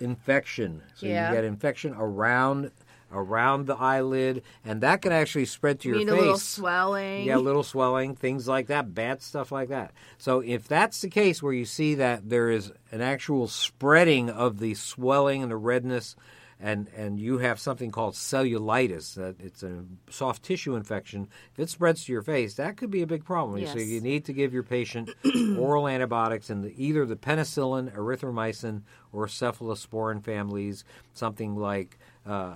infection. 0.00 0.82
So 0.96 1.06
Yeah. 1.06 1.30
you 1.30 1.36
get 1.36 1.44
infection 1.44 1.94
around 1.96 2.70
around 3.10 3.64
the 3.66 3.74
eyelid, 3.74 4.42
and 4.66 4.82
that 4.82 5.00
can 5.00 5.12
actually 5.12 5.46
spread 5.46 5.80
to 5.80 5.88
your 5.88 5.96
Need 5.96 6.08
face. 6.08 6.12
a 6.12 6.20
little 6.20 6.36
swelling. 6.36 7.24
Yeah, 7.24 7.36
a 7.36 7.38
little 7.38 7.62
swelling, 7.62 8.14
things 8.14 8.46
like 8.46 8.66
that, 8.66 8.94
bad 8.94 9.22
stuff 9.22 9.50
like 9.50 9.70
that. 9.70 9.92
So 10.18 10.40
if 10.40 10.68
that's 10.68 11.00
the 11.00 11.08
case 11.08 11.42
where 11.42 11.54
you 11.54 11.64
see 11.64 11.94
that 11.94 12.28
there 12.28 12.50
is 12.50 12.70
an 12.92 13.00
actual 13.00 13.48
spreading 13.48 14.28
of 14.28 14.58
the 14.58 14.74
swelling 14.74 15.40
and 15.42 15.50
the 15.50 15.56
redness 15.56 16.16
and 16.60 16.88
and 16.96 17.18
you 17.20 17.38
have 17.38 17.60
something 17.60 17.90
called 17.90 18.14
cellulitis, 18.14 19.14
that 19.14 19.36
it's 19.40 19.62
a 19.62 19.84
soft 20.10 20.42
tissue 20.42 20.74
infection, 20.74 21.28
if 21.52 21.58
it 21.60 21.70
spreads 21.70 22.04
to 22.04 22.12
your 22.12 22.22
face, 22.22 22.54
that 22.54 22.76
could 22.76 22.90
be 22.90 23.02
a 23.02 23.06
big 23.06 23.24
problem. 23.24 23.58
Yes. 23.58 23.72
So 23.72 23.78
you 23.78 24.00
need 24.00 24.24
to 24.26 24.32
give 24.32 24.52
your 24.52 24.62
patient 24.64 25.10
oral 25.56 25.86
antibiotics 25.88 26.50
in 26.50 26.62
the, 26.62 26.74
either 26.76 27.06
the 27.06 27.16
penicillin, 27.16 27.94
erythromycin, 27.94 28.82
or 29.12 29.26
cephalosporin 29.26 30.22
families, 30.22 30.84
something 31.14 31.56
like 31.56 31.98
uh, 32.26 32.54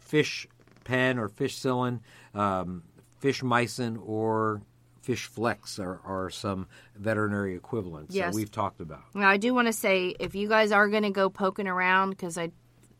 fish 0.00 0.46
pen 0.84 1.18
or 1.18 1.28
fishcillin, 1.28 2.00
um, 2.34 2.82
fish 3.20 3.42
mycin, 3.42 3.98
or 4.04 4.60
fish 5.00 5.26
flex 5.26 5.78
are, 5.78 6.00
are 6.04 6.30
some 6.30 6.66
veterinary 6.96 7.54
equivalents 7.54 8.14
Yes. 8.14 8.32
that 8.32 8.34
we've 8.34 8.50
talked 8.50 8.80
about. 8.80 9.02
Now, 9.14 9.28
I 9.28 9.36
do 9.36 9.54
want 9.54 9.66
to 9.68 9.72
say 9.72 10.14
if 10.18 10.34
you 10.34 10.48
guys 10.48 10.72
are 10.72 10.88
going 10.88 11.02
to 11.02 11.10
go 11.10 11.28
poking 11.28 11.68
around, 11.68 12.10
because 12.10 12.38
I, 12.38 12.50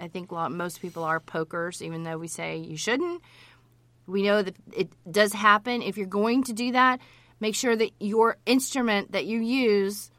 I 0.04 0.08
think 0.08 0.30
lot, 0.30 0.52
most 0.52 0.80
people 0.80 1.02
are 1.02 1.18
pokers, 1.18 1.82
even 1.82 2.04
though 2.04 2.18
we 2.18 2.28
say 2.28 2.58
you 2.58 2.76
shouldn't. 2.76 3.22
We 4.06 4.22
know 4.22 4.42
that 4.42 4.54
it 4.72 4.90
does 5.10 5.32
happen. 5.32 5.80
If 5.80 5.96
you're 5.96 6.06
going 6.06 6.44
to 6.44 6.52
do 6.52 6.72
that, 6.72 7.00
make 7.40 7.54
sure 7.54 7.74
that 7.74 7.90
your 7.98 8.36
instrument 8.44 9.12
that 9.12 9.24
you 9.24 9.40
use 9.40 10.10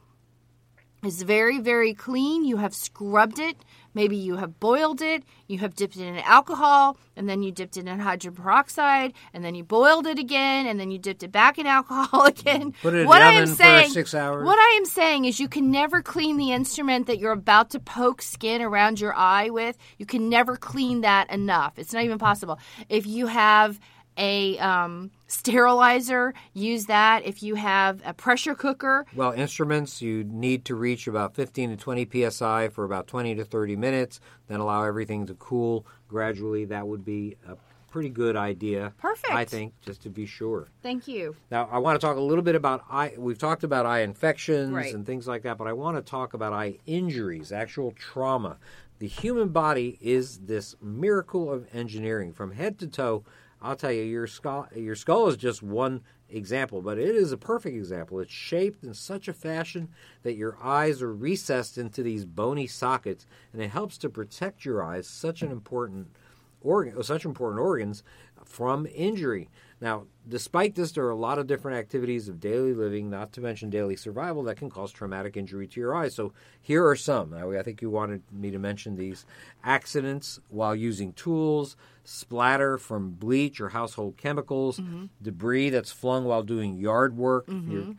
is 1.06 1.22
very, 1.22 1.60
very 1.60 1.94
clean. 1.94 2.46
You 2.46 2.58
have 2.58 2.74
scrubbed 2.74 3.40
it. 3.40 3.58
Maybe 3.94 4.18
you 4.18 4.36
have 4.36 4.60
boiled 4.60 5.02
it. 5.02 5.24
You 5.48 5.60
have 5.60 5.74
dipped 5.74 5.96
it 5.96 6.06
in 6.06 6.18
alcohol, 6.18 6.98
and 7.16 7.30
then 7.30 7.44
you 7.44 7.52
dipped 7.52 7.78
it 7.78 7.88
in 7.88 8.00
hydrogen 8.00 8.34
peroxide, 8.34 9.14
and 9.34 9.44
then 9.44 9.56
you 9.56 9.64
boiled 9.64 10.06
it 10.06 10.20
again, 10.20 10.68
and 10.68 10.78
then 10.78 10.92
you 10.92 11.00
dipped 11.00 11.24
it 11.24 11.32
back 11.32 11.58
in 11.58 11.66
alcohol 11.66 12.26
again. 12.26 12.74
Put 12.82 12.94
it 12.94 13.02
in 13.02 13.08
what 13.08 13.20
the 13.20 13.26
I 13.26 13.32
am 13.32 13.44
oven 13.44 13.56
for 13.56 13.64
saying, 13.64 13.90
six 13.92 14.14
hours. 14.14 14.46
What 14.46 14.60
I 14.60 14.76
am 14.78 14.86
saying 14.86 15.26
is, 15.26 15.40
you 15.40 15.48
can 15.48 15.72
never 15.72 16.02
clean 16.02 16.36
the 16.36 16.52
instrument 16.52 17.08
that 17.08 17.20
you're 17.20 17.32
about 17.32 17.70
to 17.72 17.80
poke 17.80 18.22
skin 18.22 18.62
around 18.62 19.00
your 19.00 19.16
eye 19.16 19.50
with. 19.50 19.78
You 19.98 20.06
can 20.06 20.30
never 20.30 20.58
clean 20.58 21.02
that 21.02 21.32
enough. 21.32 21.80
It's 21.80 21.94
not 21.94 22.04
even 22.04 22.20
possible. 22.20 22.60
If 22.90 23.08
you 23.08 23.28
have 23.28 23.80
a 24.18 24.58
um, 24.60 25.12
sterilizer, 25.28 26.34
use 26.54 26.86
that. 26.86 27.26
If 27.26 27.42
you 27.44 27.56
have 27.56 28.02
a 28.06 28.14
pressure 28.14 28.56
cooker, 28.56 29.06
Well, 29.16 29.32
instruments, 29.32 30.02
you 30.02 30.24
need 30.24 30.66
to 30.66 30.76
reach 30.76 31.08
about 31.08 31.36
15 31.36 31.72
to 31.72 31.78
20 31.78 32.30
psi 32.30 32.70
for 32.70 32.84
about 32.84 33.08
20 33.08 33.36
to 33.36 33.46
30 33.46 33.76
minutes, 33.76 34.20
then 34.48 34.60
allow 34.60 34.84
everything 34.84 35.26
to 35.28 35.34
cool 35.36 35.86
gradually. 36.08 36.66
That 36.66 36.88
would 36.88 37.04
be 37.06 37.38
a 37.48 37.56
pretty 37.90 38.10
good 38.10 38.36
idea. 38.36 38.94
Perfect. 38.98 39.34
I 39.34 39.46
think, 39.46 39.74
just 39.82 40.02
to 40.04 40.10
be 40.10 40.26
sure. 40.26 40.68
thank 40.84 41.08
you. 41.08 41.36
Now, 41.50 41.70
I 41.72 41.78
want 41.80 42.00
to 42.00 42.06
talk 42.06 42.18
a 42.18 42.22
little 42.22 42.44
bit 42.44 42.56
about 42.56 42.84
eye. 42.92 43.14
We've 43.18 43.38
talked 43.38 43.64
about 43.64 43.86
eye 43.86 44.02
infections 44.02 44.72
Right. 44.74 44.94
and 44.94 45.06
things 45.06 45.28
like 45.28 45.44
that, 45.44 45.58
but 45.58 45.68
I 45.68 45.74
want 45.74 45.96
to 45.98 46.02
talk 46.02 46.34
about 46.34 46.52
eye 46.52 46.78
injuries, 46.86 47.52
actual 47.54 47.92
trauma. 47.92 48.58
The 49.00 49.08
human 49.08 49.50
body 49.50 49.98
is 50.02 50.40
this 50.40 50.76
miracle 50.82 51.52
of 51.52 51.68
engineering 51.74 52.34
from 52.34 52.52
head 52.52 52.80
to 52.80 52.88
toe. 52.88 53.24
I'll 53.66 53.76
tell 53.76 53.92
you, 53.92 54.04
your 54.04 54.28
skull, 54.28 54.68
your 54.76 54.96
skull 54.96 55.28
is 55.28 55.38
just 55.38 55.64
one 55.64 56.02
example, 56.30 56.84
but 56.84 57.00
it 57.00 57.16
is 57.16 57.32
a 57.32 57.38
perfect 57.38 57.76
example. 57.76 58.20
It's 58.20 58.32
shaped 58.32 58.84
in 58.84 58.94
such 58.94 59.28
a 59.28 59.34
fashion 59.34 59.90
that 60.22 60.36
your 60.36 60.56
eyes 60.62 61.02
are 61.02 61.12
recessed 61.12 61.80
into 61.80 62.04
these 62.04 62.26
bony 62.26 62.68
sockets, 62.68 63.26
and 63.52 63.64
it 63.64 63.72
helps 63.72 63.98
to 64.00 64.10
protect 64.10 64.66
your 64.66 64.84
eyes. 64.84 65.08
Such 65.08 65.42
an 65.42 65.52
important 65.52 66.16
organ, 66.62 67.02
such 67.02 67.26
important 67.26 67.60
organs 67.60 68.04
from 68.46 68.88
injury. 68.94 69.50
Now, 69.82 70.06
despite 70.28 70.76
this, 70.76 70.94
there 70.94 71.06
are 71.06 71.12
a 71.12 71.16
lot 71.16 71.38
of 71.38 71.48
different 71.48 71.78
activities 71.78 72.30
of 72.30 72.40
daily 72.40 72.74
living, 72.74 73.10
not 73.10 73.34
to 73.34 73.42
mention 73.42 73.70
daily 73.70 73.98
survival, 73.98 74.44
that 74.44 74.56
can 74.58 74.70
cause 74.70 74.92
traumatic 74.92 75.36
injury 75.36 75.68
to 75.68 75.80
your 75.80 75.94
eyes. 75.94 76.16
So 76.16 76.32
here 76.62 76.88
are 76.88 76.96
some. 76.96 77.34
I 77.34 77.62
think 77.62 77.82
you 77.82 77.90
wanted 77.90 78.24
me 78.32 78.52
to 78.52 78.58
mention 78.58 78.96
these 78.96 79.26
accidents 79.64 80.40
while 80.50 80.74
using 80.76 81.12
tools, 81.14 81.76
splatter 82.06 82.78
from 82.78 83.12
bleach 83.12 83.60
or 83.60 83.70
household 83.70 84.16
chemicals, 84.18 84.80
debris 85.22 85.72
that's 85.72 85.92
flung 85.92 86.24
while 86.24 86.44
doing 86.44 86.76
yard 86.78 87.18
work. 87.18 87.46
You're 87.50 87.96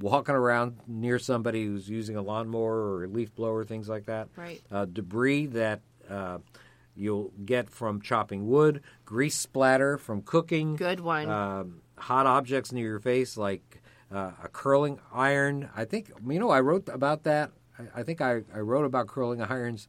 walking 0.00 0.34
around 0.34 0.76
near 0.86 1.18
somebody 1.18 1.64
who's 1.64 1.88
using 1.88 2.16
a 2.16 2.22
lawnmower 2.22 2.76
or 2.76 3.04
a 3.04 3.08
leaf 3.08 3.34
blower, 3.34 3.64
things 3.64 3.88
like 3.88 4.04
that. 4.06 4.28
Right. 4.36 4.62
Uh, 4.70 4.84
debris 4.84 5.46
that 5.46 5.80
uh, 6.08 6.38
you'll 6.96 7.32
get 7.44 7.70
from 7.70 8.00
chopping 8.00 8.46
wood, 8.48 8.82
grease 9.04 9.36
splatter 9.36 9.96
from 9.98 10.22
cooking, 10.22 10.76
Good 10.76 11.00
one. 11.00 11.28
um, 11.28 11.82
hot 11.96 12.26
objects 12.26 12.72
near 12.72 12.86
your 12.86 13.00
face 13.00 13.36
like 13.36 13.82
uh, 14.12 14.32
a 14.42 14.48
curling 14.48 14.98
iron. 15.12 15.68
I 15.76 15.84
think 15.84 16.10
you 16.26 16.38
know 16.38 16.50
I 16.50 16.60
wrote 16.60 16.88
about 16.88 17.24
that. 17.24 17.52
I, 17.78 18.00
I 18.00 18.02
think 18.02 18.20
I, 18.20 18.42
I 18.54 18.58
wrote 18.58 18.84
about 18.84 19.06
curling 19.06 19.40
irons 19.42 19.86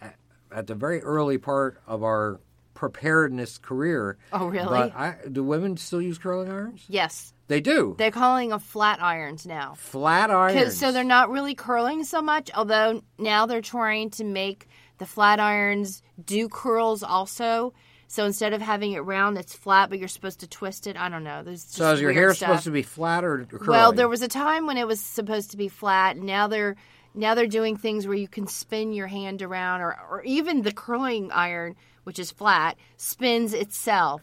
at, 0.00 0.16
at 0.52 0.66
the 0.66 0.74
very 0.74 1.02
early 1.02 1.38
part 1.38 1.80
of 1.86 2.02
our 2.02 2.40
preparedness 2.74 3.58
career. 3.58 4.18
Oh, 4.32 4.46
really? 4.48 4.66
But 4.68 4.94
I, 4.94 5.16
do 5.32 5.42
women 5.42 5.76
still 5.76 6.00
use 6.02 6.18
curling 6.18 6.50
irons? 6.50 6.84
yes, 6.88 7.32
They 7.48 7.60
do. 7.60 7.94
they're 7.98 8.10
calling 8.10 8.50
them 8.50 8.60
flat 8.60 9.02
irons 9.02 9.46
now. 9.46 9.74
Flat 9.76 10.30
irons. 10.30 10.76
So 10.78 10.92
they're 10.92 11.02
not 11.02 11.30
really 11.30 11.54
curling 11.54 12.04
so 12.04 12.20
much, 12.22 12.50
although 12.54 13.02
now 13.18 13.46
they're 13.46 13.62
trying 13.62 14.10
to 14.10 14.24
make 14.24 14.68
the 14.98 15.06
flat 15.06 15.40
irons 15.40 16.02
do 16.24 16.48
curls 16.48 17.02
also. 17.02 17.72
So 18.08 18.24
instead 18.24 18.52
of 18.52 18.62
having 18.62 18.92
it 18.92 19.00
round, 19.00 19.36
it's 19.36 19.54
flat, 19.54 19.90
but 19.90 19.98
you're 19.98 20.06
supposed 20.08 20.40
to 20.40 20.46
twist 20.46 20.86
it. 20.86 20.96
I 20.96 21.08
don't 21.08 21.24
know. 21.24 21.42
There's 21.42 21.64
just 21.64 21.74
So 21.76 21.92
is 21.92 22.00
your 22.00 22.12
hair 22.12 22.32
stuff. 22.34 22.48
supposed 22.48 22.64
to 22.64 22.70
be 22.70 22.82
flat 22.82 23.24
or 23.24 23.44
curly? 23.46 23.68
Well, 23.68 23.92
there 23.92 24.08
was 24.08 24.22
a 24.22 24.28
time 24.28 24.66
when 24.66 24.76
it 24.76 24.86
was 24.86 25.00
supposed 25.00 25.50
to 25.50 25.56
be 25.56 25.68
flat. 25.68 26.16
Now 26.16 26.46
they're 26.46 26.76
now 27.14 27.34
they're 27.34 27.46
doing 27.46 27.76
things 27.76 28.06
where 28.06 28.16
you 28.16 28.28
can 28.28 28.46
spin 28.46 28.92
your 28.92 29.06
hand 29.08 29.42
around, 29.42 29.80
or 29.80 29.98
or 30.10 30.22
even 30.22 30.62
the 30.62 30.72
curling 30.72 31.32
iron, 31.32 31.74
which 32.04 32.18
is 32.18 32.30
flat, 32.30 32.76
spins 32.96 33.52
itself. 33.54 34.22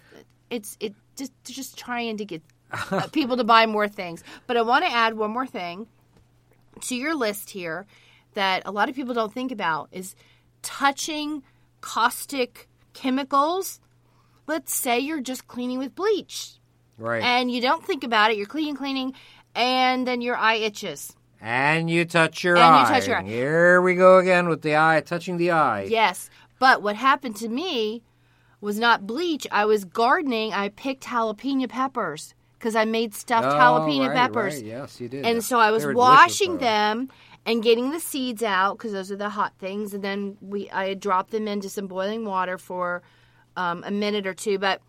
It's 0.50 0.78
it 0.80 0.94
just 1.18 1.34
just 1.44 1.78
trying 1.78 2.18
to 2.18 2.26
get 2.26 2.42
people 3.12 3.36
to 3.38 3.44
buy 3.44 3.66
more 3.66 3.88
things. 3.90 4.24
But 4.48 4.56
I 4.58 4.62
want 4.62 4.86
to 4.86 4.92
add 4.92 5.16
one 5.18 5.32
more 5.32 5.46
thing 5.48 5.88
to 6.82 6.96
your 6.96 7.16
list 7.16 7.50
here. 7.50 7.86
that 8.36 8.64
a 8.66 8.72
lot 8.72 8.90
of 8.90 8.96
people 8.96 9.14
don't 9.14 9.34
think 9.34 9.52
about 9.52 9.90
is 9.92 10.16
touching 10.64 11.44
caustic 11.82 12.68
chemicals. 12.94 13.80
Let's 14.48 14.74
say 14.74 15.00
you're 15.00 15.22
just 15.22 15.48
cleaning 15.48 15.78
with 15.80 15.94
bleach 15.96 16.54
Right. 16.98 17.22
and 17.24 17.52
you 17.52 17.62
don't 17.62 17.86
think 17.86 18.04
about 18.04 18.32
it. 18.32 18.38
You're 18.38 18.46
cleaning, 18.48 18.76
cleaning, 18.76 19.14
and 19.56 20.08
then 20.08 20.22
your 20.22 20.36
eye 20.36 20.56
itches. 20.56 21.14
And 21.40 21.90
you 21.90 22.06
touch 22.06 22.44
your 22.44 22.56
And 22.58 22.76
you 22.76 22.82
eye. 22.86 22.90
touch 23.00 23.08
your 23.08 23.18
eye. 23.18 23.24
Here 23.24 23.82
we 23.82 23.96
go 23.96 24.18
again 24.18 24.48
with 24.48 24.62
the 24.62 24.76
eye, 24.78 25.02
touching 25.06 25.38
the 25.38 25.52
eye. 25.52 25.84
Yes. 25.84 26.30
But 26.60 26.82
what 26.82 26.96
happened 26.96 27.36
to 27.38 27.50
me 27.50 28.02
was 28.62 28.80
not 28.80 29.06
bleach. 29.06 29.46
I 29.52 29.66
was 29.66 29.84
gardening. 29.84 30.54
I 30.54 30.70
picked 30.70 31.04
jalapeno 31.04 31.68
peppers 31.68 32.34
because 32.58 32.76
I 32.78 32.86
made 32.86 33.14
stuffed 33.14 33.46
Oh, 33.48 33.52
jalapeno 33.60 34.08
right, 34.08 34.16
peppers. 34.16 34.56
right. 34.56 34.64
Yes, 34.66 35.02
you 35.02 35.10
did. 35.10 35.26
And 35.26 35.44
so 35.44 35.60
I 35.60 35.72
was 35.72 35.84
They 35.84 35.88
were 35.88 35.94
delicious, 35.94 36.10
washing 36.18 36.58
them 36.60 37.10
and 37.46 37.62
getting 37.62 37.92
the 37.92 38.00
seeds 38.00 38.44
out 38.44 38.78
because 38.78 38.94
those 38.94 39.12
are 39.12 39.18
the 39.18 39.30
hot 39.30 39.54
things. 39.60 39.94
And 39.94 40.04
then 40.04 40.38
we 40.42 40.70
I 40.70 40.90
had 40.90 41.00
dropped 41.00 41.32
them 41.32 41.48
into 41.48 41.70
some 41.70 41.88
boiling 41.88 42.26
water 42.26 42.58
for 42.58 43.02
um, 43.56 43.84
a 43.86 43.92
minute 43.92 44.26
or 44.28 44.34
two. 44.34 44.58
But 44.58 44.82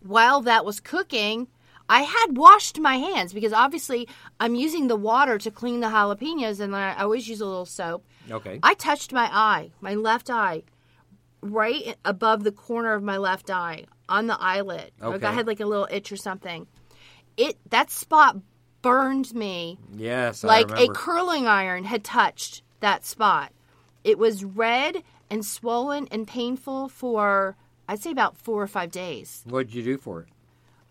while 0.00 0.40
that 0.42 0.64
was 0.64 0.80
cooking, 0.80 1.48
I 1.88 2.02
had 2.02 2.36
washed 2.36 2.78
my 2.78 2.96
hands 2.96 3.32
because 3.32 3.52
obviously 3.52 4.08
I'm 4.40 4.54
using 4.54 4.88
the 4.88 4.96
water 4.96 5.38
to 5.38 5.50
clean 5.50 5.80
the 5.80 5.88
jalapenos, 5.88 6.60
and 6.60 6.74
I 6.74 6.94
always 7.00 7.28
use 7.28 7.40
a 7.40 7.46
little 7.46 7.66
soap. 7.66 8.04
Okay. 8.30 8.58
I 8.62 8.74
touched 8.74 9.12
my 9.12 9.28
eye, 9.32 9.70
my 9.80 9.94
left 9.94 10.30
eye, 10.30 10.64
right 11.40 11.96
above 12.04 12.44
the 12.44 12.52
corner 12.52 12.94
of 12.94 13.02
my 13.02 13.16
left 13.18 13.50
eye 13.50 13.84
on 14.08 14.26
the 14.26 14.36
eyelid. 14.40 14.92
Like 15.00 15.22
I 15.24 15.32
had 15.32 15.46
like 15.46 15.60
a 15.60 15.66
little 15.66 15.88
itch 15.90 16.10
or 16.10 16.16
something. 16.16 16.66
It 17.36 17.56
that 17.70 17.90
spot 17.90 18.38
burned 18.86 19.34
me 19.34 19.78
yes, 19.96 20.44
like 20.44 20.70
a 20.78 20.88
curling 20.88 21.46
iron 21.46 21.84
had 21.84 22.04
touched 22.04 22.62
that 22.80 23.04
spot. 23.04 23.52
It 24.04 24.18
was 24.18 24.44
red 24.44 25.02
and 25.30 25.44
swollen 25.44 26.06
and 26.10 26.26
painful 26.26 26.88
for 26.88 27.56
I'd 27.88 28.00
say 28.00 28.10
about 28.10 28.36
four 28.36 28.62
or 28.62 28.66
five 28.66 28.90
days. 28.90 29.42
What'd 29.46 29.74
you 29.74 29.82
do 29.82 29.96
for 29.96 30.22
it? 30.22 30.28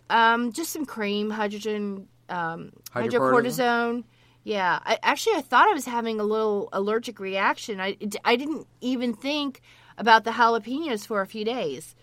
Um, 0.10 0.52
just 0.52 0.72
some 0.72 0.86
cream, 0.86 1.30
hydrogen, 1.30 2.08
um, 2.30 2.72
Hydrocortisone? 2.94 3.12
hydrocortisone. 3.12 4.04
Yeah, 4.44 4.80
I, 4.86 5.00
actually, 5.02 5.38
I 5.38 5.42
thought 5.42 5.68
I 5.68 5.74
was 5.74 5.86
having 5.86 6.20
a 6.20 6.24
little 6.24 6.70
allergic 6.72 7.20
reaction. 7.20 7.82
I, 7.82 7.98
I 8.24 8.36
didn't 8.36 8.68
even 8.80 9.14
think 9.14 9.62
about 9.98 10.24
the 10.24 10.32
jalapenos 10.32 11.08
for 11.08 11.22
a 11.22 11.28
few 11.28 11.44
days. 11.44 11.96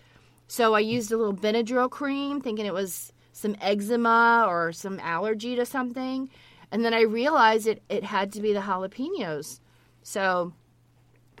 So 0.47 0.73
I 0.73 0.81
used 0.81 1.11
a 1.11 1.17
little 1.17 1.33
Benadryl 1.33 1.89
cream, 1.89 2.41
thinking 2.41 2.65
it 2.65 2.73
was 2.73 3.12
some 3.33 3.57
eczema 3.59 4.45
or 4.47 4.71
some 4.71 4.99
allergy 5.01 5.55
to 5.57 5.65
something. 5.65 6.29
And 6.71 6.85
then 6.85 6.93
I 6.93 7.01
realized 7.01 7.67
it, 7.67 7.83
it 7.89 8.03
had 8.03 8.31
to 8.33 8.41
be 8.41 8.53
the 8.53 8.61
jalapenos. 8.61 9.59
So 10.01 10.53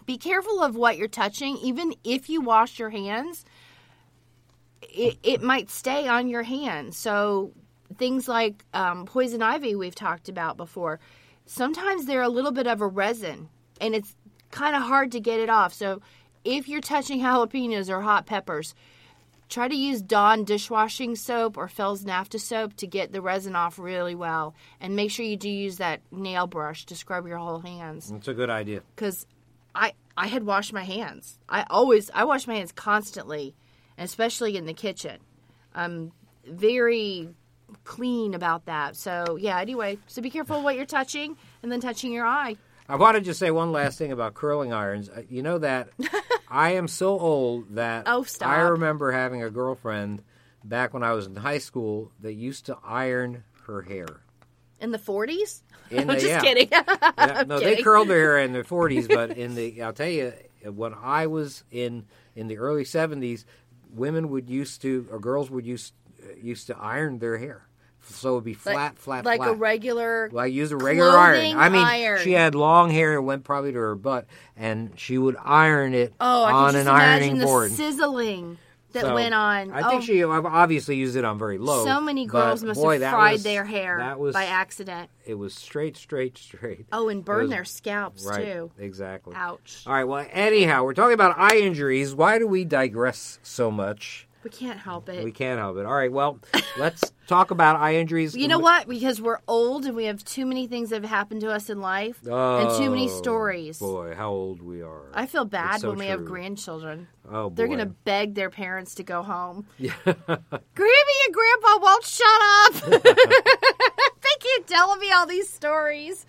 be 0.05 0.17
careful 0.17 0.61
of 0.61 0.75
what 0.75 0.97
you're 0.97 1.07
touching. 1.07 1.57
Even 1.57 1.93
if 2.03 2.29
you 2.29 2.41
wash 2.41 2.77
your 2.77 2.89
hands, 2.89 3.45
it, 4.81 5.17
it 5.23 5.41
might 5.41 5.69
stay 5.69 6.07
on 6.07 6.27
your 6.27 6.43
hand. 6.43 6.93
So 6.93 7.51
things 7.97 8.27
like 8.27 8.65
um, 8.73 9.05
poison 9.05 9.41
ivy 9.41 9.75
we've 9.75 9.95
talked 9.95 10.29
about 10.29 10.57
before, 10.57 10.99
sometimes 11.45 12.05
they're 12.05 12.21
a 12.21 12.29
little 12.29 12.51
bit 12.51 12.67
of 12.67 12.81
a 12.81 12.87
resin, 12.87 13.49
and 13.79 13.95
it's 13.95 14.15
kind 14.51 14.75
of 14.75 14.83
hard 14.83 15.11
to 15.11 15.19
get 15.19 15.39
it 15.39 15.49
off. 15.49 15.73
So 15.73 16.01
if 16.43 16.67
you're 16.67 16.81
touching 16.81 17.21
jalapenos 17.21 17.89
or 17.89 18.01
hot 18.01 18.25
peppers, 18.25 18.75
try 19.49 19.67
to 19.67 19.75
use 19.75 20.01
Dawn 20.01 20.43
dishwashing 20.43 21.15
soap 21.15 21.57
or 21.57 21.67
Fels 21.67 22.03
Naptha 22.03 22.39
soap 22.39 22.75
to 22.77 22.87
get 22.87 23.11
the 23.11 23.21
resin 23.21 23.55
off 23.55 23.77
really 23.79 24.15
well, 24.15 24.55
and 24.79 24.95
make 24.95 25.11
sure 25.11 25.25
you 25.25 25.37
do 25.37 25.49
use 25.49 25.77
that 25.77 26.01
nail 26.11 26.47
brush 26.47 26.85
to 26.85 26.95
scrub 26.95 27.27
your 27.27 27.37
whole 27.37 27.59
hands 27.59 28.09
That's 28.11 28.27
a 28.27 28.33
good 28.33 28.49
idea. 28.49 28.81
because 28.95 29.25
I 29.75 29.93
I 30.15 30.27
had 30.27 30.43
washed 30.45 30.73
my 30.73 30.83
hands. 30.83 31.39
I 31.49 31.65
always 31.69 32.09
I 32.13 32.23
wash 32.25 32.47
my 32.47 32.55
hands 32.55 32.71
constantly, 32.71 33.55
especially 33.97 34.55
in 34.57 34.65
the 34.65 34.73
kitchen. 34.73 35.17
I'm 35.73 36.11
very 36.47 37.29
clean 37.83 38.33
about 38.35 38.65
that. 38.65 38.95
So 38.95 39.37
yeah. 39.39 39.59
Anyway, 39.59 39.97
so 40.07 40.21
be 40.21 40.29
careful 40.29 40.61
what 40.61 40.75
you're 40.75 40.85
touching, 40.85 41.35
and 41.63 41.71
then 41.71 41.81
touching 41.81 42.11
your 42.13 42.25
eye. 42.25 42.57
I 42.89 42.95
want 42.97 43.15
to 43.15 43.21
just 43.21 43.39
say 43.39 43.51
one 43.51 43.71
last 43.71 43.97
thing 43.97 44.11
about 44.11 44.33
curling 44.33 44.73
irons. 44.73 45.09
Uh, 45.09 45.23
You 45.29 45.41
know 45.41 45.57
that 45.59 45.89
I 46.49 46.71
am 46.71 46.87
so 46.87 47.19
old 47.19 47.75
that 47.75 48.03
Oh, 48.07 48.23
stop. 48.23 48.49
I 48.49 48.61
remember 48.61 49.11
having 49.11 49.41
a 49.43 49.49
girlfriend 49.49 50.23
back 50.63 50.93
when 50.93 51.03
I 51.03 51.13
was 51.13 51.25
in 51.27 51.35
high 51.35 51.57
school 51.57 52.11
that 52.21 52.33
used 52.33 52.65
to 52.67 52.77
iron 52.83 53.43
her 53.67 53.81
hair. 53.81 54.07
In 54.79 54.91
the 54.91 54.99
40s? 54.99 55.61
In 55.91 55.99
I'm 56.09 56.15
just 56.17 56.27
yeah. 56.27 56.41
kidding. 56.41 56.69
Yeah, 56.71 57.43
no, 57.47 57.59
they 57.59 57.81
curled 57.81 58.07
their 58.09 58.19
hair 58.19 58.39
in 58.39 58.51
the 58.53 58.63
40s, 58.63 59.07
but 59.07 59.37
in 59.37 59.55
the 59.55 59.81
I'll 59.81 59.93
tell 59.93 60.09
you, 60.09 60.33
when 60.65 60.93
I 60.93 61.27
was 61.27 61.63
in 61.71 62.05
in 62.35 62.47
the 62.47 62.57
early 62.57 62.83
70s, 62.83 63.45
women 63.93 64.29
would 64.29 64.49
used 64.49 64.81
to 64.81 65.07
or 65.11 65.19
girls 65.19 65.49
would 65.51 65.65
use 65.65 65.93
uh, 66.21 66.33
used 66.41 66.67
to 66.67 66.77
iron 66.77 67.19
their 67.19 67.37
hair, 67.37 67.67
so 68.05 68.31
it 68.31 68.35
would 68.35 68.43
be 68.43 68.53
flat, 68.53 68.75
like, 68.75 68.95
flat, 68.97 69.25
like 69.25 69.39
flat. 69.39 69.49
a 69.51 69.53
regular. 69.53 70.29
Well, 70.31 70.43
I 70.43 70.47
use 70.47 70.71
a 70.71 70.77
regular 70.77 71.17
iron. 71.17 71.57
I 71.57 71.69
mean, 71.69 71.83
iron. 71.83 72.21
she 72.21 72.33
had 72.33 72.55
long 72.55 72.89
hair, 72.89 73.13
it 73.13 73.21
went 73.21 73.43
probably 73.43 73.71
to 73.71 73.79
her 73.79 73.95
butt, 73.95 74.25
and 74.55 74.91
she 74.97 75.17
would 75.17 75.35
iron 75.43 75.93
it 75.93 76.13
oh, 76.19 76.43
I 76.43 76.51
on 76.51 76.75
an 76.75 76.87
ironing 76.87 77.31
imagine 77.31 77.39
the 77.39 77.45
board. 77.45 77.71
sizzling 77.71 78.57
that 78.93 79.01
So, 79.01 79.15
went 79.15 79.33
on. 79.33 79.71
I 79.71 79.81
oh, 79.81 79.89
think 79.89 80.03
she 80.03 80.23
obviously 80.23 80.95
used 80.95 81.15
it 81.15 81.25
on 81.25 81.39
very 81.39 81.57
low. 81.57 81.83
so 81.83 81.99
many 81.99 82.25
girls 82.27 82.63
must 82.63 82.79
boy, 82.79 82.99
have 82.99 83.11
fried 83.11 83.33
was- 83.33 83.43
their 83.43 83.65
hair 83.65 83.97
That 83.97 84.19
was 84.19 84.33
by 84.33 84.45
accident. 84.45 85.09
it 85.25 85.33
was 85.33 85.53
straight, 85.55 85.97
straight, 85.97 86.37
straight. 86.37 86.85
Oh, 86.91 87.09
and 87.09 87.25
burn 87.25 87.43
was- 87.43 87.49
their 87.49 87.65
scalps 87.65 88.25
right, 88.25 88.45
too. 88.45 88.71
exactly. 88.77 89.33
Ouch. 89.35 89.83
All 89.87 89.93
right. 89.93 90.03
Well, 90.03 90.25
anyhow, 90.31 90.83
we're 90.83 90.93
talking 90.93 91.15
about 91.15 91.37
eye 91.37 91.57
injuries. 91.57 92.13
Why 92.13 92.37
do 92.37 92.47
we 92.47 92.65
digress 92.65 93.39
so 93.41 93.71
much? 93.71 94.27
We 94.43 94.49
can't 94.49 94.79
help 94.79 95.09
it. 95.09 95.23
We 95.23 95.31
can't 95.31 95.59
help 95.59 95.77
it. 95.77 95.85
All 95.85 95.93
right. 95.93 96.11
Well, 96.11 96.39
let's 96.77 97.13
talk 97.27 97.51
about 97.51 97.77
eye 97.77 97.95
injuries. 97.95 98.35
You 98.35 98.47
know 98.47 98.59
what? 98.59 98.87
Because 98.87 99.21
we're 99.21 99.39
old 99.47 99.85
and 99.85 99.95
we 99.95 100.05
have 100.05 100.23
too 100.25 100.45
many 100.45 100.67
things 100.67 100.89
that 100.89 101.01
have 101.01 101.09
happened 101.09 101.41
to 101.41 101.51
us 101.51 101.69
in 101.69 101.79
life 101.79 102.19
and 102.25 102.77
too 102.77 102.89
many 102.89 103.05
Oh, 103.09 103.17
stories. 103.17 103.79
Boy, 103.79 104.13
how 104.15 104.31
old 104.31 104.61
we 104.61 104.81
are. 104.81 105.03
I 105.13 105.25
feel 105.25 105.45
bad 105.45 105.81
so 105.81 105.89
when 105.89 105.99
we 105.99 106.07
have 106.07 106.25
grandchildren. 106.25 107.07
Oh 107.29 107.49
boy. 107.49 107.55
They're 107.55 107.67
going 107.67 107.79
to 107.79 107.85
beg 107.85 108.35
their 108.35 108.49
parents 108.49 108.95
to 108.95 109.03
go 109.03 109.23
home. 109.23 109.65
Yeah. 109.77 109.93
Grammy 110.05 111.17
and 111.25 111.33
Grandpa 111.33 111.77
won't 111.81 112.03
shut 112.05 112.41
up. 112.41 112.73
they 113.03 114.35
keep 114.39 114.67
telling 114.67 114.99
me 114.99 115.11
all 115.11 115.25
these 115.25 115.49
stories. 115.49 116.25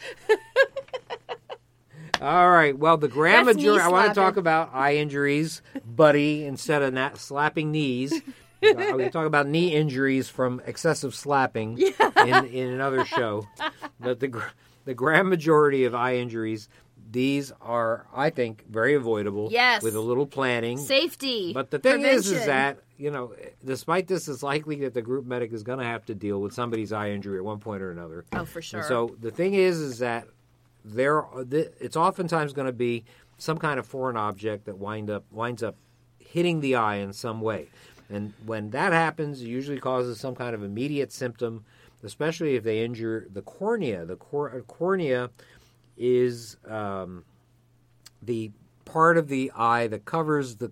All 2.24 2.50
right. 2.50 2.76
Well, 2.76 2.96
the 2.96 3.08
grand 3.08 3.46
That's 3.46 3.58
majority. 3.58 3.84
I 3.84 3.88
want 3.88 4.08
to 4.08 4.14
talk 4.14 4.38
about 4.38 4.70
eye 4.72 4.96
injuries, 4.96 5.60
buddy, 5.84 6.46
instead 6.46 6.80
of 6.80 6.94
not 6.94 7.18
slapping 7.18 7.70
knees. 7.70 8.14
Uh, 8.64 8.78
I'm 8.78 9.10
talk 9.10 9.26
about 9.26 9.46
knee 9.46 9.74
injuries 9.74 10.30
from 10.30 10.62
excessive 10.64 11.14
slapping 11.14 11.76
in, 11.78 12.46
in 12.46 12.72
another 12.72 13.04
show. 13.04 13.46
But 14.00 14.20
the 14.20 14.42
the 14.86 14.94
grand 14.94 15.28
majority 15.28 15.84
of 15.84 15.94
eye 15.94 16.16
injuries, 16.16 16.70
these 17.10 17.52
are, 17.60 18.06
I 18.14 18.30
think, 18.30 18.64
very 18.66 18.94
avoidable. 18.94 19.48
Yes. 19.50 19.82
With 19.82 19.94
a 19.94 20.00
little 20.00 20.26
planning. 20.26 20.78
Safety. 20.78 21.52
But 21.52 21.70
the 21.72 21.78
thing 21.78 22.06
is, 22.06 22.30
is 22.30 22.46
that 22.46 22.78
you 22.96 23.10
know, 23.10 23.34
despite 23.62 24.06
this, 24.06 24.28
it's 24.28 24.42
likely 24.42 24.76
that 24.76 24.94
the 24.94 25.02
group 25.02 25.26
medic 25.26 25.52
is 25.52 25.62
going 25.62 25.80
to 25.80 25.84
have 25.84 26.06
to 26.06 26.14
deal 26.14 26.40
with 26.40 26.54
somebody's 26.54 26.90
eye 26.90 27.10
injury 27.10 27.38
at 27.38 27.44
one 27.44 27.58
point 27.58 27.82
or 27.82 27.90
another. 27.90 28.24
Oh, 28.32 28.46
for 28.46 28.62
sure. 28.62 28.80
And 28.80 28.88
so 28.88 29.14
the 29.20 29.30
thing 29.30 29.54
is, 29.54 29.78
is 29.78 29.98
that 29.98 30.26
there, 30.84 31.24
it's 31.80 31.96
oftentimes 31.96 32.52
going 32.52 32.66
to 32.66 32.72
be 32.72 33.04
some 33.38 33.58
kind 33.58 33.78
of 33.78 33.86
foreign 33.86 34.16
object 34.16 34.66
that 34.66 34.78
wind 34.78 35.10
up 35.10 35.24
winds 35.30 35.62
up 35.62 35.76
hitting 36.18 36.60
the 36.60 36.74
eye 36.76 36.96
in 36.96 37.12
some 37.12 37.40
way, 37.40 37.68
and 38.08 38.32
when 38.44 38.70
that 38.70 38.92
happens, 38.92 39.40
it 39.40 39.46
usually 39.46 39.80
causes 39.80 40.20
some 40.20 40.34
kind 40.34 40.54
of 40.54 40.62
immediate 40.62 41.12
symptom, 41.12 41.64
especially 42.02 42.56
if 42.56 42.64
they 42.64 42.84
injure 42.84 43.26
the 43.32 43.42
cornea. 43.42 44.04
The 44.04 44.16
cor- 44.16 44.62
cornea 44.68 45.30
is 45.96 46.56
um, 46.68 47.24
the 48.22 48.50
part 48.84 49.16
of 49.16 49.28
the 49.28 49.50
eye 49.56 49.86
that 49.86 50.04
covers 50.04 50.56
the 50.56 50.70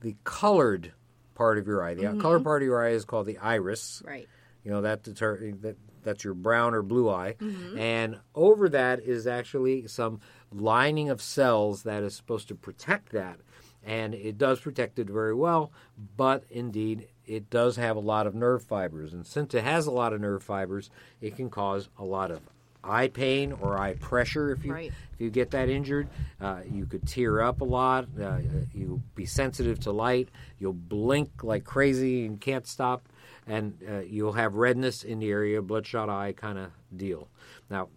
the 0.00 0.14
colored 0.24 0.92
part 1.34 1.58
of 1.58 1.66
your 1.66 1.82
eye. 1.82 1.94
The 1.94 2.18
colored 2.20 2.44
part 2.44 2.62
of 2.62 2.66
your 2.66 2.84
eye 2.84 2.90
is 2.90 3.04
called 3.04 3.26
the 3.26 3.38
iris. 3.38 4.02
Right. 4.06 4.28
You 4.64 4.70
know 4.70 4.82
that 4.82 5.02
deter- 5.02 5.52
that 5.62 5.76
that's 6.02 6.24
your 6.24 6.34
brown 6.34 6.74
or 6.74 6.82
blue 6.82 7.08
eye, 7.08 7.36
and 7.76 8.18
over 8.34 8.68
that 8.68 9.00
is 9.00 9.26
actually 9.26 9.86
some 9.86 10.20
lining 10.52 11.08
of 11.10 11.20
cells 11.20 11.82
that 11.82 12.02
is 12.02 12.14
supposed 12.14 12.48
to 12.48 12.54
protect 12.54 13.12
that, 13.12 13.38
and 13.84 14.14
it 14.14 14.38
does 14.38 14.60
protect 14.60 14.98
it 14.98 15.08
very 15.08 15.34
well. 15.34 15.72
But 16.16 16.44
indeed, 16.50 17.08
it 17.26 17.50
does 17.50 17.76
have 17.76 17.96
a 17.96 18.00
lot 18.00 18.26
of 18.26 18.34
nerve 18.34 18.62
fibers, 18.62 19.12
and 19.12 19.26
since 19.26 19.54
it 19.54 19.64
has 19.64 19.86
a 19.86 19.90
lot 19.90 20.12
of 20.12 20.20
nerve 20.20 20.42
fibers, 20.42 20.90
it 21.20 21.36
can 21.36 21.50
cause 21.50 21.88
a 21.98 22.04
lot 22.04 22.30
of 22.30 22.40
eye 22.84 23.08
pain 23.08 23.52
or 23.52 23.76
eye 23.76 23.92
pressure 23.94 24.52
if 24.52 24.64
you 24.64 24.72
Right. 24.72 24.92
if 25.12 25.20
you 25.20 25.30
get 25.30 25.50
that 25.50 25.68
injured, 25.68 26.08
uh, 26.40 26.60
you 26.70 26.86
could 26.86 27.06
tear 27.06 27.42
up 27.42 27.60
a 27.60 27.64
lot. 27.64 28.06
Uh, 28.18 28.38
you'll 28.72 29.02
be 29.16 29.26
sensitive 29.26 29.80
to 29.80 29.90
light. 29.92 30.28
You'll 30.58 30.72
blink 30.74 31.42
like 31.42 31.64
crazy 31.64 32.24
and 32.24 32.40
can't 32.40 32.66
stop, 32.66 33.07
and 33.48 33.78
uh, 33.88 34.00
you'll 34.00 34.32
have 34.32 34.54
redness 34.54 35.02
in 35.02 35.18
the 35.18 35.30
area, 35.30 35.62
bloodshot 35.62 36.08
eye 36.08 36.32
kind 36.32 36.58
of 36.58 36.70
deal. 36.94 37.28
Now, 37.70 37.88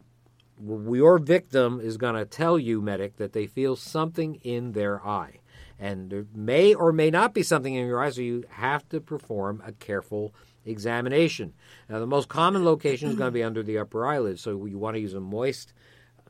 your 0.63 1.19
victim 1.19 1.79
is 1.79 1.97
going 1.97 2.15
to 2.15 2.25
tell 2.25 2.57
you, 2.57 2.81
medic, 2.81 3.17
that 3.17 3.33
they 3.33 3.47
feel 3.47 3.75
something 3.75 4.35
in 4.43 4.71
their 4.71 5.05
eye. 5.05 5.39
And 5.79 6.09
there 6.09 6.25
may 6.33 6.73
or 6.73 6.91
may 6.91 7.09
not 7.09 7.33
be 7.33 7.43
something 7.43 7.73
in 7.73 7.87
your 7.87 7.99
eye, 7.99 8.11
so 8.11 8.21
you 8.21 8.43
have 8.49 8.87
to 8.89 9.01
perform 9.01 9.61
a 9.65 9.71
careful 9.71 10.33
examination. 10.63 11.53
Now, 11.89 11.99
the 11.99 12.07
most 12.07 12.29
common 12.29 12.63
location 12.63 13.09
is 13.09 13.15
going 13.15 13.29
to 13.29 13.33
be 13.33 13.43
under 13.43 13.63
the 13.63 13.79
upper 13.79 14.05
eyelid, 14.05 14.39
so 14.39 14.65
you 14.65 14.77
want 14.77 14.95
to 14.95 15.01
use 15.01 15.15
a 15.15 15.19
moist 15.19 15.73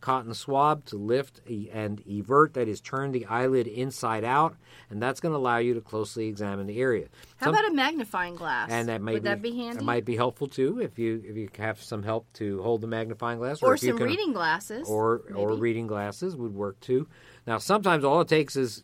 cotton 0.02 0.34
swab 0.34 0.84
to 0.86 0.98
lift 0.98 1.42
and 1.48 2.02
evert, 2.08 2.56
that 2.56 2.68
is, 2.68 2.82
turn 2.82 3.12
the 3.12 3.26
eyelid 3.28 3.68
inside 3.68 4.24
out, 4.24 4.56
and 4.90 5.02
that's 5.02 5.20
going 5.20 5.32
to 5.32 5.38
allow 5.38 5.58
you 5.58 5.76
to 5.76 5.82
closely 5.82 6.28
examine 6.28 6.68
the 6.68 6.82
area. 6.82 7.08
How 7.38 7.48
Some- 7.48 7.56
about 7.56 7.72
a 7.72 7.74
magnifying 7.74 8.36
glass? 8.36 8.70
and 8.72 8.90
that 8.90 9.02
may 9.02 9.14
Would 9.14 9.24
that 9.24 9.42
be 9.42 9.56
handy? 9.56 9.78
That 9.78 9.84
might 9.84 10.04
be 10.04 10.16
helpful 10.16 10.48
too 10.48 10.80
if 10.80 11.00
you 11.00 11.24
if 11.26 11.38
you 11.38 11.50
have 11.58 11.82
some 11.82 12.04
help 12.04 12.26
to 12.34 12.62
hold 12.62 12.82
the 12.82 12.88
magnifying 12.88 13.38
glass, 13.38 13.62
or 13.62 13.74
you 13.74 13.78
some 13.78 13.98
can- 13.98 14.08
reading 14.08 14.34
glasses. 14.34 14.90
or 14.90 15.22
or 15.34 15.54
reading 15.54 15.88
glasses 15.88 16.36
would 16.36 16.54
work 16.54 16.80
too. 16.80 17.08
Now, 17.48 17.60
sometimes 17.60 18.04
all 18.04 18.22
it 18.22 18.28
takes 18.28 18.56
is 18.56 18.84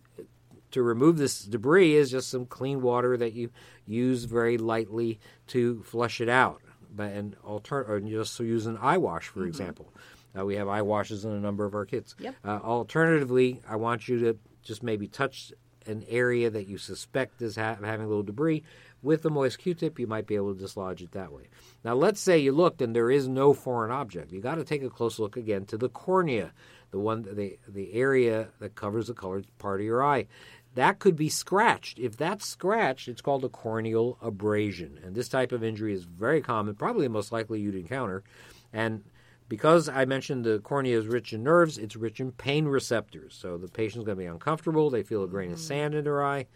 to 0.71 0.81
remove 0.83 1.17
this 1.17 1.43
debris 1.43 1.95
is 1.95 2.11
just 2.11 2.29
some 2.29 2.45
clean 2.45 2.81
water 2.81 3.17
that 3.17 3.33
you 3.33 3.49
use 3.85 4.25
very 4.25 4.57
lightly 4.57 5.19
to 5.47 5.81
flush 5.83 6.21
it 6.21 6.29
out. 6.29 6.61
But 6.95 7.11
and 7.11 7.35
alter 7.43 7.83
or 7.83 7.99
just 7.99 8.39
use 8.39 8.65
an 8.65 8.77
eye 8.77 8.97
wash, 8.97 9.27
for 9.27 9.39
mm-hmm. 9.39 9.49
example. 9.49 9.93
Uh, 10.37 10.45
we 10.45 10.55
have 10.55 10.67
eye 10.67 10.81
washes 10.81 11.25
in 11.25 11.31
a 11.31 11.39
number 11.39 11.65
of 11.65 11.73
our 11.73 11.85
kits. 11.85 12.15
Yep. 12.19 12.35
Uh, 12.45 12.59
alternatively, 12.63 13.61
I 13.67 13.77
want 13.77 14.07
you 14.07 14.19
to 14.19 14.37
just 14.61 14.83
maybe 14.83 15.07
touch 15.07 15.51
an 15.85 16.03
area 16.09 16.49
that 16.49 16.67
you 16.67 16.77
suspect 16.77 17.41
is 17.41 17.55
ha- 17.55 17.77
having 17.81 18.05
a 18.05 18.09
little 18.09 18.23
debris 18.23 18.63
with 19.01 19.23
a 19.25 19.29
moist 19.29 19.59
Q-tip. 19.59 19.97
You 19.99 20.07
might 20.07 20.27
be 20.27 20.35
able 20.35 20.53
to 20.53 20.59
dislodge 20.59 21.01
it 21.01 21.11
that 21.13 21.31
way. 21.31 21.43
Now, 21.83 21.95
let's 21.95 22.19
say 22.19 22.37
you 22.37 22.51
looked 22.51 22.81
and 22.81 22.95
there 22.95 23.09
is 23.09 23.27
no 23.27 23.53
foreign 23.53 23.91
object. 23.91 24.31
You 24.31 24.41
got 24.41 24.55
to 24.55 24.65
take 24.65 24.83
a 24.83 24.89
close 24.89 25.17
look 25.17 25.37
again 25.37 25.65
to 25.67 25.77
the 25.77 25.89
cornea, 25.89 26.51
the 26.91 26.99
one 26.99 27.23
the 27.23 27.57
the 27.67 27.93
area 27.93 28.49
that 28.59 28.75
covers 28.75 29.07
the 29.07 29.13
colored 29.13 29.47
part 29.59 29.79
of 29.79 29.85
your 29.85 30.03
eye. 30.03 30.27
That 30.75 30.99
could 30.99 31.15
be 31.15 31.29
scratched. 31.29 31.97
If 31.97 32.17
that's 32.17 32.45
scratched, 32.45 33.07
it's 33.07 33.21
called 33.21 33.43
a 33.43 33.49
corneal 33.49 34.17
abrasion. 34.21 34.99
And 35.03 35.15
this 35.15 35.29
type 35.29 35.51
of 35.51 35.63
injury 35.63 35.93
is 35.93 36.03
very 36.03 36.41
common, 36.41 36.75
probably 36.75 37.07
the 37.07 37.13
most 37.13 37.31
likely 37.31 37.61
you'd 37.61 37.75
encounter. 37.75 38.23
And 38.71 39.03
because 39.49 39.87
I 39.89 40.05
mentioned 40.05 40.43
the 40.43 40.59
cornea 40.59 40.97
is 40.97 41.07
rich 41.07 41.33
in 41.33 41.43
nerves, 41.43 41.77
it's 41.77 41.95
rich 41.95 42.19
in 42.19 42.31
pain 42.31 42.65
receptors. 42.65 43.35
So 43.35 43.57
the 43.57 43.67
patient's 43.67 44.05
going 44.05 44.17
to 44.17 44.23
be 44.23 44.27
uncomfortable. 44.27 44.89
They 44.89 45.03
feel 45.03 45.23
a 45.23 45.27
grain 45.27 45.51
of 45.51 45.59
sand 45.59 45.95
in 45.95 46.03
their 46.03 46.23
eye. 46.23 46.47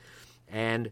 And 0.48 0.92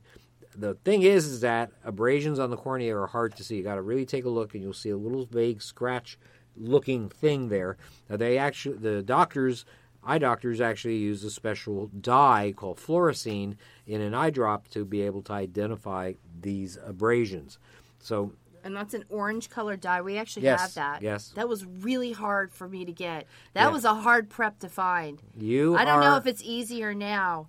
the 0.55 0.73
thing 0.73 1.03
is, 1.03 1.25
is 1.25 1.41
that 1.41 1.71
abrasions 1.83 2.39
on 2.39 2.49
the 2.49 2.57
cornea 2.57 2.95
are 2.97 3.07
hard 3.07 3.35
to 3.35 3.43
see. 3.43 3.57
You 3.57 3.63
got 3.63 3.75
to 3.75 3.81
really 3.81 4.05
take 4.05 4.25
a 4.25 4.29
look, 4.29 4.53
and 4.53 4.63
you'll 4.63 4.73
see 4.73 4.89
a 4.89 4.97
little 4.97 5.25
vague 5.25 5.61
scratch-looking 5.61 7.09
thing 7.09 7.49
there. 7.49 7.77
Now, 8.09 8.17
they 8.17 8.37
actually, 8.37 8.77
the 8.77 9.03
doctors, 9.03 9.65
eye 10.03 10.17
doctors, 10.17 10.59
actually 10.59 10.97
use 10.97 11.23
a 11.23 11.29
special 11.29 11.87
dye 11.87 12.53
called 12.55 12.77
fluorescein 12.77 13.57
in 13.85 14.01
an 14.01 14.13
eye 14.13 14.31
drop 14.31 14.67
to 14.69 14.85
be 14.85 15.01
able 15.01 15.21
to 15.23 15.33
identify 15.33 16.13
these 16.41 16.77
abrasions. 16.83 17.59
So 17.99 18.31
and 18.63 18.75
that's 18.75 18.93
an 18.93 19.03
orange 19.09 19.49
colored 19.49 19.81
dye. 19.81 20.01
We 20.01 20.17
actually 20.17 20.43
Yes, 20.43 20.61
have 20.61 20.73
that. 20.75 21.01
yes. 21.01 21.29
That 21.35 21.47
was 21.49 21.65
really 21.65 22.11
hard 22.11 22.51
for 22.51 22.67
me 22.67 22.85
to 22.85 22.91
get. 22.91 23.25
That 23.53 23.71
was 23.71 23.85
a 23.85 23.93
hard 23.95 24.29
prep 24.29 24.59
to 24.59 24.69
find. 24.69 25.21
you 25.37 25.75
I 25.75 25.85
don't 25.85 25.99
are, 25.99 26.01
know 26.01 26.15
if 26.17 26.25
it's 26.27 26.41
easier 26.43 26.93
now, 26.93 27.47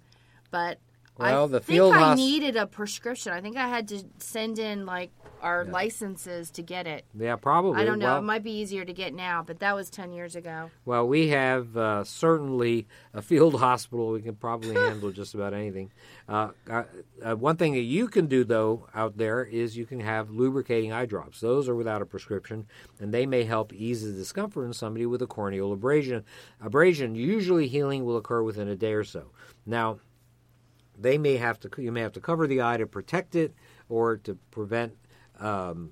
but 0.50 0.78
Well, 1.18 1.44
I 1.44 1.46
the 1.48 1.60
think 1.60 1.76
field 1.76 1.94
I 1.94 2.14
needed 2.14 2.56
a 2.56 2.66
prescription. 2.66 3.32
I 3.32 3.40
think 3.40 3.56
I 3.56 3.68
had 3.68 3.88
to 3.88 4.02
send 4.18 4.58
in 4.58 4.86
like 4.86 5.10
our 5.42 5.64
licenses 5.64 6.50
to 6.52 6.62
get 6.62 6.86
it. 6.86 7.04
yeah, 7.18 7.36
probably. 7.36 7.80
I 7.80 7.84
don't 7.84 7.98
know. 7.98 8.06
Well, 8.06 8.18
it 8.18 8.22
might 8.22 8.42
be 8.42 8.52
easier 8.52 8.84
to 8.84 8.92
get 8.92 9.14
now, 9.14 9.42
but 9.46 9.60
that 9.60 9.74
was 9.74 9.90
10 9.90 10.12
years 10.12 10.36
ago. 10.36 10.70
Well, 10.84 11.06
we 11.06 11.28
have 11.28 11.76
uh, 11.76 12.04
certainly 12.04 12.86
a 13.14 13.22
field 13.22 13.54
hospital. 13.60 14.12
We 14.12 14.22
can 14.22 14.34
probably 14.34 14.74
handle 14.88 15.10
just 15.10 15.34
about 15.34 15.54
anything. 15.54 15.90
Uh, 16.28 16.50
uh, 16.68 16.84
uh, 17.22 17.36
one 17.36 17.56
thing 17.56 17.74
that 17.74 17.80
you 17.80 18.08
can 18.08 18.26
do, 18.26 18.44
though, 18.44 18.88
out 18.94 19.16
there 19.16 19.44
is 19.44 19.76
you 19.76 19.86
can 19.86 20.00
have 20.00 20.30
lubricating 20.30 20.92
eye 20.92 21.06
drops. 21.06 21.40
Those 21.40 21.68
are 21.68 21.74
without 21.74 22.02
a 22.02 22.06
prescription, 22.06 22.66
and 22.98 23.12
they 23.12 23.26
may 23.26 23.44
help 23.44 23.72
ease 23.72 24.04
the 24.04 24.12
discomfort 24.12 24.64
in 24.64 24.72
somebody 24.72 25.06
with 25.06 25.22
a 25.22 25.26
corneal 25.26 25.72
abrasion. 25.72 26.24
Abrasion 26.60 27.14
usually 27.14 27.68
healing 27.68 28.04
will 28.04 28.16
occur 28.16 28.42
within 28.42 28.68
a 28.68 28.76
day 28.76 28.92
or 28.92 29.04
so. 29.04 29.30
Now, 29.66 29.98
they 31.00 31.18
may 31.18 31.36
have 31.36 31.58
to 31.60 31.70
you 31.78 31.90
may 31.90 32.02
have 32.02 32.12
to 32.12 32.20
cover 32.20 32.46
the 32.46 32.60
eye 32.62 32.76
to 32.76 32.86
protect 32.86 33.34
it 33.34 33.54
or 33.88 34.18
to 34.18 34.36
prevent 34.50 34.92
um, 35.40 35.90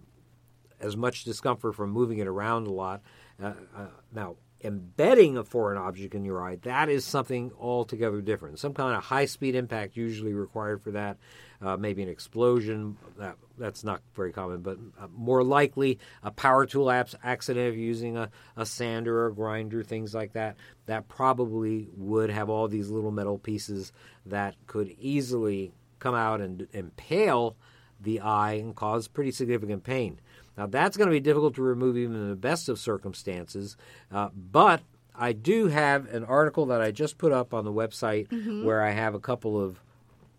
as 0.81 0.97
much 0.97 1.25
discomfort 1.25 1.75
from 1.75 1.91
moving 1.91 2.19
it 2.19 2.27
around 2.27 2.67
a 2.67 2.73
lot. 2.73 3.03
Uh, 3.43 3.53
uh, 3.77 3.87
now, 4.13 4.37
embedding 4.63 5.37
a 5.37 5.45
foreign 5.45 5.79
object 5.79 6.15
in 6.15 6.25
your 6.25 6.43
eye, 6.43 6.57
that 6.63 6.89
is 6.89 7.05
something 7.05 7.53
altogether 7.61 8.21
different. 8.21 8.59
Some 8.59 8.75
kind 8.75 8.97
of 8.97 9.05
high 9.05 9.27
speed 9.27 9.55
impact 9.55 9.97
usually 9.97 10.35
required 10.35 10.83
for 10.83 10.93
that. 10.93 11.17
Uh, 11.61 11.77
maybe 11.77 12.03
an 12.05 12.09
explosion. 12.09 12.97
That, 13.19 13.37
that's 13.57 13.83
not 13.83 14.01
very 14.15 14.33
common, 14.33 14.61
but 14.63 14.79
uh, 15.01 15.09
more 15.13 15.43
likely 15.43 15.99
a 16.23 16.31
power 16.31 16.67
tool 16.67 16.87
apps 16.87 17.17
accident 17.23 17.69
of 17.69 17.77
using 17.77 18.17
a, 18.17 18.31
a 18.57 18.65
sander 18.65 19.21
or 19.21 19.27
a 19.27 19.35
grinder, 19.35 19.83
things 19.83 20.15
like 20.15 20.35
that. 20.35 20.57
That 20.87 21.09
probably 21.09 21.89
would 21.97 22.31
have 22.31 22.49
all 22.49 22.69
these 22.69 22.91
little 22.91 23.11
metal 23.11 23.39
pieces 23.39 23.93
that 24.27 24.55
could 24.69 24.95
easily 25.01 25.73
come 25.99 26.15
out 26.15 26.41
and 26.41 26.69
impale 26.73 27.57
the 28.01 28.21
eye 28.21 28.55
and 28.55 28.75
cause 28.75 29.09
pretty 29.09 29.31
significant 29.31 29.85
pain. 29.85 30.21
Now, 30.57 30.67
that's 30.67 30.97
going 30.97 31.09
to 31.09 31.13
be 31.13 31.21
difficult 31.21 31.55
to 31.57 31.63
remove 31.63 31.97
even 31.97 32.17
in 32.17 32.29
the 32.29 32.37
best 32.37 32.69
of 32.69 32.79
circumstances, 32.79 33.77
uh, 34.11 34.29
but 34.35 34.83
I 35.15 35.33
do 35.33 35.69
have 35.69 36.13
an 36.13 36.25
article 36.25 36.67
that 36.67 36.81
I 36.81 36.91
just 36.91 37.19
put 37.19 37.33
up 37.33 37.53
on 37.53 37.65
the 37.65 37.73
website 37.73 38.65
where 38.65 38.83
I 38.83 38.91
have 38.91 39.15
a 39.15 39.21
couple 39.21 39.61
of 39.61 39.81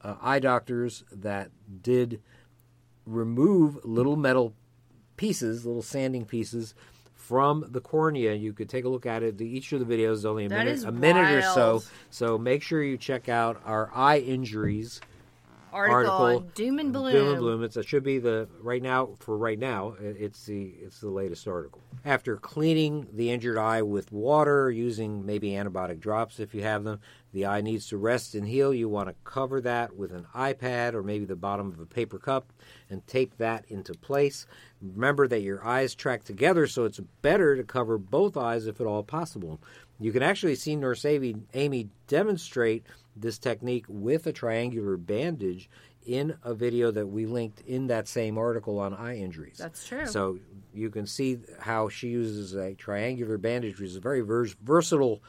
uh, 0.01 0.15
eye 0.21 0.39
doctors 0.39 1.03
that 1.11 1.51
did 1.81 2.21
remove 3.05 3.83
little 3.83 4.15
metal 4.15 4.53
pieces, 5.17 5.65
little 5.65 5.81
sanding 5.81 6.25
pieces 6.25 6.73
from 7.13 7.65
the 7.69 7.81
cornea. 7.81 8.33
You 8.33 8.53
could 8.53 8.69
take 8.69 8.85
a 8.85 8.89
look 8.89 9.05
at 9.05 9.21
it. 9.21 9.41
Each 9.41 9.71
of 9.73 9.85
the 9.85 9.97
videos 9.97 10.13
is 10.13 10.25
only 10.25 10.45
a 10.45 10.49
That 10.49 10.65
minute, 10.65 10.83
a 10.85 10.91
minute 10.91 11.31
or 11.31 11.41
so. 11.41 11.83
So 12.09 12.37
make 12.37 12.63
sure 12.63 12.81
you 12.81 12.97
check 12.97 13.27
out 13.29 13.61
our 13.65 13.91
eye 13.93 14.19
injuries 14.19 15.01
Article, 15.71 16.11
article 16.11 16.49
Doom 16.55 16.79
and 16.79 16.93
Bloom. 16.93 17.13
Doom 17.13 17.27
and 17.29 17.39
Bloom. 17.39 17.63
It's, 17.63 17.77
it 17.77 17.87
should 17.87 18.03
be 18.03 18.19
the 18.19 18.47
right 18.61 18.81
now 18.81 19.09
for 19.19 19.37
right 19.37 19.59
now. 19.59 19.95
It's 19.99 20.45
the 20.45 20.73
it's 20.81 20.99
the 20.99 21.09
latest 21.09 21.47
article. 21.47 21.81
After 22.05 22.37
cleaning 22.37 23.07
the 23.13 23.29
injured 23.31 23.57
eye 23.57 23.81
with 23.81 24.11
water, 24.11 24.71
using 24.71 25.25
maybe 25.25 25.51
antibiotic 25.51 25.99
drops 25.99 26.39
if 26.39 26.53
you 26.53 26.63
have 26.63 26.83
them, 26.83 26.99
the 27.33 27.45
eye 27.45 27.61
needs 27.61 27.87
to 27.87 27.97
rest 27.97 28.35
and 28.35 28.47
heal. 28.47 28.73
You 28.73 28.89
want 28.89 29.09
to 29.09 29.15
cover 29.23 29.61
that 29.61 29.95
with 29.95 30.11
an 30.11 30.25
eye 30.33 30.53
pad 30.53 30.95
or 30.95 31.03
maybe 31.03 31.25
the 31.25 31.35
bottom 31.35 31.67
of 31.67 31.79
a 31.79 31.85
paper 31.85 32.17
cup 32.17 32.51
and 32.89 33.05
tape 33.05 33.37
that 33.37 33.65
into 33.67 33.93
place. 33.93 34.47
Remember 34.81 35.27
that 35.27 35.41
your 35.41 35.65
eyes 35.65 35.93
track 35.93 36.23
together, 36.23 36.67
so 36.67 36.85
it's 36.85 36.99
better 37.21 37.55
to 37.55 37.63
cover 37.63 37.97
both 37.97 38.37
eyes 38.37 38.65
if 38.65 38.79
at 38.79 38.87
all 38.87 39.03
possible. 39.03 39.59
You 39.99 40.11
can 40.13 40.23
actually 40.23 40.55
see 40.55 40.75
Nurse 40.75 41.03
Amy, 41.03 41.35
Amy 41.53 41.89
demonstrate 42.07 42.85
this 43.19 43.37
technique 43.37 43.85
with 43.87 44.27
a 44.27 44.33
triangular 44.33 44.97
bandage 44.97 45.69
in 46.05 46.37
a 46.43 46.53
video 46.53 46.91
that 46.91 47.07
we 47.07 47.25
linked 47.25 47.61
in 47.61 47.87
that 47.87 48.07
same 48.07 48.37
article 48.37 48.79
on 48.79 48.93
eye 48.93 49.17
injuries. 49.17 49.57
That's 49.57 49.85
true. 49.85 50.05
So 50.05 50.39
you 50.73 50.89
can 50.89 51.05
see 51.05 51.39
how 51.59 51.89
she 51.89 52.09
uses 52.09 52.55
a 52.55 52.73
triangular 52.73 53.37
bandage, 53.37 53.79
which 53.79 53.89
is 53.89 53.95
a 53.95 54.01
very 54.01 54.21
vers- 54.21 54.55
versatile 54.63 55.21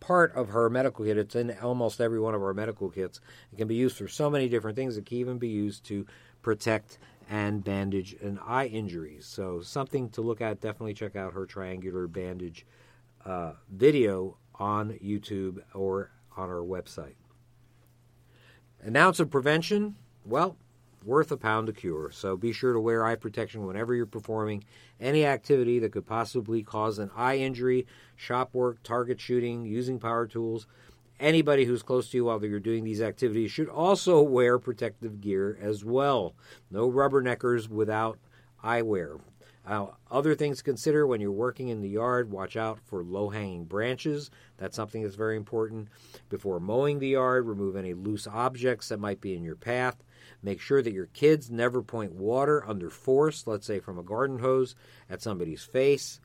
part 0.00 0.34
of 0.34 0.48
her 0.50 0.70
medical 0.70 1.04
kit. 1.04 1.18
It's 1.18 1.34
in 1.34 1.56
almost 1.62 2.00
every 2.00 2.18
one 2.20 2.34
of 2.34 2.42
our 2.42 2.54
medical 2.54 2.90
kits. 2.90 3.20
It 3.52 3.56
can 3.56 3.68
be 3.68 3.74
used 3.74 3.96
for 3.96 4.08
so 4.08 4.30
many 4.30 4.48
different 4.48 4.76
things. 4.76 4.96
It 4.96 5.06
can 5.06 5.18
even 5.18 5.38
be 5.38 5.48
used 5.48 5.84
to 5.86 6.06
protect 6.42 6.98
and 7.30 7.62
bandage 7.62 8.14
an 8.20 8.38
eye 8.44 8.66
injuries. 8.66 9.26
So 9.26 9.60
something 9.60 10.10
to 10.10 10.20
look 10.20 10.40
at. 10.40 10.60
Definitely 10.60 10.94
check 10.94 11.16
out 11.16 11.34
her 11.34 11.46
triangular 11.46 12.06
bandage 12.06 12.66
uh, 13.24 13.52
video 13.70 14.38
on 14.54 14.98
YouTube 15.02 15.58
or 15.74 16.10
on 16.36 16.48
our 16.48 16.62
website. 16.62 17.14
An 18.84 18.96
ounce 18.96 19.20
of 19.20 19.30
prevention, 19.30 19.94
well, 20.26 20.56
worth 21.04 21.30
a 21.30 21.36
pound 21.36 21.68
of 21.68 21.76
cure. 21.76 22.10
So 22.10 22.36
be 22.36 22.52
sure 22.52 22.72
to 22.72 22.80
wear 22.80 23.04
eye 23.04 23.14
protection 23.14 23.64
whenever 23.64 23.94
you're 23.94 24.06
performing 24.06 24.64
any 25.00 25.24
activity 25.24 25.78
that 25.78 25.92
could 25.92 26.04
possibly 26.04 26.64
cause 26.64 26.98
an 26.98 27.10
eye 27.16 27.36
injury, 27.36 27.86
shop 28.16 28.54
work, 28.54 28.82
target 28.82 29.20
shooting, 29.20 29.64
using 29.64 30.00
power 30.00 30.26
tools. 30.26 30.66
Anybody 31.20 31.64
who's 31.64 31.84
close 31.84 32.10
to 32.10 32.16
you 32.16 32.24
while 32.24 32.44
you're 32.44 32.58
doing 32.58 32.82
these 32.82 33.00
activities 33.00 33.52
should 33.52 33.68
also 33.68 34.20
wear 34.20 34.58
protective 34.58 35.20
gear 35.20 35.56
as 35.60 35.84
well. 35.84 36.34
No 36.68 36.90
rubberneckers 36.90 37.68
without 37.68 38.18
eyewear. 38.64 39.20
Uh, 39.64 39.86
other 40.10 40.34
things 40.34 40.58
to 40.58 40.64
consider 40.64 41.06
when 41.06 41.20
you're 41.20 41.30
working 41.30 41.68
in 41.68 41.80
the 41.80 41.88
yard, 41.88 42.30
watch 42.30 42.56
out 42.56 42.80
for 42.80 43.04
low 43.04 43.28
hanging 43.28 43.64
branches. 43.64 44.30
That's 44.56 44.74
something 44.74 45.02
that's 45.02 45.14
very 45.14 45.36
important. 45.36 45.88
Before 46.28 46.58
mowing 46.58 46.98
the 46.98 47.08
yard, 47.08 47.46
remove 47.46 47.76
any 47.76 47.94
loose 47.94 48.26
objects 48.26 48.88
that 48.88 48.98
might 48.98 49.20
be 49.20 49.34
in 49.34 49.44
your 49.44 49.54
path. 49.54 50.02
Make 50.42 50.60
sure 50.60 50.82
that 50.82 50.92
your 50.92 51.06
kids 51.06 51.50
never 51.50 51.80
point 51.82 52.12
water 52.12 52.64
under 52.66 52.90
force, 52.90 53.46
let's 53.46 53.66
say 53.66 53.78
from 53.78 53.98
a 53.98 54.02
garden 54.02 54.40
hose, 54.40 54.74
at 55.08 55.22
somebody's 55.22 55.62
face. 55.62 56.20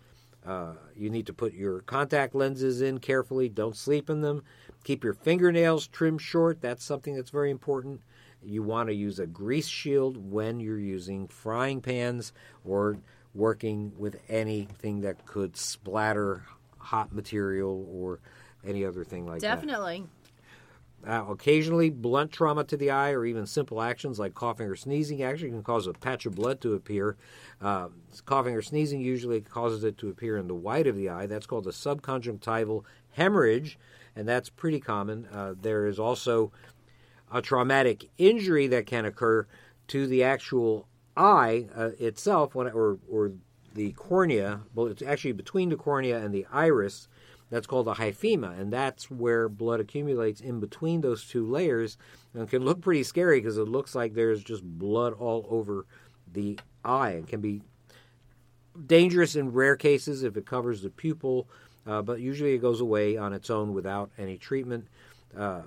Uh, 0.45 0.73
you 0.95 1.09
need 1.09 1.27
to 1.27 1.33
put 1.33 1.53
your 1.53 1.81
contact 1.81 2.33
lenses 2.33 2.81
in 2.81 2.99
carefully. 2.99 3.49
Don't 3.49 3.75
sleep 3.75 4.09
in 4.09 4.21
them. 4.21 4.43
Keep 4.83 5.03
your 5.03 5.13
fingernails 5.13 5.88
trimmed 5.88 6.21
short. 6.21 6.61
That's 6.61 6.83
something 6.83 7.15
that's 7.15 7.29
very 7.29 7.51
important. 7.51 8.01
You 8.41 8.63
want 8.63 8.88
to 8.89 8.95
use 8.95 9.19
a 9.19 9.27
grease 9.27 9.67
shield 9.67 10.31
when 10.31 10.59
you're 10.59 10.79
using 10.79 11.27
frying 11.27 11.81
pans 11.81 12.31
or 12.63 12.97
working 13.38 13.93
with 13.97 14.19
anything 14.27 15.01
that 15.01 15.25
could 15.25 15.55
splatter 15.55 16.43
hot 16.79 17.13
material 17.13 17.88
or 17.91 18.19
any 18.65 18.83
other 18.83 19.03
thing 19.03 19.25
like 19.25 19.41
that. 19.41 19.55
Definitely. 19.55 20.05
Uh, 21.05 21.23
occasionally, 21.29 21.89
blunt 21.89 22.31
trauma 22.31 22.63
to 22.63 22.75
the 22.75 22.89
eye 22.89 23.11
or 23.11 23.23
even 23.23 23.45
simple 23.45 23.81
actions 23.81 24.17
like 24.17 24.33
coughing 24.33 24.67
or 24.67 24.75
sneezing 24.75 25.21
actually 25.21 25.49
can 25.49 25.63
cause 25.63 25.85
a 25.85 25.93
patch 25.93 26.25
of 26.25 26.33
blood 26.33 26.59
to 26.59 26.73
appear. 26.73 27.15
Uh, 27.61 27.88
coughing 28.25 28.55
or 28.55 28.63
sneezing 28.63 28.99
usually 28.99 29.39
causes 29.39 29.83
it 29.83 29.97
to 29.99 30.09
appear 30.09 30.38
in 30.38 30.47
the 30.47 30.55
white 30.55 30.88
of 30.88 30.95
the 30.95 31.07
eye. 31.07 31.27
That's 31.27 31.45
called 31.45 31.67
a 31.67 31.71
subconjunctival 31.71 32.83
hemorrhage, 33.11 33.77
and 34.15 34.27
that's 34.27 34.49
pretty 34.49 34.79
common. 34.79 35.27
Uh, 35.31 35.53
there 35.61 35.85
is 35.85 35.99
also 35.99 36.51
a 37.31 37.41
traumatic 37.41 38.09
injury 38.17 38.67
that 38.67 38.88
can 38.88 39.05
occur 39.05 39.45
to 39.89 40.07
the 40.07 40.23
actual 40.23 40.88
eye 41.18 41.68
uh, 41.76 41.89
itself, 41.99 42.55
when, 42.55 42.68
or, 42.68 42.99
or 43.09 43.32
the 43.74 43.91
cornea. 43.93 44.61
Well, 44.74 44.88
it's 44.88 45.01
actually 45.01 45.34
between 45.34 45.70
the 45.70 45.76
cornea 45.76 46.18
and 46.24 46.34
the 46.34 46.45
iris 46.51 47.07
that's 47.49 47.68
called 47.68 47.88
a 47.88 47.93
hyphema, 47.93 48.59
and 48.59 48.72
that's 48.72 49.09
where 49.09 49.47
blood 49.47 49.80
accumulates 49.80 50.41
in 50.41 50.59
between 50.59 51.01
those 51.01 51.26
two 51.26 51.45
layers 51.45 51.97
and 52.34 52.49
can 52.49 52.63
look 52.63 52.82
pretty 52.82 53.03
scary 53.03 53.39
because 53.39 53.57
it 53.57 53.68
looks 53.68 53.95
like 53.95 54.13
there's 54.13 54.43
just 54.43 54.63
blood 54.63 55.13
all 55.13 55.45
over 55.49 55.86
the 56.34 56.59
eye 56.84 57.11
and 57.11 57.28
can 57.28 57.39
be 57.39 57.61
dangerous 58.86 59.36
in 59.36 59.53
rare 59.53 59.76
cases 59.76 60.24
if 60.24 60.36
it 60.38 60.45
covers 60.45 60.82
the 60.82 60.89
pupil, 60.89 61.47
uh, 61.86 62.01
but 62.01 62.20
usually 62.20 62.53
it 62.53 62.59
goes 62.59 62.82
away 62.82 63.18
on 63.18 63.34
its 63.34 63.49
own 63.49 63.74
without 63.74 64.11
any 64.18 64.38
treatment. 64.38 64.88
Uh, 65.36 65.61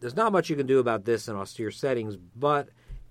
there's 0.00 0.16
not 0.16 0.32
much 0.32 0.48
you 0.48 0.56
can 0.56 0.66
do 0.66 0.78
about 0.78 1.04
this 1.04 1.28
in 1.28 1.36
austere 1.36 1.70
settings, 1.70 2.16
but 2.16 2.68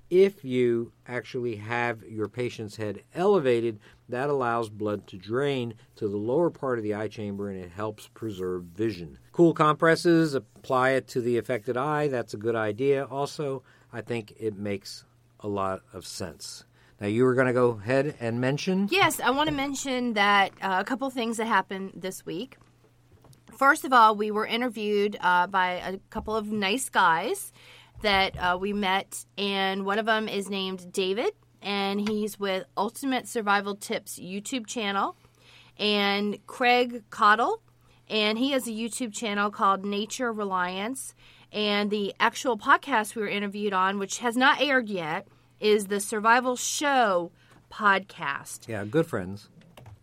if 0.09 0.43
you 0.43 0.91
actually 1.07 1.57
have 1.57 2.03
your 2.03 2.27
patient's 2.27 2.77
head 2.77 3.03
elevated, 3.13 3.79
that 4.09 4.29
allows 4.29 4.69
blood 4.69 5.05
to 5.07 5.17
drain 5.17 5.73
to 5.95 6.07
the 6.07 6.17
lower 6.17 6.49
part 6.49 6.77
of 6.77 6.83
the 6.83 6.93
eye 6.93 7.07
chamber 7.07 7.49
and 7.49 7.61
it 7.61 7.71
helps 7.71 8.07
preserve 8.07 8.63
vision. 8.63 9.17
Cool 9.31 9.53
compresses, 9.53 10.33
apply 10.33 10.91
it 10.91 11.07
to 11.09 11.21
the 11.21 11.37
affected 11.37 11.75
eye. 11.75 12.07
That's 12.07 12.33
a 12.33 12.37
good 12.37 12.55
idea. 12.55 13.05
Also, 13.05 13.63
I 13.91 14.01
think 14.01 14.33
it 14.39 14.57
makes 14.57 15.05
a 15.39 15.47
lot 15.47 15.81
of 15.93 16.05
sense. 16.05 16.63
Now, 16.99 17.07
you 17.07 17.25
were 17.25 17.35
going 17.35 17.47
to 17.47 17.53
go 17.53 17.79
ahead 17.81 18.15
and 18.19 18.41
mention? 18.41 18.87
Yes, 18.89 19.19
I 19.19 19.29
want 19.29 19.49
to 19.49 19.55
mention 19.55 20.13
that 20.13 20.51
uh, 20.61 20.77
a 20.79 20.83
couple 20.83 21.09
things 21.11 21.37
that 21.37 21.45
happened 21.45 21.91
this 21.95 22.25
week. 22.25 22.57
First 23.55 23.85
of 23.85 23.93
all, 23.93 24.15
we 24.15 24.31
were 24.31 24.45
interviewed 24.45 25.17
uh, 25.21 25.47
by 25.47 25.73
a 25.73 25.97
couple 26.09 26.35
of 26.35 26.51
nice 26.51 26.89
guys 26.89 27.51
that 28.01 28.37
uh, 28.37 28.57
we 28.59 28.73
met, 28.73 29.25
and 29.37 29.85
one 29.85 29.99
of 29.99 30.05
them 30.05 30.27
is 30.27 30.49
named 30.49 30.91
David, 30.91 31.31
and 31.61 32.07
he's 32.09 32.39
with 32.39 32.65
Ultimate 32.77 33.27
Survival 33.27 33.75
Tips 33.75 34.19
YouTube 34.19 34.67
channel, 34.67 35.15
and 35.77 36.37
Craig 36.47 37.03
Caudill, 37.09 37.57
and 38.09 38.37
he 38.37 38.51
has 38.51 38.67
a 38.67 38.71
YouTube 38.71 39.13
channel 39.13 39.49
called 39.51 39.85
Nature 39.85 40.31
Reliance, 40.31 41.13
and 41.51 41.89
the 41.89 42.13
actual 42.19 42.57
podcast 42.57 43.15
we 43.15 43.21
were 43.21 43.27
interviewed 43.27 43.73
on, 43.73 43.97
which 43.99 44.19
has 44.19 44.35
not 44.37 44.61
aired 44.61 44.89
yet, 44.89 45.27
is 45.59 45.87
the 45.87 45.99
Survival 45.99 46.55
Show 46.55 47.31
podcast 47.71 48.67
Yeah, 48.67 48.85
good 48.85 49.05
friends. 49.07 49.49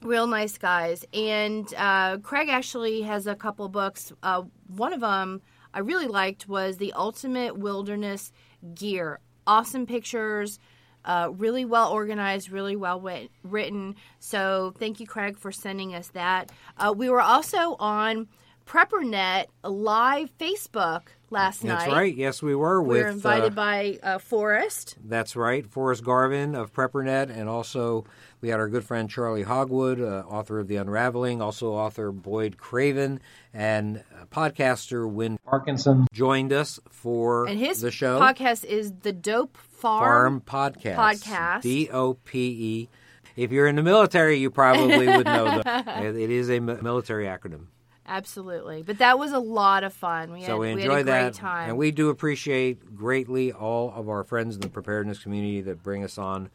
real 0.02 0.26
nice 0.26 0.58
guys. 0.58 1.04
And 1.14 1.72
uh, 1.76 2.18
Craig 2.18 2.48
actually 2.50 3.02
has 3.02 3.26
a 3.26 3.34
couple 3.34 3.68
books. 3.68 4.12
Uh, 4.22 4.42
one 4.68 4.92
of 4.92 5.00
them 5.00 5.40
I 5.74 5.80
really 5.80 6.06
liked 6.06 6.48
was 6.48 6.76
the 6.76 6.92
Ultimate 6.92 7.58
Wilderness 7.58 8.32
Gear. 8.74 9.18
Awesome 9.46 9.86
pictures, 9.86 10.58
uh, 11.04 11.30
really 11.32 11.64
well 11.64 11.90
organized, 11.90 12.50
really 12.50 12.76
well 12.76 13.00
wit- 13.00 13.30
written. 13.42 13.96
So 14.20 14.72
thank 14.78 15.00
you, 15.00 15.06
Craig, 15.06 15.36
for 15.36 15.52
sending 15.52 15.94
us 15.94 16.08
that. 16.08 16.50
Uh, 16.78 16.94
we 16.96 17.10
were 17.10 17.20
also 17.20 17.76
on 17.80 18.28
PrepperNet 18.66 19.46
live 19.64 20.30
Facebook 20.38 21.08
last 21.34 21.60
That's 21.62 21.86
night. 21.86 21.92
right. 21.92 22.16
Yes, 22.16 22.40
we 22.42 22.54
were 22.54 22.80
We 22.82 22.88
with. 22.94 23.02
were 23.02 23.08
invited 23.10 23.52
uh, 23.52 23.56
by 23.56 23.98
uh, 24.02 24.18
Forrest. 24.18 24.96
That's 25.04 25.36
right, 25.36 25.66
Forrest 25.66 26.02
Garvin 26.02 26.54
of 26.54 26.72
PrepperNet, 26.72 27.28
and 27.36 27.48
also 27.48 28.06
we 28.40 28.48
had 28.48 28.60
our 28.60 28.68
good 28.68 28.84
friend 28.84 29.10
Charlie 29.10 29.42
Hogwood, 29.42 30.00
uh, 30.00 30.24
author 30.28 30.58
of 30.60 30.68
The 30.68 30.76
Unraveling, 30.76 31.42
also 31.42 31.72
author 31.72 32.10
Boyd 32.12 32.56
Craven, 32.56 33.20
and 33.52 33.98
uh, 34.18 34.24
podcaster 34.26 35.10
Win 35.10 35.38
Parkinson 35.44 36.06
joined 36.12 36.52
us 36.52 36.80
for 36.88 37.46
And 37.46 37.58
his 37.58 37.80
the 37.82 37.90
show. 37.90 38.18
podcast 38.18 38.64
is 38.64 38.92
The 39.02 39.12
Dope 39.12 39.56
Farm 39.58 40.40
Farm, 40.40 40.72
Podcast. 40.74 40.94
Podcast. 40.96 41.62
D 41.62 41.90
O 41.92 42.14
P 42.14 42.38
E. 42.48 42.88
If 43.36 43.50
you're 43.50 43.66
in 43.66 43.74
the 43.76 43.82
military, 43.82 44.38
you 44.38 44.48
probably 44.50 45.06
would 45.08 45.26
know 45.26 45.60
that. 45.62 46.04
It 46.04 46.30
is 46.30 46.48
a 46.50 46.60
military 46.60 47.26
acronym. 47.26 47.66
Absolutely. 48.06 48.82
But 48.82 48.98
that 48.98 49.18
was 49.18 49.32
a 49.32 49.38
lot 49.38 49.82
of 49.84 49.92
fun. 49.92 50.32
We 50.32 50.40
had, 50.40 50.46
So 50.48 50.58
we 50.58 50.74
we 50.74 50.82
enjoy 50.82 50.96
had 50.96 51.00
a 51.00 51.04
that, 51.04 51.22
great 51.22 51.34
time. 51.34 51.68
and 51.70 51.78
we 51.78 51.90
do 51.90 52.10
appreciate 52.10 52.94
greatly 52.94 53.50
all 53.52 53.92
of 53.94 54.08
our 54.08 54.24
friends 54.24 54.54
in 54.56 54.60
the 54.60 54.68
preparedness 54.68 55.18
community 55.20 55.60
that 55.62 55.82
bring 55.82 56.04
us 56.04 56.18
on 56.18 56.50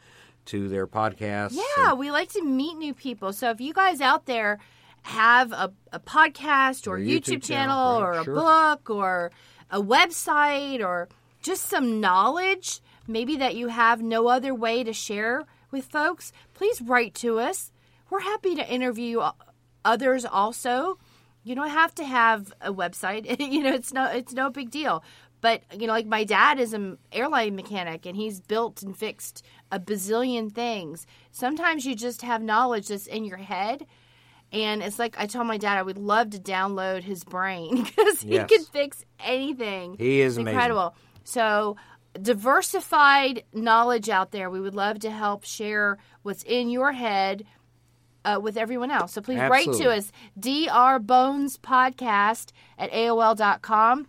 to 0.45 0.68
their 0.70 0.86
podcasts. 0.88 1.56
Yeah, 1.78 1.89
and- 1.91 2.00
we 2.00 2.12
like 2.12 2.30
to 2.34 2.43
meet 2.43 2.78
new 2.78 2.93
people. 2.93 3.34
So 3.34 3.50
if 3.50 3.60
you 3.60 3.74
guys 3.74 4.00
out 4.02 4.26
there 4.26 4.60
have 5.04 5.52
a, 5.52 5.72
a 5.91 6.00
podcast 6.00 6.88
or 6.88 6.97
YouTube, 7.00 7.20
YouTube 7.20 7.43
channel, 7.43 7.97
channel, 7.97 7.97
or 8.02 8.12
right, 8.12 8.22
a 8.22 8.24
sure. 8.24 8.36
book 8.36 8.89
or 8.89 9.32
a 9.72 9.82
website 9.82 10.82
or 10.86 11.08
just 11.41 11.64
some 11.68 12.00
knowledge, 12.00 12.82
maybe 13.08 13.38
that 13.38 13.56
you 13.56 13.70
have 13.70 14.02
no 14.02 14.28
other 14.28 14.54
way 14.54 14.84
to 14.84 14.93
share 14.93 15.45
with 15.72 15.86
folks, 15.86 16.32
please 16.54 16.82
write 16.82 17.14
to 17.16 17.39
us. 17.39 17.72
We're 18.10 18.20
happy 18.22 18.56
to 18.56 18.68
interview 18.72 19.22
others 19.86 20.26
also. 20.26 20.97
You 21.50 21.56
don't 21.56 21.70
have 21.72 21.95
to 21.95 22.06
have 22.06 22.54
a 22.62 22.72
website. 22.72 23.39
you 23.52 23.64
know, 23.64 23.74
it's 23.74 23.91
no 23.91 24.06
it's 24.06 24.34
no 24.34 24.52
big 24.52 24.70
deal. 24.70 25.04
But 25.41 25.64
you 25.74 25.88
know, 25.88 25.93
like 25.93 26.06
my 26.06 26.24
dad 26.24 26.60
is 26.60 26.74
an 26.74 27.00
airline 27.12 27.56
mechanic, 27.56 28.06
and 28.06 28.16
he's 28.16 28.39
built 28.39 28.84
and 28.84 28.95
fixed 28.95 29.43
a 29.72 29.80
bazillion 29.80 30.54
things. 30.54 31.08
Sometimes 31.32 31.88
you 31.88 31.95
just 31.95 32.22
have 32.22 32.43
knowledge 32.43 32.89
that's 32.89 33.08
in 33.08 33.26
your 33.26 33.38
head, 33.38 33.88
and 34.52 34.84
it's 34.84 35.00
like 35.00 35.16
I 35.18 35.26
told 35.26 35.47
my 35.47 35.58
dad 35.58 35.80
I 35.80 35.82
would 35.82 35.97
love 35.97 36.30
to 36.32 36.38
download 36.39 37.02
his 37.02 37.24
brain 37.24 37.84
because 37.84 38.22
he 38.22 38.36
Yes. 38.36 38.47
can 38.52 38.66
fix 38.66 39.04
anything. 39.20 39.95
He 39.97 40.22
is 40.22 40.38
incredible. 40.38 40.93
So 41.24 41.78
diversified 42.22 43.43
knowledge 43.54 44.10
out 44.10 44.32
there. 44.32 44.52
We 44.52 44.60
would 44.60 44.76
love 44.76 45.00
to 45.00 45.10
help 45.10 45.45
share 45.45 45.97
what's 46.22 46.43
in 46.43 46.70
your 46.70 46.91
head 46.91 47.45
uh, 48.26 48.39
with 48.41 48.57
everyone 48.57 48.89
else. 48.91 49.13
So 49.13 49.22
please 49.22 49.39
write 49.39 49.72
to 49.74 49.91
us, 49.91 50.11
drbonespodcast 50.39 52.51
at 52.78 52.91
AOL.com. 52.91 54.07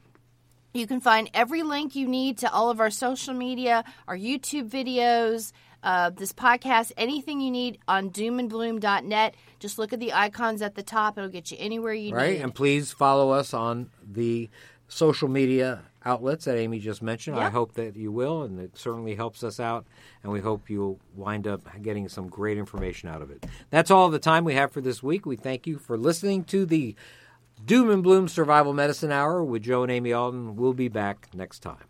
You 0.72 0.86
can 0.86 1.00
find 1.00 1.28
every 1.34 1.64
link 1.64 1.96
you 1.96 2.06
need 2.06 2.38
to 2.38 2.48
all 2.50 2.70
of 2.70 2.80
our 2.80 2.90
social 2.90 3.34
media, 3.34 3.84
our 4.06 4.16
YouTube 4.16 4.70
videos, 4.70 5.52
uh, 5.82 6.10
this 6.10 6.32
podcast, 6.32 6.92
anything 6.96 7.40
you 7.40 7.50
need 7.50 7.78
on 7.88 8.10
doomandbloom.net. 8.10 9.34
Just 9.58 9.78
look 9.78 9.92
at 9.92 9.98
the 9.98 10.12
icons 10.12 10.62
at 10.62 10.76
the 10.76 10.82
top. 10.82 11.18
It'll 11.18 11.30
get 11.30 11.50
you 11.50 11.56
anywhere 11.58 11.92
you 11.92 12.14
right? 12.14 12.34
need. 12.34 12.42
And 12.42 12.54
please 12.54 12.92
follow 12.92 13.30
us 13.30 13.52
on 13.52 13.90
the 14.02 14.48
social 14.88 15.28
media 15.28 15.82
outlets 16.04 16.44
that 16.46 16.56
Amy 16.56 16.78
just 16.78 17.02
mentioned. 17.02 17.38
I 17.38 17.50
hope 17.50 17.74
that 17.74 17.96
you 17.96 18.10
will, 18.12 18.42
and 18.42 18.58
it 18.58 18.76
certainly 18.76 19.14
helps 19.14 19.42
us 19.44 19.60
out. 19.60 19.86
And 20.22 20.32
we 20.32 20.40
hope 20.40 20.70
you'll 20.70 20.98
wind 21.14 21.46
up 21.46 21.62
getting 21.82 22.08
some 22.08 22.28
great 22.28 22.58
information 22.58 23.08
out 23.08 23.22
of 23.22 23.30
it. 23.30 23.46
That's 23.70 23.90
all 23.90 24.08
the 24.08 24.18
time 24.18 24.44
we 24.44 24.54
have 24.54 24.72
for 24.72 24.80
this 24.80 25.02
week. 25.02 25.26
We 25.26 25.36
thank 25.36 25.66
you 25.66 25.78
for 25.78 25.98
listening 25.98 26.44
to 26.44 26.64
the 26.64 26.94
Doom 27.64 27.90
and 27.90 28.02
Bloom 28.02 28.28
Survival 28.28 28.72
Medicine 28.72 29.12
Hour 29.12 29.44
with 29.44 29.62
Joe 29.62 29.82
and 29.82 29.92
Amy 29.92 30.12
Alton. 30.12 30.56
We'll 30.56 30.72
be 30.72 30.88
back 30.88 31.28
next 31.34 31.60
time. 31.60 31.89